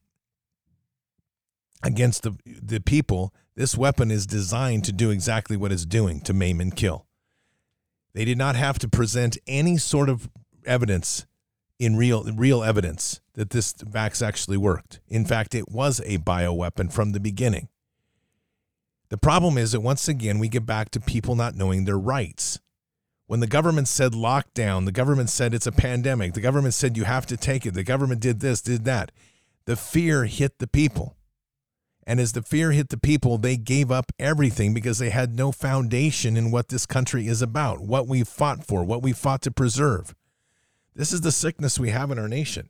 against 1.82 2.24
the, 2.24 2.36
the 2.46 2.80
people, 2.80 3.34
this 3.56 3.76
weapon 3.76 4.12
is 4.12 4.28
designed 4.28 4.86
to 4.86 4.92
do 4.92 5.10
exactly 5.10 5.58
what 5.58 5.72
it's 5.72 5.86
doing 5.86 6.22
to 6.22 6.34
maim 6.34 6.62
and 6.62 6.76
kill. 6.76 7.08
They 8.14 8.26
did 8.26 8.38
not 8.38 8.56
have 8.56 8.80
to 8.80 8.90
present 8.90 9.38
any 9.48 9.78
sort 9.78 10.10
of 10.10 10.30
evidence 10.66 11.26
in 11.78 11.96
real 11.96 12.24
real 12.24 12.64
evidence 12.64 13.22
that 13.34 13.52
this 13.52 13.74
vax 13.74 14.26
actually 14.26 14.58
worked. 14.58 15.00
In 15.08 15.26
fact, 15.26 15.56
it 15.56 15.70
was 15.70 16.02
a 16.06 16.18
bioweapon 16.18 16.92
from 16.92 17.12
the 17.12 17.20
beginning. 17.20 17.70
The 19.10 19.18
problem 19.18 19.58
is 19.58 19.72
that 19.72 19.80
once 19.80 20.08
again 20.08 20.40
we 20.40 20.50
get 20.50 20.66
back 20.66 20.92
to 20.92 21.00
people 21.00 21.36
not 21.36 21.56
knowing 21.56 21.86
their 21.86 21.98
rights. 21.98 22.60
When 23.28 23.40
the 23.40 23.48
government 23.48 23.88
said 23.88 24.14
lockdown, 24.14 24.86
the 24.86 24.92
government 24.92 25.30
said 25.30 25.54
it's 25.54 25.68
a 25.68 25.72
pandemic, 25.72 26.34
the 26.34 26.42
government 26.42 26.74
said 26.74 26.98
you 26.98 27.04
have 27.06 27.26
to 27.28 27.38
take 27.38 27.66
it, 27.66 27.76
the 27.76 27.84
government 27.84 28.22
did 28.22 28.40
this, 28.40 28.62
did 28.62 28.86
that. 28.86 29.12
The 29.66 29.76
fear 29.76 30.26
hit 30.26 30.58
the 30.58 30.68
people. 30.68 31.16
And 32.10 32.20
as 32.20 32.32
the 32.32 32.42
fear 32.42 32.72
hit 32.72 32.90
the 32.90 32.98
people, 32.98 33.38
they 33.38 33.56
gave 33.56 33.92
up 33.92 34.12
everything 34.18 34.74
because 34.74 34.98
they 34.98 35.12
had 35.12 35.36
no 35.36 35.52
foundation 35.52 36.36
in 36.38 36.50
what 36.50 36.70
this 36.70 36.88
country 36.88 37.28
is 37.28 37.44
about, 37.44 37.82
what 37.82 38.08
we 38.08 38.24
fought 38.24 38.66
for, 38.66 38.84
what 38.84 39.04
we 39.04 39.14
fought 39.14 39.44
to 39.44 39.52
preserve. 39.52 40.16
This 40.96 41.14
is 41.14 41.22
the 41.22 41.32
sickness 41.32 41.80
we 41.80 41.92
have 41.92 42.10
in 42.10 42.18
our 42.18 42.28
nation. 42.28 42.70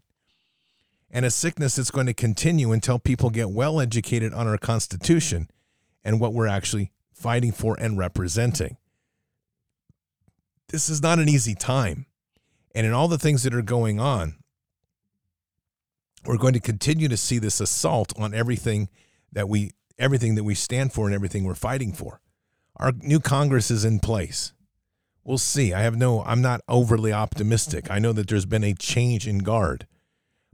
And 1.10 1.26
a 1.26 1.32
sickness 1.32 1.78
that's 1.78 1.90
going 1.90 2.08
to 2.08 2.14
continue 2.14 2.74
until 2.74 3.00
people 3.00 3.30
get 3.30 3.50
well 3.50 3.80
educated 3.80 4.34
on 4.34 4.46
our 4.46 4.58
Constitution 4.58 5.50
and 6.04 6.20
what 6.20 6.34
we're 6.34 6.46
actually 6.46 6.92
fighting 7.14 7.54
for 7.54 7.80
and 7.80 7.98
representing. 7.98 8.76
This 10.68 10.90
is 10.90 11.02
not 11.02 11.18
an 11.18 11.30
easy 11.30 11.56
time. 11.56 12.08
And 12.76 12.86
in 12.86 12.92
all 12.92 13.08
the 13.08 13.18
things 13.18 13.44
that 13.44 13.56
are 13.56 13.62
going 13.62 14.02
on, 14.02 14.36
we're 16.26 16.36
going 16.36 16.56
to 16.56 16.60
continue 16.60 17.08
to 17.08 17.16
see 17.16 17.40
this 17.40 17.62
assault 17.62 18.12
on 18.20 18.34
everything 18.34 18.90
that 19.32 19.50
we 19.50 19.72
everything 19.98 20.36
that 20.36 20.44
we 20.44 20.56
stand 20.56 20.94
for 20.94 21.06
and 21.06 21.16
everything 21.16 21.44
we're 21.44 21.56
fighting 21.56 21.94
for. 21.94 22.22
Our 22.78 22.94
new 23.02 23.20
Congress 23.20 23.70
is 23.70 23.84
in 23.84 24.00
place. 24.00 24.54
We'll 25.24 25.38
see. 25.38 25.74
I 25.74 25.82
have 25.82 25.98
no 25.98 26.24
I'm 26.24 26.42
not 26.42 26.62
overly 26.68 27.14
optimistic. 27.14 27.92
I 27.92 28.00
know 28.00 28.14
that 28.14 28.28
there's 28.28 28.46
been 28.46 28.64
a 28.64 28.74
change 28.74 29.28
in 29.28 29.40
guard. 29.40 29.86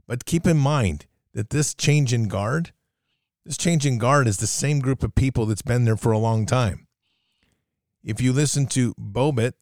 But 0.06 0.24
keep 0.24 0.46
in 0.46 0.56
mind 0.56 1.06
that 1.32 1.50
this 1.50 1.74
change 1.74 2.12
in 2.12 2.28
guard, 2.28 2.72
this 3.44 3.56
change 3.56 3.86
in 3.86 3.98
guard 3.98 4.26
is 4.26 4.38
the 4.38 4.46
same 4.46 4.80
group 4.80 5.02
of 5.02 5.14
people 5.14 5.46
that's 5.46 5.62
been 5.62 5.84
there 5.84 5.96
for 5.96 6.12
a 6.12 6.18
long 6.18 6.46
time. 6.46 6.86
If 8.04 8.20
you 8.20 8.32
listen 8.32 8.66
to 8.66 8.94
Boebert 8.94 9.54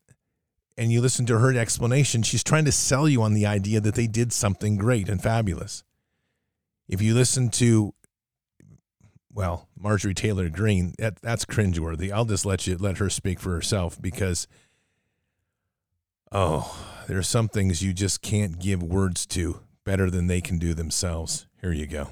and 0.77 0.93
you 0.93 1.01
listen 1.01 1.25
to 1.27 1.39
her 1.39 1.57
explanation, 1.57 2.23
she's 2.23 2.45
trying 2.45 2.67
to 2.67 2.73
sell 2.73 3.09
you 3.09 3.23
on 3.23 3.33
the 3.35 3.47
idea 3.47 3.81
that 3.81 3.95
they 3.95 4.07
did 4.07 4.33
something 4.33 4.77
great 4.77 5.09
and 5.09 5.23
fabulous. 5.23 5.83
If 6.89 7.01
you 7.01 7.15
listen 7.15 7.49
to 7.51 7.95
well, 9.35 9.69
Marjorie 9.77 10.15
Taylor 10.15 10.49
Greene, 10.49 10.95
that, 10.99 11.17
that's 11.17 11.45
cringeworthy. 11.45 12.13
I'll 12.13 12.25
just 12.25 12.47
let 12.47 12.67
you 12.67 12.77
let 12.79 12.99
her 12.99 13.11
speak 13.11 13.41
for 13.41 13.51
herself 13.51 14.01
because 14.01 14.47
oh, 16.31 17.05
there 17.09 17.19
are 17.19 17.23
some 17.23 17.49
things 17.49 17.83
you 17.83 17.93
just 17.93 18.23
can't 18.23 18.59
give 18.59 18.83
words 18.83 19.27
to 19.27 19.61
better 19.85 20.09
than 20.09 20.29
they 20.29 20.41
can 20.41 20.59
do 20.59 20.73
themselves. 20.73 21.47
Here 21.61 21.73
you 21.73 21.87
go. 21.87 22.11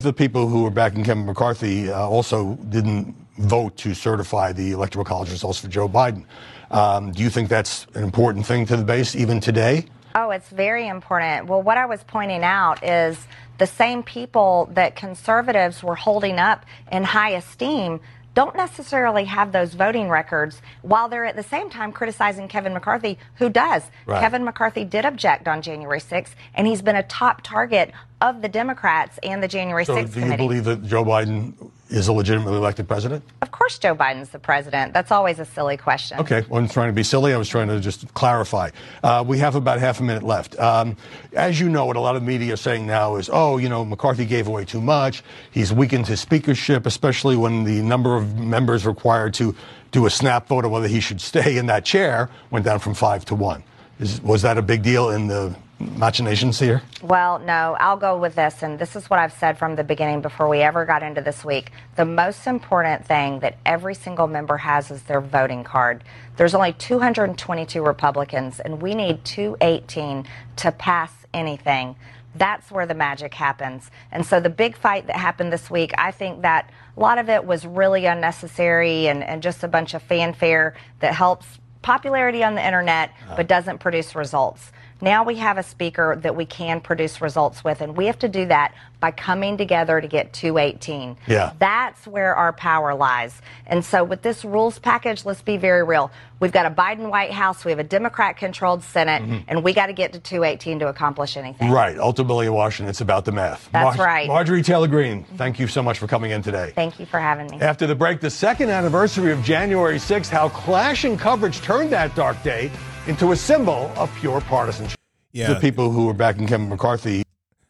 The 0.00 0.12
people 0.12 0.46
who 0.46 0.62
were 0.62 0.70
backing 0.70 1.02
Kevin 1.02 1.26
McCarthy 1.26 1.90
uh, 1.90 2.08
also 2.08 2.54
didn't 2.68 3.16
vote 3.38 3.76
to 3.78 3.94
certify 3.94 4.52
the 4.52 4.70
electoral 4.70 5.04
college 5.04 5.30
results 5.30 5.58
for 5.58 5.66
Joe 5.66 5.88
Biden. 5.88 6.24
Um, 6.70 7.10
do 7.10 7.22
you 7.22 7.30
think 7.30 7.48
that's 7.48 7.86
an 7.94 8.04
important 8.04 8.46
thing 8.46 8.64
to 8.66 8.76
the 8.76 8.84
base 8.84 9.16
even 9.16 9.40
today? 9.40 9.86
Oh, 10.14 10.30
it's 10.30 10.48
very 10.50 10.86
important. 10.86 11.48
Well, 11.48 11.62
what 11.62 11.78
I 11.78 11.86
was 11.86 12.04
pointing 12.04 12.44
out 12.44 12.82
is 12.84 13.18
the 13.58 13.66
same 13.66 14.02
people 14.02 14.70
that 14.72 14.96
conservatives 14.96 15.82
were 15.82 15.96
holding 15.96 16.38
up 16.38 16.64
in 16.90 17.04
high 17.04 17.30
esteem 17.30 18.00
don't 18.34 18.54
necessarily 18.54 19.24
have 19.24 19.50
those 19.50 19.74
voting 19.74 20.08
records 20.08 20.62
while 20.82 21.08
they're 21.08 21.24
at 21.24 21.34
the 21.34 21.42
same 21.42 21.68
time 21.70 21.90
criticizing 21.90 22.46
Kevin 22.46 22.72
McCarthy, 22.72 23.18
who 23.34 23.48
does. 23.48 23.82
Right. 24.06 24.20
Kevin 24.20 24.44
McCarthy 24.44 24.84
did 24.84 25.04
object 25.04 25.48
on 25.48 25.60
January 25.60 25.98
6th, 26.00 26.34
and 26.54 26.66
he's 26.66 26.80
been 26.80 26.94
a 26.94 27.02
top 27.02 27.42
target 27.42 27.90
of 28.20 28.40
the 28.40 28.48
Democrats 28.48 29.18
and 29.24 29.42
the 29.42 29.48
January 29.48 29.84
So 29.84 29.96
6th 29.96 30.14
do 30.14 30.20
you 30.20 30.24
committee. 30.26 30.46
believe 30.46 30.64
that 30.64 30.84
Joe 30.84 31.04
Biden 31.04 31.54
is 31.88 32.08
a 32.08 32.12
legitimately 32.12 32.58
elected 32.58 32.86
president? 32.88 33.24
of 33.42 33.50
course, 33.50 33.78
Joe 33.78 33.94
Biden's 33.94 34.30
the 34.30 34.38
president. 34.38 34.94
That's 34.94 35.10
always 35.10 35.38
a 35.38 35.44
silly 35.44 35.76
question. 35.76 36.18
Okay, 36.20 36.38
I 36.38 36.46
wasn't 36.48 36.72
trying 36.72 36.88
to 36.88 36.92
be 36.94 37.02
silly. 37.02 37.34
I 37.34 37.36
was 37.36 37.48
trying 37.48 37.68
to 37.68 37.80
just 37.80 38.12
clarify. 38.14 38.70
Uh, 39.02 39.22
we 39.26 39.38
have 39.38 39.56
about 39.56 39.78
half 39.78 40.00
a 40.00 40.02
minute 40.02 40.22
left. 40.22 40.58
Um, 40.58 40.96
as 41.34 41.60
you 41.60 41.68
know, 41.68 41.84
what 41.84 41.96
a 41.96 42.00
lot 42.00 42.16
of 42.16 42.22
media 42.22 42.54
are 42.54 42.56
saying 42.56 42.86
now 42.86 43.16
is, 43.16 43.28
oh, 43.30 43.58
you 43.58 43.68
know, 43.68 43.84
McCarthy 43.84 44.24
gave 44.24 44.48
away 44.48 44.64
too 44.64 44.80
much. 44.80 45.22
He's 45.50 45.72
weakened 45.72 46.06
his 46.06 46.20
speakership, 46.20 46.86
especially 46.86 47.36
when 47.36 47.64
the 47.64 47.82
number 47.82 48.16
of 48.16 48.38
members 48.38 48.86
required 48.86 49.34
to 49.34 49.54
do 49.90 50.06
a 50.06 50.10
snap 50.10 50.48
vote 50.48 50.64
of 50.64 50.70
whether 50.70 50.88
he 50.88 51.00
should 51.00 51.20
stay 51.20 51.58
in 51.58 51.66
that 51.66 51.84
chair 51.84 52.30
went 52.50 52.64
down 52.64 52.78
from 52.78 52.94
five 52.94 53.24
to 53.26 53.34
one. 53.34 53.62
Is, 54.00 54.22
was 54.22 54.42
that 54.42 54.56
a 54.56 54.62
big 54.62 54.82
deal 54.82 55.10
in 55.10 55.26
the 55.26 55.54
machinations 55.80 56.58
here? 56.58 56.82
Well, 57.02 57.38
no, 57.38 57.76
I'll 57.78 57.96
go 57.96 58.18
with 58.18 58.34
this. 58.34 58.62
And 58.62 58.78
this 58.78 58.96
is 58.96 59.08
what 59.08 59.18
I've 59.18 59.32
said 59.32 59.58
from 59.58 59.76
the 59.76 59.84
beginning 59.84 60.20
before 60.20 60.48
we 60.48 60.60
ever 60.60 60.84
got 60.84 61.02
into 61.02 61.20
this 61.20 61.44
week. 61.44 61.70
The 61.96 62.04
most 62.04 62.46
important 62.46 63.06
thing 63.06 63.40
that 63.40 63.58
every 63.64 63.94
single 63.94 64.26
member 64.26 64.56
has 64.56 64.90
is 64.90 65.02
their 65.04 65.20
voting 65.20 65.64
card. 65.64 66.02
There's 66.36 66.54
only 66.54 66.72
222 66.72 67.82
Republicans, 67.82 68.60
and 68.60 68.82
we 68.82 68.94
need 68.94 69.24
218 69.24 70.26
to 70.56 70.72
pass 70.72 71.12
anything. 71.32 71.96
That's 72.34 72.70
where 72.70 72.86
the 72.86 72.94
magic 72.94 73.34
happens. 73.34 73.90
And 74.12 74.24
so 74.24 74.38
the 74.38 74.50
big 74.50 74.76
fight 74.76 75.06
that 75.06 75.16
happened 75.16 75.52
this 75.52 75.70
week, 75.70 75.92
I 75.98 76.10
think 76.10 76.42
that 76.42 76.70
a 76.96 77.00
lot 77.00 77.18
of 77.18 77.28
it 77.28 77.44
was 77.44 77.66
really 77.66 78.06
unnecessary 78.06 79.08
and, 79.08 79.24
and 79.24 79.42
just 79.42 79.64
a 79.64 79.68
bunch 79.68 79.94
of 79.94 80.02
fanfare 80.02 80.74
that 81.00 81.14
helps 81.14 81.46
popularity 81.82 82.44
on 82.44 82.54
the 82.54 82.64
internet 82.64 83.10
uh-huh. 83.10 83.34
but 83.36 83.46
doesn't 83.46 83.78
produce 83.78 84.14
results. 84.14 84.72
Now 85.00 85.22
we 85.24 85.36
have 85.36 85.58
a 85.58 85.62
speaker 85.62 86.18
that 86.22 86.34
we 86.34 86.44
can 86.44 86.80
produce 86.80 87.20
results 87.20 87.62
with, 87.62 87.80
and 87.80 87.96
we 87.96 88.06
have 88.06 88.18
to 88.20 88.28
do 88.28 88.46
that 88.46 88.74
by 89.00 89.12
coming 89.12 89.56
together 89.56 90.00
to 90.00 90.08
get 90.08 90.32
218. 90.32 91.16
Yeah. 91.28 91.52
That's 91.60 92.04
where 92.06 92.34
our 92.34 92.52
power 92.52 92.94
lies. 92.94 93.40
And 93.66 93.84
so 93.84 94.02
with 94.02 94.22
this 94.22 94.44
rules 94.44 94.80
package, 94.80 95.24
let's 95.24 95.40
be 95.40 95.56
very 95.56 95.84
real. 95.84 96.10
We've 96.40 96.50
got 96.50 96.66
a 96.66 96.70
Biden 96.70 97.10
White 97.10 97.30
House, 97.30 97.64
we 97.64 97.70
have 97.70 97.78
a 97.78 97.84
Democrat 97.84 98.36
controlled 98.36 98.82
Senate, 98.82 99.22
mm-hmm. 99.22 99.44
and 99.46 99.62
we 99.62 99.72
got 99.72 99.86
to 99.86 99.92
get 99.92 100.12
to 100.14 100.18
218 100.18 100.80
to 100.80 100.88
accomplish 100.88 101.36
anything. 101.36 101.70
Right. 101.70 101.96
Ultimately, 101.96 102.46
in 102.46 102.52
Washington, 102.52 102.90
it's 102.90 103.00
about 103.00 103.24
the 103.24 103.32
math. 103.32 103.68
That's 103.72 103.98
right. 103.98 104.26
Marjorie 104.26 104.62
Taylor 104.62 104.88
Greene, 104.88 105.24
thank 105.36 105.60
you 105.60 105.68
so 105.68 105.82
much 105.82 105.98
for 105.98 106.08
coming 106.08 106.32
in 106.32 106.42
today. 106.42 106.72
Thank 106.74 106.98
you 106.98 107.06
for 107.06 107.20
having 107.20 107.46
me. 107.48 107.60
After 107.60 107.86
the 107.86 107.94
break, 107.94 108.20
the 108.20 108.30
second 108.30 108.70
anniversary 108.70 109.30
of 109.30 109.44
January 109.44 109.98
6th, 109.98 110.28
how 110.28 110.48
clashing 110.48 111.16
coverage 111.16 111.60
turned 111.60 111.90
that 111.90 112.14
dark 112.16 112.40
day 112.42 112.70
into 113.06 113.32
a 113.32 113.36
symbol 113.36 113.92
of 113.96 114.14
pure 114.16 114.40
partisanship. 114.42 114.98
Yeah. 115.32 115.52
The 115.54 115.60
people 115.60 115.90
who 115.90 116.06
were 116.06 116.14
backing 116.14 116.46
Kevin 116.46 116.68
McCarthy. 116.68 117.22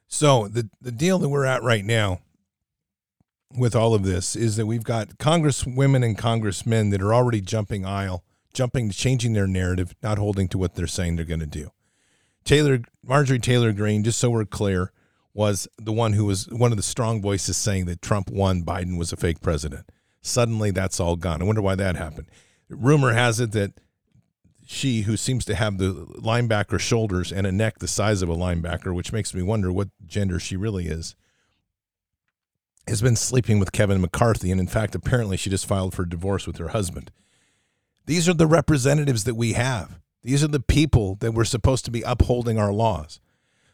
So 0.06 0.48
the 0.48 0.68
the 0.80 0.92
deal 0.92 1.18
that 1.18 1.28
we're 1.28 1.44
at 1.44 1.62
right 1.62 1.84
now 1.84 2.20
with 3.56 3.74
all 3.74 3.94
of 3.94 4.04
this 4.04 4.36
is 4.36 4.56
that 4.56 4.66
we've 4.66 4.84
got 4.84 5.18
congresswomen 5.18 6.04
and 6.04 6.16
congressmen 6.16 6.90
that 6.90 7.02
are 7.02 7.14
already 7.14 7.40
jumping 7.40 7.84
aisle, 7.84 8.24
jumping, 8.52 8.90
changing 8.90 9.32
their 9.32 9.46
narrative, 9.46 9.94
not 10.02 10.18
holding 10.18 10.48
to 10.48 10.58
what 10.58 10.74
they're 10.74 10.86
saying 10.86 11.16
they're 11.16 11.24
going 11.24 11.40
to 11.40 11.46
do. 11.46 11.70
Taylor 12.44 12.80
Marjorie 13.04 13.38
Taylor 13.38 13.72
Greene, 13.72 14.04
just 14.04 14.18
so 14.18 14.30
we're 14.30 14.44
clear, 14.44 14.92
was 15.34 15.68
the 15.78 15.92
one 15.92 16.14
who 16.14 16.24
was 16.24 16.48
one 16.48 16.72
of 16.72 16.76
the 16.76 16.82
strong 16.82 17.20
voices 17.20 17.56
saying 17.56 17.86
that 17.86 18.02
Trump 18.02 18.30
won, 18.30 18.62
Biden 18.62 18.98
was 18.98 19.12
a 19.12 19.16
fake 19.16 19.40
president. 19.40 19.90
Suddenly, 20.20 20.70
that's 20.70 20.98
all 20.98 21.16
gone. 21.16 21.40
I 21.40 21.44
wonder 21.44 21.62
why 21.62 21.74
that 21.74 21.96
happened. 21.96 22.28
Rumor 22.68 23.12
has 23.12 23.40
it 23.40 23.52
that 23.52 23.72
she, 24.70 25.02
who 25.02 25.16
seems 25.16 25.46
to 25.46 25.54
have 25.54 25.78
the 25.78 25.94
linebacker 25.94 26.78
shoulders 26.78 27.33
and 27.33 27.46
a 27.46 27.52
neck 27.52 27.78
the 27.78 27.88
size 27.88 28.20
of 28.20 28.28
a 28.28 28.37
linebacker, 28.37 28.94
which 28.94 29.14
makes 29.14 29.33
me 29.33 29.42
wonder 29.42 29.72
what 29.72 29.88
gender 30.04 30.38
she 30.38 30.57
really 30.57 30.88
is, 30.88 31.16
has 32.87 33.00
been 33.00 33.16
sleeping 33.16 33.59
with 33.59 33.72
Kevin 33.72 33.98
McCarthy. 33.98 34.50
And 34.50 34.61
in 34.61 34.66
fact, 34.66 34.94
apparently 34.94 35.38
she 35.38 35.48
just 35.48 35.64
filed 35.64 35.94
for 35.94 36.04
divorce 36.04 36.46
with 36.46 36.59
her 36.59 36.68
husband. 36.68 37.11
These 38.04 38.28
are 38.28 38.35
the 38.35 38.46
representatives 38.46 39.24
that 39.24 39.37
we 39.37 39.54
have. 39.54 40.00
These 40.22 40.44
are 40.44 40.48
the 40.48 40.61
people 40.61 41.14
that 41.20 41.33
we're 41.33 41.44
supposed 41.44 41.87
to 41.87 41.90
be 41.90 42.02
upholding 42.02 42.59
our 42.59 42.72
laws. 42.72 43.20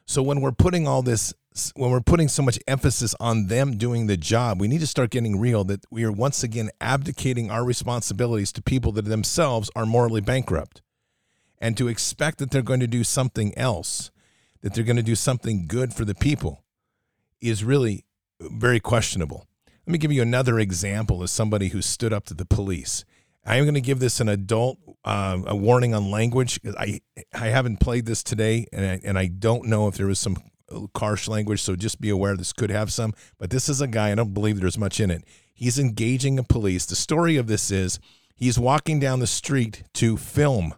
So 0.07 0.23
when 0.23 0.41
we're 0.41 0.53
putting 0.53 0.87
all 0.87 1.03
this, 1.03 1.35
when 1.75 1.91
we're 1.91 2.03
putting 2.03 2.29
so 2.29 2.43
much 2.45 2.61
emphasis 2.69 3.17
on 3.19 3.49
them 3.49 3.79
doing 3.79 4.07
the 4.07 4.17
job, 4.17 4.61
we 4.61 4.69
need 4.69 4.81
to 4.81 4.87
start 4.87 5.11
getting 5.11 5.41
real 5.41 5.65
that 5.65 5.85
we 5.91 6.05
are 6.05 6.13
once 6.13 6.45
again 6.45 6.71
abdicating 6.81 7.51
our 7.51 7.65
responsibilities 7.65 8.53
to 8.53 8.63
people 8.63 8.93
that 8.93 9.07
themselves 9.07 9.73
are 9.75 9.87
morally 9.87 10.21
bankrupt. 10.21 10.83
And 11.61 11.77
to 11.77 11.89
expect 11.89 12.39
that 12.39 12.51
they're 12.51 12.63
going 12.63 12.81
to 12.81 12.87
do 12.87 13.05
something 13.05 13.57
else, 13.57 14.11
that 14.61 14.75
they're 14.75 14.85
going 14.85 14.97
to 14.97 15.03
do 15.03 15.15
something 15.15 15.67
good 15.67 15.95
for 15.95 16.05
the 16.05 16.15
people, 16.15 16.65
is 17.41 17.65
really 17.65 18.05
very 18.41 18.81
questionable. 18.81 19.47
Let 19.87 19.93
me 19.93 19.99
give 19.99 20.13
you 20.13 20.23
another 20.23 20.59
example 20.59 21.23
as 21.23 21.31
somebody 21.31 21.69
who 21.69 21.83
stood 21.83 22.13
up 22.13 22.25
to 22.27 22.35
the 22.35 22.47
police. 22.47 23.05
I 23.45 23.57
am 23.57 23.65
going 23.65 23.75
to 23.75 23.81
give 23.81 23.99
this 24.01 24.21
an 24.21 24.29
adult 24.29 24.79
uh, 25.05 25.39
a 25.47 25.55
warning 25.55 25.95
on 25.95 26.11
language. 26.11 26.59
I 26.79 27.01
I 27.35 27.49
haven't 27.49 27.81
played 27.81 28.07
this 28.07 28.23
today, 28.23 28.67
and 28.73 28.87
I, 28.87 29.01
and 29.05 29.19
I 29.19 29.27
don't 29.27 29.67
know 29.67 29.87
if 29.87 29.97
there 29.97 30.07
was 30.07 30.19
some 30.19 30.39
harsh 30.97 31.29
language. 31.29 31.61
So 31.61 31.77
just 31.77 32.01
be 32.01 32.09
aware 32.09 32.37
this 32.37 32.55
could 32.55 32.71
have 32.71 32.93
some. 32.93 33.13
But 33.39 33.51
this 33.51 33.69
is 33.69 33.81
a 33.81 33.87
guy. 33.87 34.11
I 34.11 34.15
don't 34.15 34.33
believe 34.33 34.61
there's 34.61 34.79
much 34.79 35.01
in 35.01 35.11
it. 35.11 35.25
He's 35.53 35.79
engaging 35.79 36.39
a 36.39 36.43
police. 36.43 36.87
The 36.87 36.97
story 36.97 37.37
of 37.37 37.47
this 37.47 37.71
is 37.71 38.01
he's 38.35 38.59
walking 38.59 38.99
down 38.99 39.21
the 39.21 39.27
street 39.27 39.85
to 39.95 40.17
film, 40.17 40.75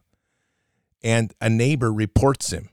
and 1.06 1.32
a 1.40 1.48
neighbor 1.48 1.92
reports 1.92 2.52
him 2.52 2.68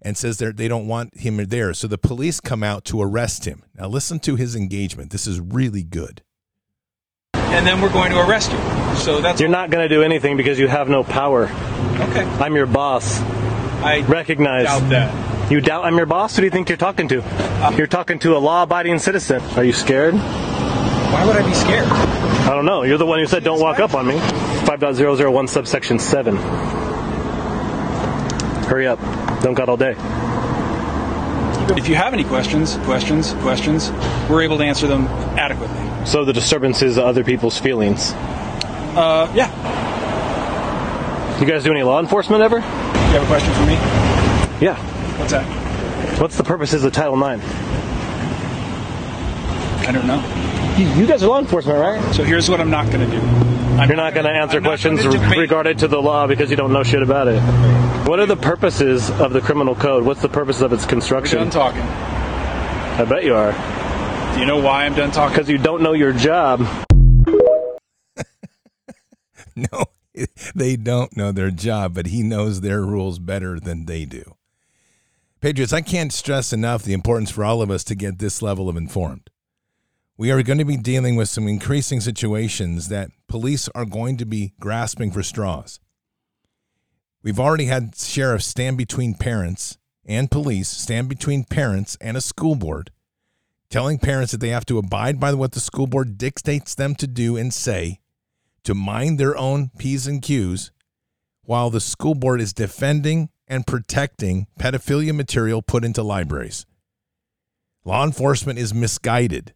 and 0.00 0.16
says 0.16 0.38
they 0.38 0.50
they 0.52 0.68
don't 0.68 0.88
want 0.88 1.16
him 1.18 1.36
there. 1.48 1.74
So 1.74 1.86
the 1.86 1.98
police 1.98 2.40
come 2.40 2.62
out 2.62 2.84
to 2.86 3.00
arrest 3.02 3.44
him. 3.44 3.62
Now 3.74 3.88
listen 3.88 4.18
to 4.20 4.36
his 4.36 4.56
engagement. 4.56 5.10
This 5.10 5.26
is 5.26 5.38
really 5.40 5.82
good. 5.82 6.22
and 7.34 7.66
then 7.66 7.80
we're 7.82 7.92
going 7.92 8.10
to 8.12 8.20
arrest 8.26 8.52
you. 8.52 8.58
So 8.96 9.20
that's 9.20 9.38
You're 9.40 9.50
not 9.50 9.70
going 9.70 9.86
to 9.88 9.94
do 9.94 10.02
anything 10.02 10.36
because 10.36 10.58
you 10.58 10.66
have 10.68 10.88
no 10.88 11.04
power. 11.04 11.44
okay. 11.44 12.24
I'm 12.44 12.54
your 12.56 12.66
boss. 12.66 13.20
I 13.82 14.00
Recognize. 14.08 14.64
doubt 14.64 14.88
that. 14.90 15.50
You 15.52 15.60
doubt 15.60 15.84
I'm 15.84 15.96
your 15.96 16.06
boss? 16.06 16.36
Who 16.36 16.42
do 16.42 16.46
you 16.46 16.50
think 16.50 16.68
you're 16.68 16.76
talking 16.78 17.08
to? 17.08 17.22
Uh, 17.24 17.74
you're 17.76 17.86
talking 17.86 18.18
to 18.20 18.36
a 18.36 18.40
law 18.40 18.62
abiding 18.64 18.98
citizen. 18.98 19.40
Are 19.56 19.64
you 19.64 19.72
scared? 19.72 20.14
Why 20.14 21.24
would 21.26 21.36
I 21.36 21.46
be 21.46 21.54
scared? 21.54 21.86
I 21.88 22.50
don't 22.54 22.66
know. 22.66 22.82
You're 22.82 22.98
the 22.98 23.06
one 23.06 23.18
who 23.18 23.26
said 23.26 23.44
don't 23.44 23.60
walk 23.60 23.78
up 23.78 23.94
on 23.94 24.06
me. 24.06 24.16
5.001 24.16 25.48
subsection 25.48 25.98
7. 25.98 26.36
Hurry 28.68 28.86
up. 28.86 28.98
Don't 29.42 29.54
got 29.54 29.68
all 29.70 29.78
day. 29.78 29.96
If 31.76 31.88
you 31.88 31.94
have 31.94 32.12
any 32.12 32.24
questions, 32.24 32.76
questions, 32.78 33.32
questions, 33.40 33.90
we're 34.28 34.42
able 34.42 34.58
to 34.58 34.64
answer 34.64 34.86
them 34.86 35.06
adequately. 35.38 36.06
So 36.06 36.24
the 36.24 36.32
disturbance 36.32 36.82
is 36.82 36.98
other 36.98 37.24
people's 37.24 37.58
feelings. 37.58 38.12
Uh, 38.94 39.30
yeah. 39.34 39.48
You 41.40 41.46
guys 41.46 41.64
do 41.64 41.70
any 41.70 41.82
law 41.82 41.98
enforcement 42.00 42.42
ever? 42.42 42.56
You 42.56 42.62
have 42.62 43.22
a 43.22 43.26
question 43.26 43.54
for 43.54 43.64
me? 43.64 43.74
Yeah. 44.60 44.76
What's 45.18 45.32
that? 45.32 46.20
What's 46.20 46.36
the 46.36 46.44
purposes 46.44 46.84
of 46.84 46.92
Title 46.92 47.14
IX? 47.14 47.42
I 49.86 49.92
don't 49.92 50.06
know. 50.06 50.22
You, 50.76 50.88
you 51.00 51.06
guys 51.06 51.22
are 51.22 51.28
law 51.28 51.38
enforcement, 51.38 51.78
right? 51.78 52.14
So 52.14 52.22
here's 52.22 52.50
what 52.50 52.60
I'm 52.60 52.70
not 52.70 52.90
going 52.92 53.08
to 53.08 53.16
do. 53.18 53.57
You're 53.86 53.96
not 53.96 54.12
going 54.12 54.26
to 54.26 54.32
answer 54.32 54.60
questions 54.60 55.02
gonna 55.04 55.38
regarding 55.38 55.76
to 55.78 55.88
the 55.88 56.02
law 56.02 56.26
because 56.26 56.50
you 56.50 56.56
don't 56.56 56.72
know 56.72 56.82
shit 56.82 57.02
about 57.02 57.28
it. 57.28 57.40
What 58.08 58.18
are 58.18 58.26
the 58.26 58.36
purposes 58.36 59.08
of 59.20 59.32
the 59.32 59.40
criminal 59.40 59.76
code? 59.76 60.04
What's 60.04 60.20
the 60.20 60.28
purpose 60.28 60.60
of 60.62 60.72
its 60.72 60.84
construction? 60.84 61.38
I'm 61.38 61.50
talking. 61.50 61.82
I 61.82 63.04
bet 63.08 63.22
you 63.22 63.36
are. 63.36 63.52
Do 64.34 64.40
you 64.40 64.46
know 64.46 64.60
why 64.60 64.84
I'm 64.84 64.94
done 64.94 65.12
talking? 65.12 65.36
Because 65.36 65.48
you 65.48 65.58
don't 65.58 65.82
know 65.82 65.92
your 65.92 66.12
job. 66.12 66.66
No, 69.72 69.86
they 70.54 70.76
don't 70.76 71.16
know 71.16 71.32
their 71.32 71.50
job, 71.50 71.92
but 71.92 72.06
he 72.06 72.22
knows 72.22 72.60
their 72.60 72.80
rules 72.80 73.18
better 73.18 73.58
than 73.58 73.86
they 73.86 74.04
do. 74.04 74.36
Patriots, 75.40 75.72
I 75.72 75.80
can't 75.80 76.12
stress 76.12 76.52
enough 76.52 76.84
the 76.84 76.92
importance 76.92 77.32
for 77.32 77.44
all 77.44 77.60
of 77.60 77.68
us 77.68 77.82
to 77.84 77.96
get 77.96 78.20
this 78.20 78.40
level 78.40 78.68
of 78.68 78.76
informed. 78.76 79.30
We 80.20 80.32
are 80.32 80.42
going 80.42 80.58
to 80.58 80.64
be 80.64 80.76
dealing 80.76 81.14
with 81.14 81.28
some 81.28 81.46
increasing 81.46 82.00
situations 82.00 82.88
that 82.88 83.12
police 83.28 83.68
are 83.68 83.84
going 83.84 84.16
to 84.16 84.24
be 84.26 84.52
grasping 84.58 85.12
for 85.12 85.22
straws. 85.22 85.78
We've 87.22 87.38
already 87.38 87.66
had 87.66 87.94
sheriffs 87.94 88.44
stand 88.44 88.76
between 88.76 89.14
parents 89.14 89.78
and 90.04 90.28
police, 90.28 90.68
stand 90.68 91.08
between 91.08 91.44
parents 91.44 91.96
and 92.00 92.16
a 92.16 92.20
school 92.20 92.56
board, 92.56 92.90
telling 93.70 93.98
parents 93.98 94.32
that 94.32 94.40
they 94.40 94.48
have 94.48 94.66
to 94.66 94.78
abide 94.78 95.20
by 95.20 95.34
what 95.34 95.52
the 95.52 95.60
school 95.60 95.86
board 95.86 96.18
dictates 96.18 96.74
them 96.74 96.96
to 96.96 97.06
do 97.06 97.36
and 97.36 97.54
say, 97.54 98.00
to 98.64 98.74
mind 98.74 99.20
their 99.20 99.36
own 99.36 99.70
P's 99.78 100.08
and 100.08 100.20
Q's, 100.20 100.72
while 101.44 101.70
the 101.70 101.80
school 101.80 102.16
board 102.16 102.40
is 102.40 102.52
defending 102.52 103.28
and 103.46 103.68
protecting 103.68 104.48
pedophilia 104.58 105.14
material 105.14 105.62
put 105.62 105.84
into 105.84 106.02
libraries. 106.02 106.66
Law 107.84 108.04
enforcement 108.04 108.58
is 108.58 108.74
misguided. 108.74 109.54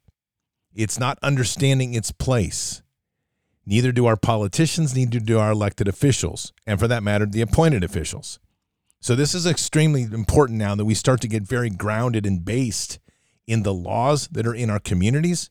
It's 0.74 0.98
not 0.98 1.18
understanding 1.22 1.94
its 1.94 2.12
place. 2.12 2.82
Neither 3.64 3.92
do 3.92 4.06
our 4.06 4.16
politicians, 4.16 4.94
neither 4.94 5.20
do 5.20 5.38
our 5.38 5.52
elected 5.52 5.86
officials, 5.86 6.52
and 6.66 6.80
for 6.80 6.88
that 6.88 7.02
matter, 7.02 7.26
the 7.26 7.42
appointed 7.42 7.84
officials. 7.84 8.40
So 9.00 9.14
this 9.14 9.34
is 9.34 9.46
extremely 9.46 10.02
important 10.02 10.58
now 10.58 10.74
that 10.74 10.84
we 10.84 10.94
start 10.94 11.20
to 11.22 11.28
get 11.28 11.42
very 11.42 11.70
grounded 11.70 12.26
and 12.26 12.44
based 12.44 12.98
in 13.46 13.62
the 13.62 13.74
laws 13.74 14.28
that 14.28 14.46
are 14.46 14.54
in 14.54 14.70
our 14.70 14.78
communities, 14.78 15.50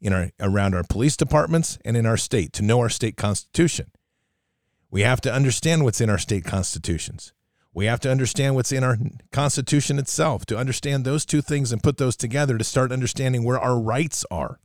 in 0.00 0.12
our 0.12 0.30
around 0.40 0.74
our 0.74 0.84
police 0.84 1.16
departments, 1.16 1.78
and 1.84 1.96
in 1.96 2.06
our 2.06 2.16
state 2.16 2.52
to 2.54 2.62
know 2.62 2.80
our 2.80 2.88
state 2.88 3.16
constitution. 3.16 3.90
We 4.90 5.02
have 5.02 5.20
to 5.22 5.32
understand 5.32 5.84
what's 5.84 6.00
in 6.00 6.10
our 6.10 6.18
state 6.18 6.44
constitutions. 6.44 7.32
We 7.78 7.86
have 7.86 8.00
to 8.00 8.10
understand 8.10 8.56
what's 8.56 8.72
in 8.72 8.82
our 8.82 8.98
constitution 9.30 10.00
itself 10.00 10.44
to 10.46 10.58
understand 10.58 11.04
those 11.04 11.24
two 11.24 11.40
things 11.40 11.70
and 11.70 11.80
put 11.80 11.96
those 11.96 12.16
together 12.16 12.58
to 12.58 12.64
start 12.64 12.90
understanding 12.90 13.44
where 13.44 13.60
our 13.60 13.78
rights 13.78 14.24
are. 14.32 14.58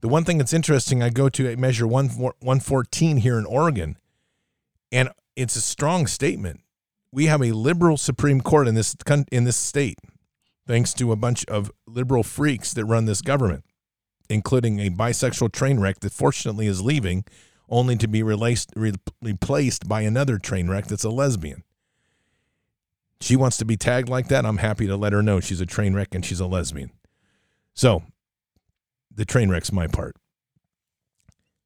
The 0.00 0.08
one 0.08 0.24
thing 0.24 0.38
that's 0.38 0.52
interesting, 0.52 1.00
I 1.00 1.10
go 1.10 1.28
to 1.28 1.56
measure 1.56 1.86
114 1.86 3.18
here 3.18 3.38
in 3.38 3.46
Oregon, 3.46 3.98
and 4.90 5.10
it's 5.36 5.54
a 5.54 5.60
strong 5.60 6.08
statement. 6.08 6.58
We 7.12 7.26
have 7.26 7.40
a 7.40 7.52
liberal 7.52 7.96
Supreme 7.96 8.40
Court 8.40 8.66
in 8.66 8.74
this 8.74 8.96
in 9.30 9.44
this 9.44 9.56
state, 9.56 10.00
thanks 10.66 10.92
to 10.94 11.12
a 11.12 11.16
bunch 11.16 11.44
of 11.44 11.70
liberal 11.86 12.24
freaks 12.24 12.74
that 12.74 12.84
run 12.84 13.04
this 13.04 13.22
government, 13.22 13.64
including 14.28 14.80
a 14.80 14.90
bisexual 14.90 15.52
train 15.52 15.78
wreck 15.78 16.00
that 16.00 16.12
fortunately 16.12 16.66
is 16.66 16.82
leaving, 16.82 17.24
only 17.68 17.94
to 17.94 18.08
be 18.08 18.24
replaced 18.24 18.72
replaced 19.22 19.88
by 19.88 20.00
another 20.00 20.36
train 20.40 20.68
wreck 20.68 20.88
that's 20.88 21.04
a 21.04 21.10
lesbian. 21.10 21.62
She 23.20 23.36
wants 23.36 23.56
to 23.58 23.64
be 23.64 23.76
tagged 23.76 24.08
like 24.08 24.28
that. 24.28 24.44
I'm 24.44 24.58
happy 24.58 24.86
to 24.86 24.96
let 24.96 25.12
her 25.12 25.22
know 25.22 25.40
she's 25.40 25.60
a 25.60 25.66
train 25.66 25.94
wreck 25.94 26.14
and 26.14 26.24
she's 26.24 26.40
a 26.40 26.46
lesbian. 26.46 26.90
So 27.74 28.02
the 29.14 29.24
train 29.24 29.50
wreck's 29.50 29.72
my 29.72 29.86
part. 29.86 30.16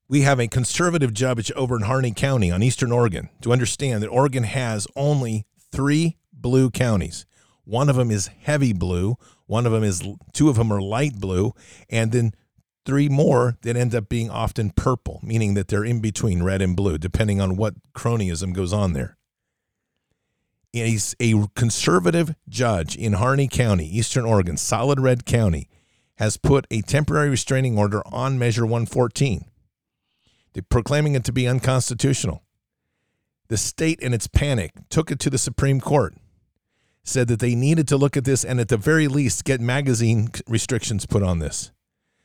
We 0.08 0.22
have 0.22 0.40
a 0.40 0.48
conservative 0.48 1.14
judge 1.14 1.52
over 1.52 1.76
in 1.76 1.82
Harney 1.82 2.12
County 2.12 2.50
on 2.50 2.62
Eastern 2.62 2.90
Oregon 2.90 3.28
to 3.42 3.52
understand 3.52 4.02
that 4.02 4.08
Oregon 4.08 4.42
has 4.42 4.88
only 4.96 5.46
three 5.70 6.16
blue 6.32 6.70
counties. 6.70 7.26
One 7.64 7.88
of 7.88 7.96
them 7.96 8.10
is 8.10 8.30
heavy 8.42 8.72
blue, 8.72 9.16
one 9.46 9.66
of 9.66 9.72
them 9.72 9.84
is 9.84 10.02
two 10.32 10.48
of 10.48 10.56
them 10.56 10.72
are 10.72 10.80
light 10.80 11.20
blue, 11.20 11.52
and 11.88 12.10
then 12.10 12.32
three 12.84 13.08
more 13.08 13.56
that 13.62 13.76
end 13.76 13.94
up 13.94 14.08
being 14.08 14.30
often 14.30 14.70
purple, 14.70 15.20
meaning 15.22 15.54
that 15.54 15.68
they're 15.68 15.84
in 15.84 16.00
between 16.00 16.42
red 16.42 16.62
and 16.62 16.74
blue, 16.74 16.98
depending 16.98 17.40
on 17.40 17.56
what 17.56 17.74
cronyism 17.92 18.52
goes 18.52 18.72
on 18.72 18.92
there. 18.94 19.16
He's 20.72 21.16
a 21.18 21.46
conservative 21.54 22.34
judge 22.48 22.96
in 22.96 23.14
Harney 23.14 23.48
County, 23.48 23.86
Eastern 23.86 24.24
Oregon, 24.24 24.56
solid 24.56 25.00
red 25.00 25.24
county 25.24 25.68
has 26.20 26.36
put 26.36 26.66
a 26.70 26.82
temporary 26.82 27.30
restraining 27.30 27.78
order 27.78 28.02
on 28.06 28.38
Measure 28.38 28.66
114, 28.66 29.46
proclaiming 30.68 31.14
it 31.14 31.24
to 31.24 31.32
be 31.32 31.48
unconstitutional. 31.48 32.42
The 33.48 33.56
state, 33.56 33.98
in 34.00 34.12
its 34.12 34.26
panic, 34.26 34.72
took 34.90 35.10
it 35.10 35.18
to 35.20 35.30
the 35.30 35.38
Supreme 35.38 35.80
Court, 35.80 36.14
said 37.02 37.26
that 37.28 37.40
they 37.40 37.54
needed 37.54 37.88
to 37.88 37.96
look 37.96 38.18
at 38.18 38.24
this 38.24 38.44
and, 38.44 38.60
at 38.60 38.68
the 38.68 38.76
very 38.76 39.08
least, 39.08 39.44
get 39.44 39.62
magazine 39.62 40.28
restrictions 40.46 41.06
put 41.06 41.22
on 41.22 41.38
this. 41.38 41.72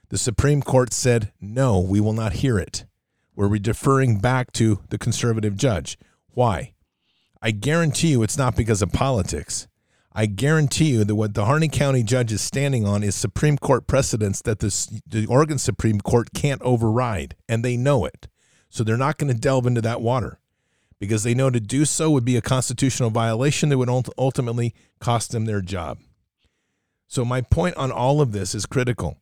The 0.09 0.17
Supreme 0.17 0.61
Court 0.61 0.93
said, 0.93 1.31
no, 1.39 1.79
we 1.79 2.01
will 2.01 2.13
not 2.13 2.33
hear 2.33 2.59
it. 2.59 2.85
We're 3.33 3.57
deferring 3.57 4.19
back 4.19 4.51
to 4.53 4.81
the 4.89 4.97
conservative 4.97 5.55
judge. 5.55 5.97
Why? 6.31 6.74
I 7.45 7.51
guarantee 7.51 8.07
you 8.07 8.23
it's 8.23 8.39
not 8.39 8.55
because 8.55 8.81
of 8.81 8.91
politics. 8.91 9.67
I 10.11 10.25
guarantee 10.25 10.85
you 10.85 11.03
that 11.03 11.13
what 11.13 11.35
the 11.35 11.45
Harney 11.45 11.67
County 11.67 12.01
judge 12.01 12.31
is 12.31 12.41
standing 12.41 12.87
on 12.87 13.03
is 13.03 13.13
Supreme 13.13 13.59
Court 13.59 13.85
precedents 13.85 14.41
that 14.41 14.61
the, 14.61 15.01
the 15.05 15.27
Oregon 15.27 15.59
Supreme 15.59 16.01
Court 16.01 16.29
can't 16.33 16.59
override, 16.63 17.35
and 17.47 17.63
they 17.63 17.77
know 17.77 18.03
it. 18.03 18.27
So 18.71 18.83
they're 18.83 18.97
not 18.97 19.19
going 19.19 19.31
to 19.31 19.39
delve 19.39 19.67
into 19.67 19.81
that 19.81 20.01
water 20.01 20.39
because 20.99 21.21
they 21.21 21.35
know 21.35 21.51
to 21.51 21.59
do 21.59 21.85
so 21.85 22.09
would 22.09 22.25
be 22.25 22.35
a 22.35 22.41
constitutional 22.41 23.11
violation 23.11 23.69
that 23.69 23.77
would 23.77 24.09
ultimately 24.17 24.73
cost 24.99 25.31
them 25.31 25.45
their 25.45 25.61
job. 25.61 25.99
So, 27.07 27.23
my 27.23 27.41
point 27.41 27.77
on 27.77 27.91
all 27.91 28.21
of 28.21 28.31
this 28.31 28.55
is 28.55 28.65
critical. 28.65 29.19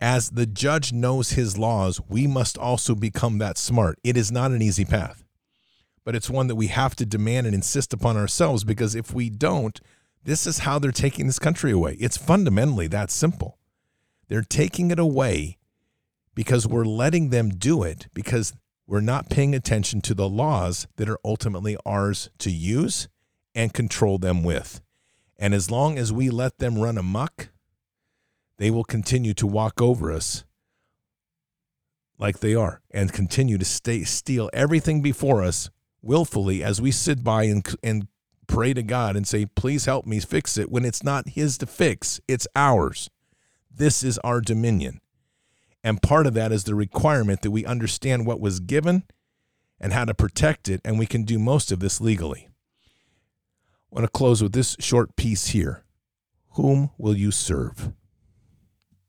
As 0.00 0.30
the 0.30 0.46
judge 0.46 0.92
knows 0.92 1.30
his 1.30 1.56
laws, 1.56 2.00
we 2.08 2.26
must 2.26 2.58
also 2.58 2.96
become 2.96 3.38
that 3.38 3.56
smart. 3.56 4.00
It 4.02 4.16
is 4.16 4.32
not 4.32 4.50
an 4.50 4.62
easy 4.62 4.84
path, 4.84 5.22
but 6.06 6.14
it's 6.14 6.30
one 6.30 6.46
that 6.46 6.54
we 6.54 6.68
have 6.68 6.94
to 6.94 7.04
demand 7.04 7.46
and 7.46 7.54
insist 7.54 7.92
upon 7.92 8.16
ourselves 8.16 8.62
because 8.62 8.94
if 8.94 9.12
we 9.12 9.28
don't, 9.28 9.80
this 10.22 10.46
is 10.46 10.60
how 10.60 10.78
they're 10.78 10.92
taking 10.92 11.26
this 11.26 11.40
country 11.40 11.72
away. 11.72 11.96
It's 11.98 12.16
fundamentally 12.16 12.86
that 12.86 13.10
simple. 13.10 13.58
They're 14.28 14.42
taking 14.42 14.92
it 14.92 15.00
away 15.00 15.58
because 16.32 16.64
we're 16.64 16.84
letting 16.84 17.30
them 17.30 17.48
do 17.48 17.82
it 17.82 18.06
because 18.14 18.54
we're 18.86 19.00
not 19.00 19.30
paying 19.30 19.52
attention 19.52 20.00
to 20.02 20.14
the 20.14 20.28
laws 20.28 20.86
that 20.94 21.08
are 21.08 21.18
ultimately 21.24 21.76
ours 21.84 22.30
to 22.38 22.52
use 22.52 23.08
and 23.52 23.74
control 23.74 24.16
them 24.16 24.44
with. 24.44 24.80
And 25.40 25.52
as 25.52 25.72
long 25.72 25.98
as 25.98 26.12
we 26.12 26.30
let 26.30 26.58
them 26.58 26.78
run 26.78 26.98
amok, 26.98 27.48
they 28.58 28.70
will 28.70 28.84
continue 28.84 29.34
to 29.34 29.46
walk 29.46 29.82
over 29.82 30.12
us 30.12 30.44
like 32.16 32.38
they 32.38 32.54
are 32.54 32.80
and 32.92 33.12
continue 33.12 33.58
to 33.58 33.64
stay, 33.64 34.04
steal 34.04 34.48
everything 34.52 35.02
before 35.02 35.42
us 35.42 35.68
willfully 36.06 36.62
as 36.62 36.80
we 36.80 36.90
sit 36.90 37.22
by 37.22 37.44
and, 37.44 37.66
and 37.82 38.08
pray 38.46 38.72
to 38.72 38.82
God 38.82 39.16
and 39.16 39.26
say, 39.26 39.46
please 39.46 39.84
help 39.84 40.06
me 40.06 40.20
fix 40.20 40.56
it 40.56 40.70
when 40.70 40.84
it's 40.84 41.02
not 41.02 41.30
His 41.30 41.58
to 41.58 41.66
fix, 41.66 42.20
it's 42.28 42.46
ours. 42.54 43.10
This 43.70 44.02
is 44.02 44.18
our 44.18 44.40
dominion. 44.40 45.00
And 45.84 46.02
part 46.02 46.26
of 46.26 46.34
that 46.34 46.52
is 46.52 46.64
the 46.64 46.74
requirement 46.74 47.42
that 47.42 47.50
we 47.50 47.64
understand 47.64 48.26
what 48.26 48.40
was 48.40 48.60
given 48.60 49.04
and 49.78 49.92
how 49.92 50.04
to 50.04 50.14
protect 50.14 50.68
it, 50.68 50.80
and 50.84 50.98
we 50.98 51.06
can 51.06 51.24
do 51.24 51.38
most 51.38 51.70
of 51.70 51.80
this 51.80 52.00
legally. 52.00 52.48
I 52.86 53.94
want 53.94 54.04
to 54.04 54.10
close 54.10 54.42
with 54.42 54.52
this 54.52 54.76
short 54.80 55.16
piece 55.16 55.48
here. 55.48 55.84
Whom 56.52 56.90
will 56.96 57.16
you 57.16 57.30
serve? 57.30 57.92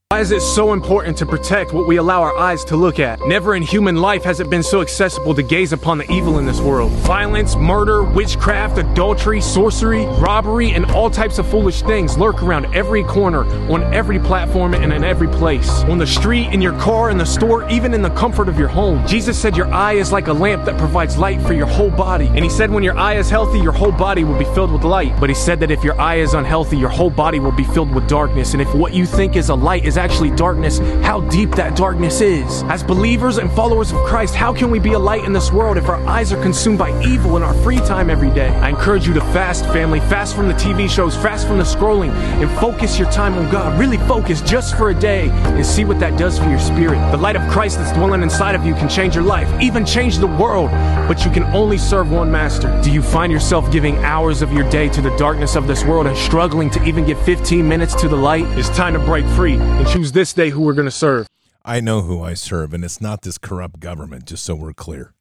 Why 0.09 0.21
is 0.21 0.31
it 0.31 0.39
so 0.39 0.71
important 0.71 1.17
to 1.17 1.25
protect 1.25 1.73
what 1.73 1.85
we 1.85 1.97
allow 1.97 2.21
our 2.21 2.37
eyes 2.37 2.63
to 2.63 2.77
look 2.77 2.97
at? 2.97 3.19
Never 3.27 3.55
in 3.55 3.61
human 3.61 3.97
life 3.97 4.23
has 4.23 4.39
it 4.39 4.49
been 4.49 4.63
so 4.63 4.79
accessible 4.79 5.35
to 5.35 5.43
gaze 5.43 5.73
upon 5.73 5.97
the 5.97 6.09
evil 6.09 6.39
in 6.39 6.45
this 6.45 6.61
world. 6.61 6.93
Violence, 6.93 7.57
murder, 7.57 8.03
witchcraft, 8.03 8.77
adultery, 8.77 9.41
sorcery, 9.41 10.05
robbery, 10.05 10.71
and 10.71 10.85
all 10.91 11.09
types 11.09 11.39
of 11.39 11.51
foolish 11.51 11.81
things 11.81 12.17
lurk 12.17 12.41
around 12.41 12.73
every 12.73 13.03
corner, 13.03 13.43
on 13.69 13.83
every 13.93 14.17
platform, 14.17 14.73
and 14.73 14.93
in 14.93 15.03
every 15.03 15.27
place. 15.27 15.69
On 15.83 15.97
the 15.97 16.07
street, 16.07 16.53
in 16.53 16.61
your 16.61 16.79
car, 16.79 17.09
in 17.09 17.17
the 17.17 17.25
store, 17.25 17.69
even 17.69 17.93
in 17.93 18.01
the 18.01 18.11
comfort 18.11 18.47
of 18.47 18.57
your 18.57 18.69
home. 18.69 19.05
Jesus 19.05 19.37
said 19.37 19.57
your 19.57 19.67
eye 19.73 19.95
is 19.95 20.13
like 20.13 20.27
a 20.27 20.33
lamp 20.33 20.63
that 20.63 20.77
provides 20.77 21.17
light 21.17 21.41
for 21.41 21.51
your 21.51 21.67
whole 21.67 21.91
body. 21.91 22.27
And 22.27 22.45
he 22.45 22.49
said 22.49 22.71
when 22.71 22.81
your 22.81 22.97
eye 22.97 23.17
is 23.17 23.29
healthy, 23.29 23.59
your 23.59 23.73
whole 23.73 23.91
body 23.91 24.23
will 24.23 24.39
be 24.39 24.45
filled 24.55 24.71
with 24.71 24.85
light. 24.85 25.19
But 25.19 25.27
he 25.27 25.35
said 25.35 25.59
that 25.59 25.69
if 25.69 25.83
your 25.83 25.99
eye 25.99 26.19
is 26.19 26.33
unhealthy, 26.33 26.77
your 26.77 26.87
whole 26.87 27.09
body 27.09 27.41
will 27.41 27.51
be 27.51 27.65
filled 27.65 27.93
with 27.93 28.07
darkness. 28.07 28.53
And 28.53 28.61
if 28.61 28.73
what 28.73 28.93
you 28.93 29.05
think 29.05 29.35
is 29.35 29.49
a 29.49 29.55
light 29.55 29.83
is 29.83 29.96
actually 29.97 30.31
darkness, 30.31 30.79
how 31.03 31.21
deep 31.21 31.51
that 31.51 31.75
darkness 31.75 32.21
is. 32.21 32.63
As 32.63 32.83
believers 32.83 33.37
and 33.37 33.51
followers 33.51 33.91
of 33.91 33.97
Christ, 34.05 34.35
how 34.35 34.53
can 34.53 34.69
we 34.69 34.79
be 34.79 34.93
a 34.93 34.99
light 34.99 35.23
in 35.23 35.33
this 35.33 35.51
world 35.51 35.77
if 35.77 35.89
our 35.89 36.03
eyes 36.05 36.31
are 36.31 36.41
consumed 36.41 36.77
by 36.77 36.89
evil 37.03 37.37
in 37.37 37.43
our 37.43 37.53
free 37.63 37.77
time 37.77 38.09
every 38.09 38.29
day? 38.31 38.49
I 38.49 38.69
encourage 38.69 39.07
you 39.07 39.13
to 39.13 39.21
fast, 39.21 39.65
family. 39.67 39.99
Fast 39.99 40.35
from 40.35 40.47
the 40.47 40.53
TV 40.53 40.89
shows, 40.89 41.15
fast 41.15 41.47
from 41.47 41.57
the 41.57 41.63
scrolling, 41.63 42.11
and 42.11 42.49
focus 42.59 42.97
your 42.99 43.09
time 43.11 43.33
on 43.33 43.51
God. 43.51 43.79
Really 43.79 43.97
focus 43.97 44.41
just 44.41 44.75
for 44.77 44.89
a 44.89 44.93
day 44.93 45.29
and 45.29 45.65
see 45.65 45.85
what 45.85 45.99
that 45.99 46.17
does 46.17 46.37
for 46.37 46.49
your 46.49 46.59
spirit. 46.59 46.99
The 47.11 47.17
light 47.17 47.35
of 47.35 47.49
Christ 47.51 47.77
that's 47.77 47.91
dwelling 47.97 48.21
inside 48.21 48.55
of 48.55 48.65
you 48.65 48.73
can 48.73 48.89
change 48.89 49.15
your 49.15 49.23
life, 49.23 49.49
even 49.61 49.85
change 49.85 50.17
the 50.17 50.27
world, 50.27 50.69
but 51.07 51.25
you 51.25 51.31
can 51.31 51.43
only 51.55 51.77
serve 51.77 52.11
one 52.11 52.31
master. 52.31 52.79
Do 52.83 52.91
you 52.91 53.01
find 53.01 53.31
yourself 53.31 53.71
giving 53.71 53.97
hours 53.99 54.41
of 54.41 54.51
your 54.53 54.69
day 54.69 54.89
to 54.89 55.01
the 55.01 55.15
darkness 55.17 55.55
of 55.55 55.67
this 55.67 55.83
world 55.83 56.07
and 56.07 56.17
struggling 56.17 56.69
to 56.71 56.83
even 56.83 57.05
give 57.05 57.19
15 57.23 57.67
minutes 57.67 57.95
to 57.95 58.07
the 58.07 58.15
light? 58.15 58.45
It's 58.57 58.69
time 58.69 58.93
to 58.93 58.99
break 58.99 59.25
free 59.27 59.55
and 59.55 59.86
choose 59.91 60.11
this 60.11 60.33
day 60.33 60.49
who 60.49 60.61
we're 60.61 60.73
going 60.73 60.85
to 60.85 60.91
serve. 60.91 61.27
I 61.63 61.79
know 61.79 62.01
who 62.01 62.21
I 62.21 62.33
serve, 62.33 62.73
and 62.73 62.83
it's 62.83 63.01
not 63.01 63.21
this 63.21 63.37
corrupt 63.37 63.79
government, 63.79 64.25
just 64.25 64.43
so 64.43 64.55
we're 64.55 64.73
clear. 64.73 65.13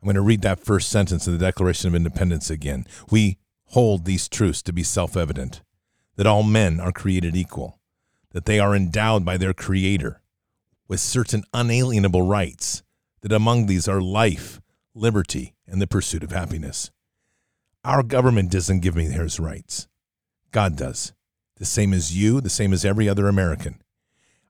I'm 0.00 0.06
going 0.06 0.16
to 0.16 0.22
read 0.22 0.42
that 0.42 0.60
first 0.60 0.88
sentence 0.90 1.26
of 1.26 1.32
the 1.32 1.44
Declaration 1.44 1.88
of 1.88 1.94
Independence 1.94 2.50
again. 2.50 2.86
We 3.10 3.38
hold 3.66 4.04
these 4.04 4.28
truths 4.28 4.62
to 4.62 4.72
be 4.72 4.82
self 4.82 5.16
evident 5.16 5.62
that 6.16 6.26
all 6.26 6.42
men 6.42 6.80
are 6.80 6.92
created 6.92 7.36
equal, 7.36 7.78
that 8.30 8.46
they 8.46 8.58
are 8.58 8.74
endowed 8.74 9.24
by 9.24 9.36
their 9.36 9.54
Creator 9.54 10.20
with 10.88 11.00
certain 11.00 11.42
unalienable 11.52 12.22
rights, 12.22 12.82
that 13.20 13.32
among 13.32 13.66
these 13.66 13.88
are 13.88 14.00
life, 14.00 14.60
liberty, 14.94 15.54
and 15.66 15.80
the 15.80 15.86
pursuit 15.86 16.22
of 16.22 16.32
happiness. 16.32 16.90
Our 17.84 18.02
government 18.02 18.50
doesn't 18.50 18.80
give 18.80 18.96
me 18.96 19.08
those 19.08 19.38
rights. 19.38 19.88
God 20.50 20.76
does. 20.76 21.12
The 21.56 21.64
same 21.64 21.92
as 21.92 22.16
you, 22.16 22.40
the 22.40 22.50
same 22.50 22.72
as 22.72 22.84
every 22.84 23.08
other 23.08 23.28
American. 23.28 23.80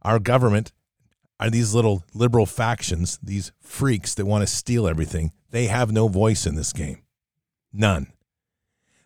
Our 0.03 0.19
government 0.19 0.73
are 1.39 1.51
these 1.51 1.75
little 1.75 2.05
liberal 2.15 2.47
factions, 2.47 3.19
these 3.23 3.53
freaks 3.61 4.15
that 4.15 4.27
want 4.27 4.43
to 4.43 4.47
steal 4.47 4.89
everything. 4.89 5.33
They 5.51 5.67
have 5.67 5.93
no 5.93 6.09
voice 6.09 6.47
in 6.47 6.55
this 6.55 6.73
game. 6.73 7.03
None. 7.73 8.09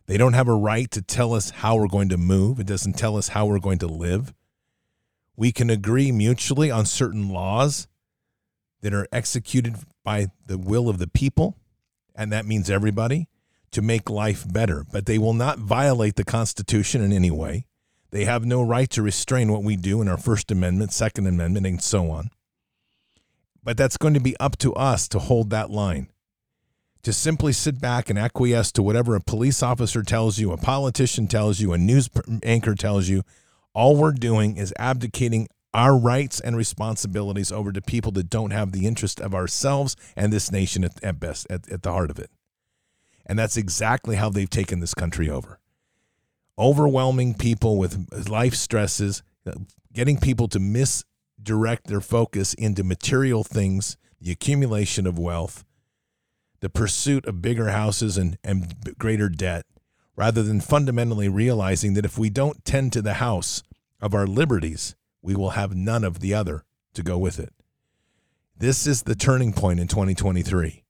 They 0.07 0.17
don't 0.17 0.33
have 0.33 0.49
a 0.49 0.55
right 0.55 0.91
to 0.93 1.03
tell 1.03 1.35
us 1.35 1.51
how 1.51 1.77
we're 1.77 1.89
going 1.89 2.09
to 2.09 2.17
move. 2.17 2.59
It 2.59 2.67
doesn't 2.67 2.95
tell 2.95 3.17
us 3.17 3.29
how 3.29 3.47
we're 3.47 3.59
going 3.59 3.79
to 3.79 3.87
live. 3.87 4.33
We 5.37 5.53
can 5.53 5.71
agree 5.71 6.13
mutually 6.13 6.71
on 6.71 6.85
certain 6.85 7.29
laws 7.31 7.87
that 8.81 8.95
are 8.95 9.07
executed 9.13 9.77
by 10.05 10.29
the 10.47 10.59
will 10.59 10.89
of 10.89 10.99
the 10.99 11.07
people, 11.07 11.57
and 12.15 12.33
that 12.33 12.47
means 12.47 12.71
everybody, 12.71 13.29
to 13.71 13.83
make 13.83 14.11
life 14.11 14.51
better. 14.51 14.85
But 14.91 15.07
they 15.07 15.19
will 15.19 15.35
not 15.35 15.59
violate 15.59 16.17
the 16.17 16.25
Constitution 16.25 17.03
in 17.03 17.13
any 17.13 17.31
way. 17.31 17.67
They 18.11 18.25
have 18.25 18.45
no 18.45 18.63
right 18.63 18.91
to 18.91 19.03
restrain 19.03 19.53
what 19.53 19.63
we 19.63 19.77
do 19.77 20.03
in 20.03 20.09
our 20.09 20.17
First 20.17 20.51
Amendment, 20.51 20.93
Second 20.93 21.27
Amendment, 21.27 21.67
and 21.67 21.83
so 21.83 22.11
on. 22.11 22.31
But 23.63 23.77
that's 23.77 23.97
going 23.97 24.15
to 24.15 24.21
be 24.21 24.37
up 24.39 24.57
to 24.59 24.75
us 24.75 25.07
to 25.09 25.19
hold 25.19 25.51
that 25.51 25.71
line. 25.71 26.09
To 27.05 27.13
simply 27.13 27.53
sit 27.53 27.81
back 27.81 28.11
and 28.11 28.19
acquiesce 28.19 28.73
to 28.73 28.83
whatever 28.83 29.15
a 29.15 29.21
police 29.21 29.63
officer 29.63 30.03
tells 30.03 30.39
you, 30.39 30.53
a 30.53 30.57
politician 30.57 31.29
tells 31.29 31.61
you, 31.61 31.73
a 31.73 31.79
news 31.79 32.11
anchor 32.43 32.75
tells 32.75 33.09
you, 33.09 33.23
all 33.73 33.97
we're 33.97 34.13
doing 34.13 34.57
is 34.57 34.75
abdicating 34.79 35.49
our 35.73 35.97
rights 35.97 36.41
and 36.41 36.57
responsibilities 36.57 37.53
over 37.53 37.71
to 37.73 37.81
people 37.81 38.11
that 38.13 38.29
don't 38.29 38.51
have 38.51 38.73
the 38.73 38.87
interest 38.87 39.21
of 39.21 39.35
ourselves 39.35 39.97
and 40.17 40.33
this 40.33 40.51
nation 40.51 40.85
at, 40.85 41.03
at 41.03 41.21
best, 41.21 41.47
at, 41.49 41.69
at 41.71 41.83
the 41.83 41.93
heart 41.93 42.11
of 42.11 42.19
it. 42.19 42.31
And 43.25 43.39
that's 43.39 43.57
exactly 43.57 44.17
how 44.17 44.29
they've 44.29 44.51
taken 44.51 44.81
this 44.81 44.95
country 44.95 45.31
over. 45.31 45.60
Overwhelming 46.61 47.35
people 47.35 47.79
with 47.79 48.29
life 48.29 48.55
stresses, 48.55 49.23
uh, 49.47 49.53
getting 49.95 50.19
people 50.19 50.47
to 50.49 50.61
misdirect 50.61 51.87
their 51.87 52.03
focus 52.03 52.53
into 52.53 52.85
material 52.85 53.43
things, 53.43 53.97
the 54.21 54.31
accumulation 54.31 55.07
of 55.07 55.19
wealth, 55.19 55.65
the 56.61 56.69
pursuit 56.69 57.25
of 57.25 57.41
bigger 57.41 57.71
houses 57.71 58.19
and, 58.19 58.37
and 58.45 58.95
greater 58.99 59.31
debt, 59.31 59.65
rather 60.17 60.43
than 60.43 60.61
fundamentally 60.61 61.31
realizing 61.31 61.95
that 61.95 62.05
if 62.05 62.19
we 62.19 62.29
don't 62.29 62.63
tend 62.63 62.93
to 62.93 63.01
the 63.01 63.15
house 63.15 63.63
of 63.99 64.13
our 64.13 64.27
liberties, 64.27 64.95
we 65.23 65.35
will 65.35 65.51
have 65.51 65.75
none 65.75 66.05
of 66.05 66.21
the 66.21 66.35
other 66.35 66.65
to 66.93 67.03
go 67.03 67.17
with 67.17 67.39
it. 67.39 67.55
This 68.55 68.87
is 68.87 69.05
the 69.05 69.15
turning 69.15 69.55
point 69.55 69.81
in 69.81 69.89
2023, 69.89 70.85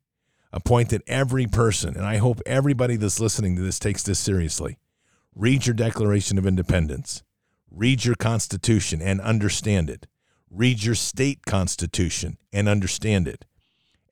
a 0.52 0.58
point 0.58 0.88
that 0.88 1.02
every 1.06 1.46
person, 1.46 1.96
and 1.96 2.04
I 2.04 2.16
hope 2.16 2.40
everybody 2.44 2.96
that's 2.96 3.20
listening 3.20 3.54
to 3.54 3.62
this 3.62 3.78
takes 3.78 4.02
this 4.02 4.18
seriously. 4.18 4.76
Read 5.34 5.66
your 5.66 5.74
Declaration 5.74 6.38
of 6.38 6.46
Independence, 6.46 7.22
read 7.70 8.04
your 8.04 8.16
Constitution 8.16 9.00
and 9.00 9.20
understand 9.20 9.88
it, 9.88 10.06
read 10.50 10.82
your 10.82 10.94
state 10.94 11.46
constitution 11.46 12.36
and 12.52 12.68
understand 12.68 13.28
it, 13.28 13.44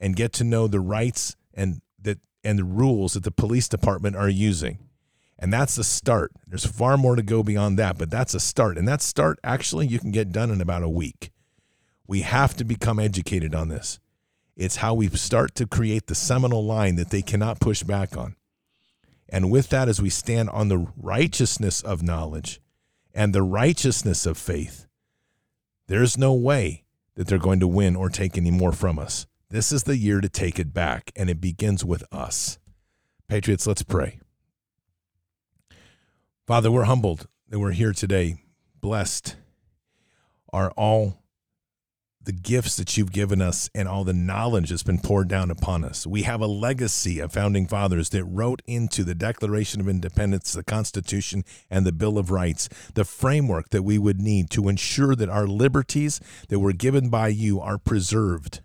and 0.01 0.17
get 0.17 0.33
to 0.35 0.45
know 0.45 0.67
the 0.67 0.81
rights 0.81 1.37
and 1.53 1.81
that 2.01 2.19
and 2.45 2.59
the 2.59 2.65
rules 2.65 3.15
that 3.15 3.25
the 3.25 3.33
police 3.33 3.69
department 3.69 4.15
are 4.17 4.29
using 4.29 4.79
and 5.39 5.53
that's 5.53 5.77
the 5.77 5.85
start. 5.85 6.33
There's 6.47 6.67
far 6.67 6.97
more 6.97 7.15
to 7.15 7.23
go 7.23 7.43
beyond 7.43 7.79
that, 7.79 7.97
but 7.97 8.11
that's 8.11 8.35
a 8.35 8.41
start. 8.41 8.77
And 8.77 8.89
that 8.89 9.01
start, 9.01 9.39
actually, 9.45 9.87
you 9.87 9.99
can 9.99 10.11
get 10.11 10.33
done 10.33 10.51
in 10.51 10.61
about 10.61 10.83
a 10.83 10.89
week. 10.89 11.31
We 12.07 12.23
have 12.23 12.57
to 12.57 12.65
become 12.65 12.99
educated 12.99 13.55
on 13.55 13.69
this. 13.69 14.01
It's 14.57 14.77
how 14.77 14.95
we 14.95 15.09
start 15.11 15.55
to 15.57 15.67
create 15.67 16.09
the 16.09 16.17
seminal 16.17 16.65
line 16.65 16.97
that 16.97 17.11
they 17.11 17.23
cannot 17.23 17.61
push 17.61 17.85
back 17.85 18.17
on. 18.17 18.35
And 19.29 19.51
with 19.51 19.69
that, 19.69 19.89
as 19.89 20.01
we 20.01 20.11
stand 20.11 20.49
on 20.51 20.69
the 20.69 20.87
righteousness 20.97 21.83
of 21.83 22.03
knowledge 22.03 22.61
and 23.13 23.35
the 23.35 23.43
righteousness 23.43 24.25
of 24.27 24.39
faith, 24.39 24.87
there's 25.87 26.17
no 26.17 26.33
way 26.33 26.85
that 27.15 27.27
they're 27.27 27.39
going 27.39 27.61
to 27.61 27.67
win 27.67 27.97
or 27.97 28.09
take 28.09 28.39
any 28.39 28.51
more 28.51 28.73
from 28.73 28.99
us. 28.99 29.27
This 29.51 29.73
is 29.73 29.85
the 29.85 29.97
year 29.97 30.21
to 30.21 30.29
take 30.29 30.59
it 30.59 30.73
back, 30.75 31.11
and 31.17 31.29
it 31.29 31.41
begins 31.41 31.85
with 31.85 32.05
us. 32.13 32.59
Patriots, 33.29 33.67
let's 33.67 33.83
pray. 33.83 34.21
Father, 36.47 36.71
we're 36.71 36.85
humbled 36.85 37.27
that 37.49 37.59
we're 37.59 37.73
here 37.73 37.93
today. 37.93 38.37
Blessed 38.81 39.37
are 40.53 40.71
all 40.73 41.18
the 42.23 42.33
gifts 42.33 42.77
that 42.77 42.97
you've 42.97 43.13
given 43.13 43.41
us 43.41 43.71
and 43.75 43.89
all 43.89 44.05
the 44.05 44.13
knowledge 44.13 44.71
that's 44.71 44.83
been 44.83 44.99
poured 44.99 45.29
down 45.29 45.51
upon 45.51 45.85
us. 45.85 46.07
We 46.07 46.23
have 46.23 46.41
a 46.41 46.47
legacy 46.47 47.21
of 47.21 47.33
founding 47.33 47.67
fathers 47.67 48.11
that 48.11 48.25
wrote 48.25 48.61
into 48.67 49.05
the 49.05 49.15
Declaration 49.15 49.81
of 49.81 49.89
Independence, 49.89 50.53
the 50.53 50.65
Constitution, 50.65 51.45
and 51.71 51.87
the 51.87 51.93
Bill 51.93 52.19
of 52.19 52.31
Rights 52.31 52.69
the 52.95 53.05
framework 53.05 53.71
that 53.71 53.83
we 53.83 53.99
would 53.99 54.21
need 54.21 54.51
to 54.51 54.69
ensure 54.69 55.15
that 55.15 55.29
our 55.29 55.47
liberties 55.47 56.21
that 56.49 56.59
were 56.59 56.73
given 56.73 57.09
by 57.09 57.29
you 57.29 57.61
are 57.61 57.79
preserved. 57.79 58.61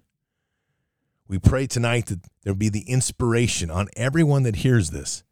We 1.28 1.40
pray 1.40 1.68
tonight 1.68 2.08
that 2.08 2.22
there 2.44 2.54
be 2.54 2.70
the 2.70 2.90
inspiration 2.90 3.72
on 3.72 3.88
everyone 3.96 4.44
that 4.44 4.58
hears 4.58 4.90
this 4.90 5.24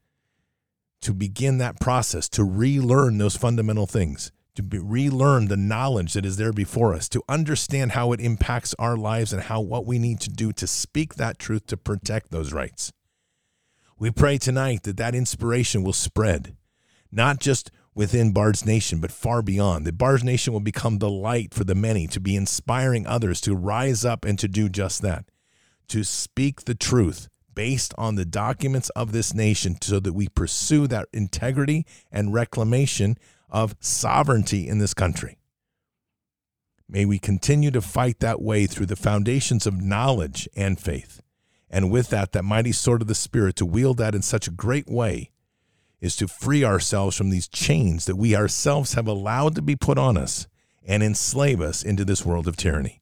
to 1.01 1.13
begin 1.13 1.57
that 1.57 1.79
process, 1.79 2.29
to 2.29 2.43
relearn 2.43 3.17
those 3.17 3.35
fundamental 3.35 3.87
things, 3.87 4.31
to 4.55 4.63
relearn 4.83 5.47
the 5.47 5.57
knowledge 5.57 6.13
that 6.13 6.25
is 6.25 6.37
there 6.37 6.51
before 6.51 6.93
us, 6.93 7.07
to 7.09 7.23
understand 7.29 7.93
how 7.93 8.11
it 8.11 8.19
impacts 8.19 8.75
our 8.77 8.97
lives 8.97 9.31
and 9.31 9.43
how 9.43 9.61
what 9.61 9.85
we 9.85 9.97
need 9.97 10.19
to 10.21 10.29
do 10.29 10.51
to 10.53 10.67
speak 10.67 11.15
that 11.15 11.39
truth 11.39 11.65
to 11.67 11.77
protect 11.77 12.31
those 12.31 12.51
rights. 12.51 12.91
We 13.97 14.11
pray 14.11 14.37
tonight 14.37 14.83
that 14.83 14.97
that 14.97 15.15
inspiration 15.15 15.83
will 15.83 15.93
spread, 15.93 16.55
not 17.11 17.39
just 17.39 17.71
within 17.93 18.31
Bard's 18.31 18.65
Nation, 18.65 18.99
but 18.99 19.11
far 19.11 19.41
beyond. 19.41 19.85
That 19.85 19.97
Bard's 19.97 20.23
Nation 20.23 20.53
will 20.53 20.59
become 20.59 20.97
the 20.97 21.09
light 21.09 21.53
for 21.53 21.63
the 21.63 21.75
many, 21.75 22.07
to 22.07 22.19
be 22.19 22.35
inspiring 22.35 23.05
others 23.05 23.41
to 23.41 23.55
rise 23.55 24.03
up 24.03 24.25
and 24.25 24.39
to 24.39 24.47
do 24.47 24.69
just 24.69 25.01
that, 25.01 25.25
to 25.89 26.03
speak 26.03 26.61
the 26.61 26.75
truth, 26.75 27.27
based 27.53 27.93
on 27.97 28.15
the 28.15 28.25
documents 28.25 28.89
of 28.91 29.11
this 29.11 29.33
nation 29.33 29.77
so 29.81 29.99
that 29.99 30.13
we 30.13 30.27
pursue 30.29 30.87
that 30.87 31.07
integrity 31.13 31.85
and 32.11 32.33
reclamation 32.33 33.17
of 33.51 33.75
sovereignty 33.79 34.67
in 34.67 34.79
this 34.79 34.93
country. 34.93 35.37
May 36.87 37.05
we 37.05 37.19
continue 37.19 37.71
to 37.71 37.81
fight 37.81 38.19
that 38.19 38.41
way 38.41 38.65
through 38.65 38.87
the 38.87 38.95
foundations 38.95 39.65
of 39.65 39.81
knowledge 39.81 40.49
and 40.55 40.79
faith. 40.79 41.21
And 41.69 41.89
with 41.89 42.09
that, 42.09 42.33
that 42.33 42.43
mighty 42.43 42.73
sword 42.73 43.01
of 43.01 43.07
the 43.07 43.15
Spirit, 43.15 43.55
to 43.57 43.65
wield 43.65 43.97
that 43.97 44.13
in 44.13 44.21
such 44.21 44.47
a 44.47 44.51
great 44.51 44.89
way 44.89 45.31
is 46.01 46.17
to 46.17 46.27
free 46.27 46.65
ourselves 46.65 47.15
from 47.15 47.29
these 47.29 47.47
chains 47.47 48.05
that 48.05 48.17
we 48.17 48.35
ourselves 48.35 48.93
have 48.93 49.07
allowed 49.07 49.55
to 49.55 49.61
be 49.61 49.75
put 49.75 49.97
on 49.97 50.17
us 50.17 50.47
and 50.85 51.01
enslave 51.01 51.61
us 51.61 51.83
into 51.83 52.03
this 52.03 52.25
world 52.25 52.47
of 52.47 52.57
tyranny. 52.57 53.01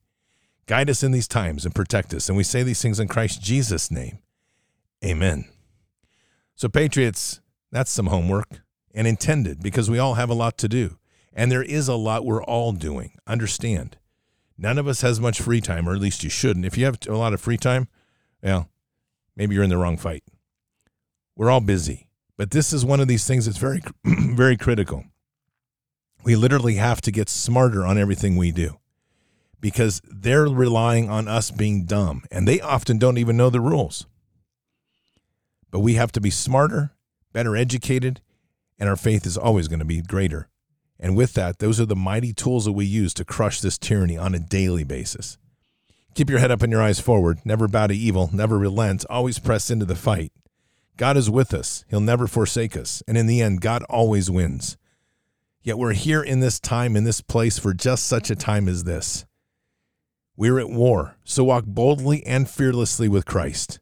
Guide 0.68 0.90
us 0.90 1.02
in 1.02 1.12
these 1.12 1.28
times 1.28 1.66
and 1.66 1.74
protect 1.74 2.14
us. 2.14 2.30
And 2.30 2.38
we 2.38 2.44
say 2.44 2.62
these 2.62 2.82
things 2.82 3.00
in 3.00 3.08
Christ 3.08 3.42
Jesus' 3.42 3.90
name. 3.90 4.20
Amen. 5.04 5.46
So, 6.54 6.70
Patriots, 6.70 7.40
that's 7.72 7.90
some 7.90 8.08
homework 8.08 8.62
and 8.94 9.08
intended 9.08 9.62
because 9.62 9.90
we 9.90 10.00
all 10.00 10.16
have 10.16 10.30
a 10.30 10.36
lot 10.36 10.58
to 10.60 10.68
do. 10.68 10.98
And 11.34 11.52
there 11.52 11.64
is 11.64 11.88
a 11.88 11.96
lot 11.96 12.26
we're 12.26 12.44
all 12.44 12.72
doing. 12.72 13.14
Understand. 13.28 13.98
None 14.58 14.78
of 14.78 14.88
us 14.88 15.02
has 15.02 15.20
much 15.20 15.42
free 15.42 15.62
time, 15.62 15.88
or 15.88 15.94
at 15.94 16.02
least 16.02 16.24
you 16.24 16.30
shouldn't. 16.30 16.66
If 16.66 16.78
you 16.78 16.86
have 16.86 16.98
a 17.08 17.16
lot 17.16 17.34
of 17.34 17.40
free 17.40 17.58
time, 17.58 17.88
well, 18.44 18.70
maybe 19.36 19.56
you're 19.56 19.64
in 19.64 19.70
the 19.70 19.78
wrong 19.78 19.98
fight. 19.98 20.24
We're 21.36 21.50
all 21.50 21.62
busy. 21.62 22.08
But 22.36 22.52
this 22.52 22.74
is 22.74 22.86
one 22.86 23.00
of 23.00 23.08
these 23.08 23.26
things 23.26 23.46
that's 23.46 23.58
very, 23.58 23.82
very 24.06 24.58
critical. 24.58 25.06
We 26.24 26.36
literally 26.36 26.76
have 26.76 27.02
to 27.02 27.12
get 27.12 27.30
smarter 27.30 27.86
on 27.86 27.98
everything 27.98 28.36
we 28.36 28.52
do 28.52 28.80
because 29.62 30.02
they're 30.10 30.48
relying 30.48 31.10
on 31.10 31.28
us 31.28 31.52
being 31.52 31.86
dumb, 31.86 32.24
and 32.32 32.48
they 32.48 32.62
often 32.62 32.98
don't 32.98 33.18
even 33.18 33.38
know 33.38 33.50
the 33.50 33.60
rules. 33.60 34.06
But 35.72 35.80
we 35.80 35.96
have 35.96 36.12
to 36.14 36.22
be 36.22 36.30
smarter, 36.30 36.92
better 37.34 37.56
educated, 37.56 38.22
and 38.80 38.88
our 38.88 38.96
faith 38.96 39.26
is 39.26 39.38
always 39.38 39.68
going 39.68 39.80
to 39.80 39.86
be 39.86 40.02
greater. 40.02 40.48
And 41.00 41.16
with 41.16 41.34
that, 41.34 41.60
those 41.60 41.80
are 41.80 41.86
the 41.86 41.96
mighty 41.96 42.34
tools 42.34 42.66
that 42.66 42.72
we 42.72 42.86
use 42.86 43.14
to 43.16 43.26
crush 43.26 43.62
this 43.62 43.78
tyranny 43.78 44.18
on 44.18 44.34
a 44.34 44.40
daily 44.40 44.84
basis. 44.84 45.38
Keep 46.16 46.30
your 46.30 46.40
head 46.40 46.52
up 46.52 46.62
and 46.62 46.72
your 46.72 46.82
eyes 46.82 47.00
forward. 47.00 47.40
Never 47.46 47.68
bow 47.68 47.88
to 47.88 47.96
evil. 47.96 48.30
Never 48.34 48.58
relent. 48.58 49.06
Always 49.10 49.40
press 49.40 49.70
into 49.70 49.86
the 49.86 49.96
fight. 49.96 50.32
God 50.98 51.16
is 51.16 51.30
with 51.30 51.54
us. 51.54 51.86
He'll 51.90 52.02
never 52.02 52.28
forsake 52.28 52.76
us. 52.76 53.04
And 53.08 53.18
in 53.18 53.28
the 53.28 53.42
end, 53.42 53.62
God 53.62 53.84
always 53.90 54.30
wins. 54.30 54.78
Yet 55.62 55.78
we're 55.78 55.94
here 55.94 56.22
in 56.22 56.40
this 56.40 56.60
time, 56.60 56.96
in 56.96 57.04
this 57.04 57.22
place, 57.22 57.60
for 57.60 57.74
just 57.74 58.06
such 58.06 58.30
a 58.30 58.36
time 58.36 58.68
as 58.68 58.84
this. 58.84 59.26
We're 60.36 60.60
at 60.60 60.70
war, 60.70 61.18
so 61.24 61.44
walk 61.44 61.66
boldly 61.66 62.26
and 62.26 62.50
fearlessly 62.50 63.10
with 63.10 63.26
Christ. 63.26 63.80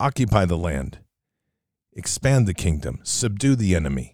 Occupy 0.00 0.46
the 0.46 0.56
land 0.56 0.98
expand 1.94 2.46
the 2.46 2.54
kingdom, 2.54 3.00
subdue 3.02 3.56
the 3.56 3.74
enemy. 3.74 4.13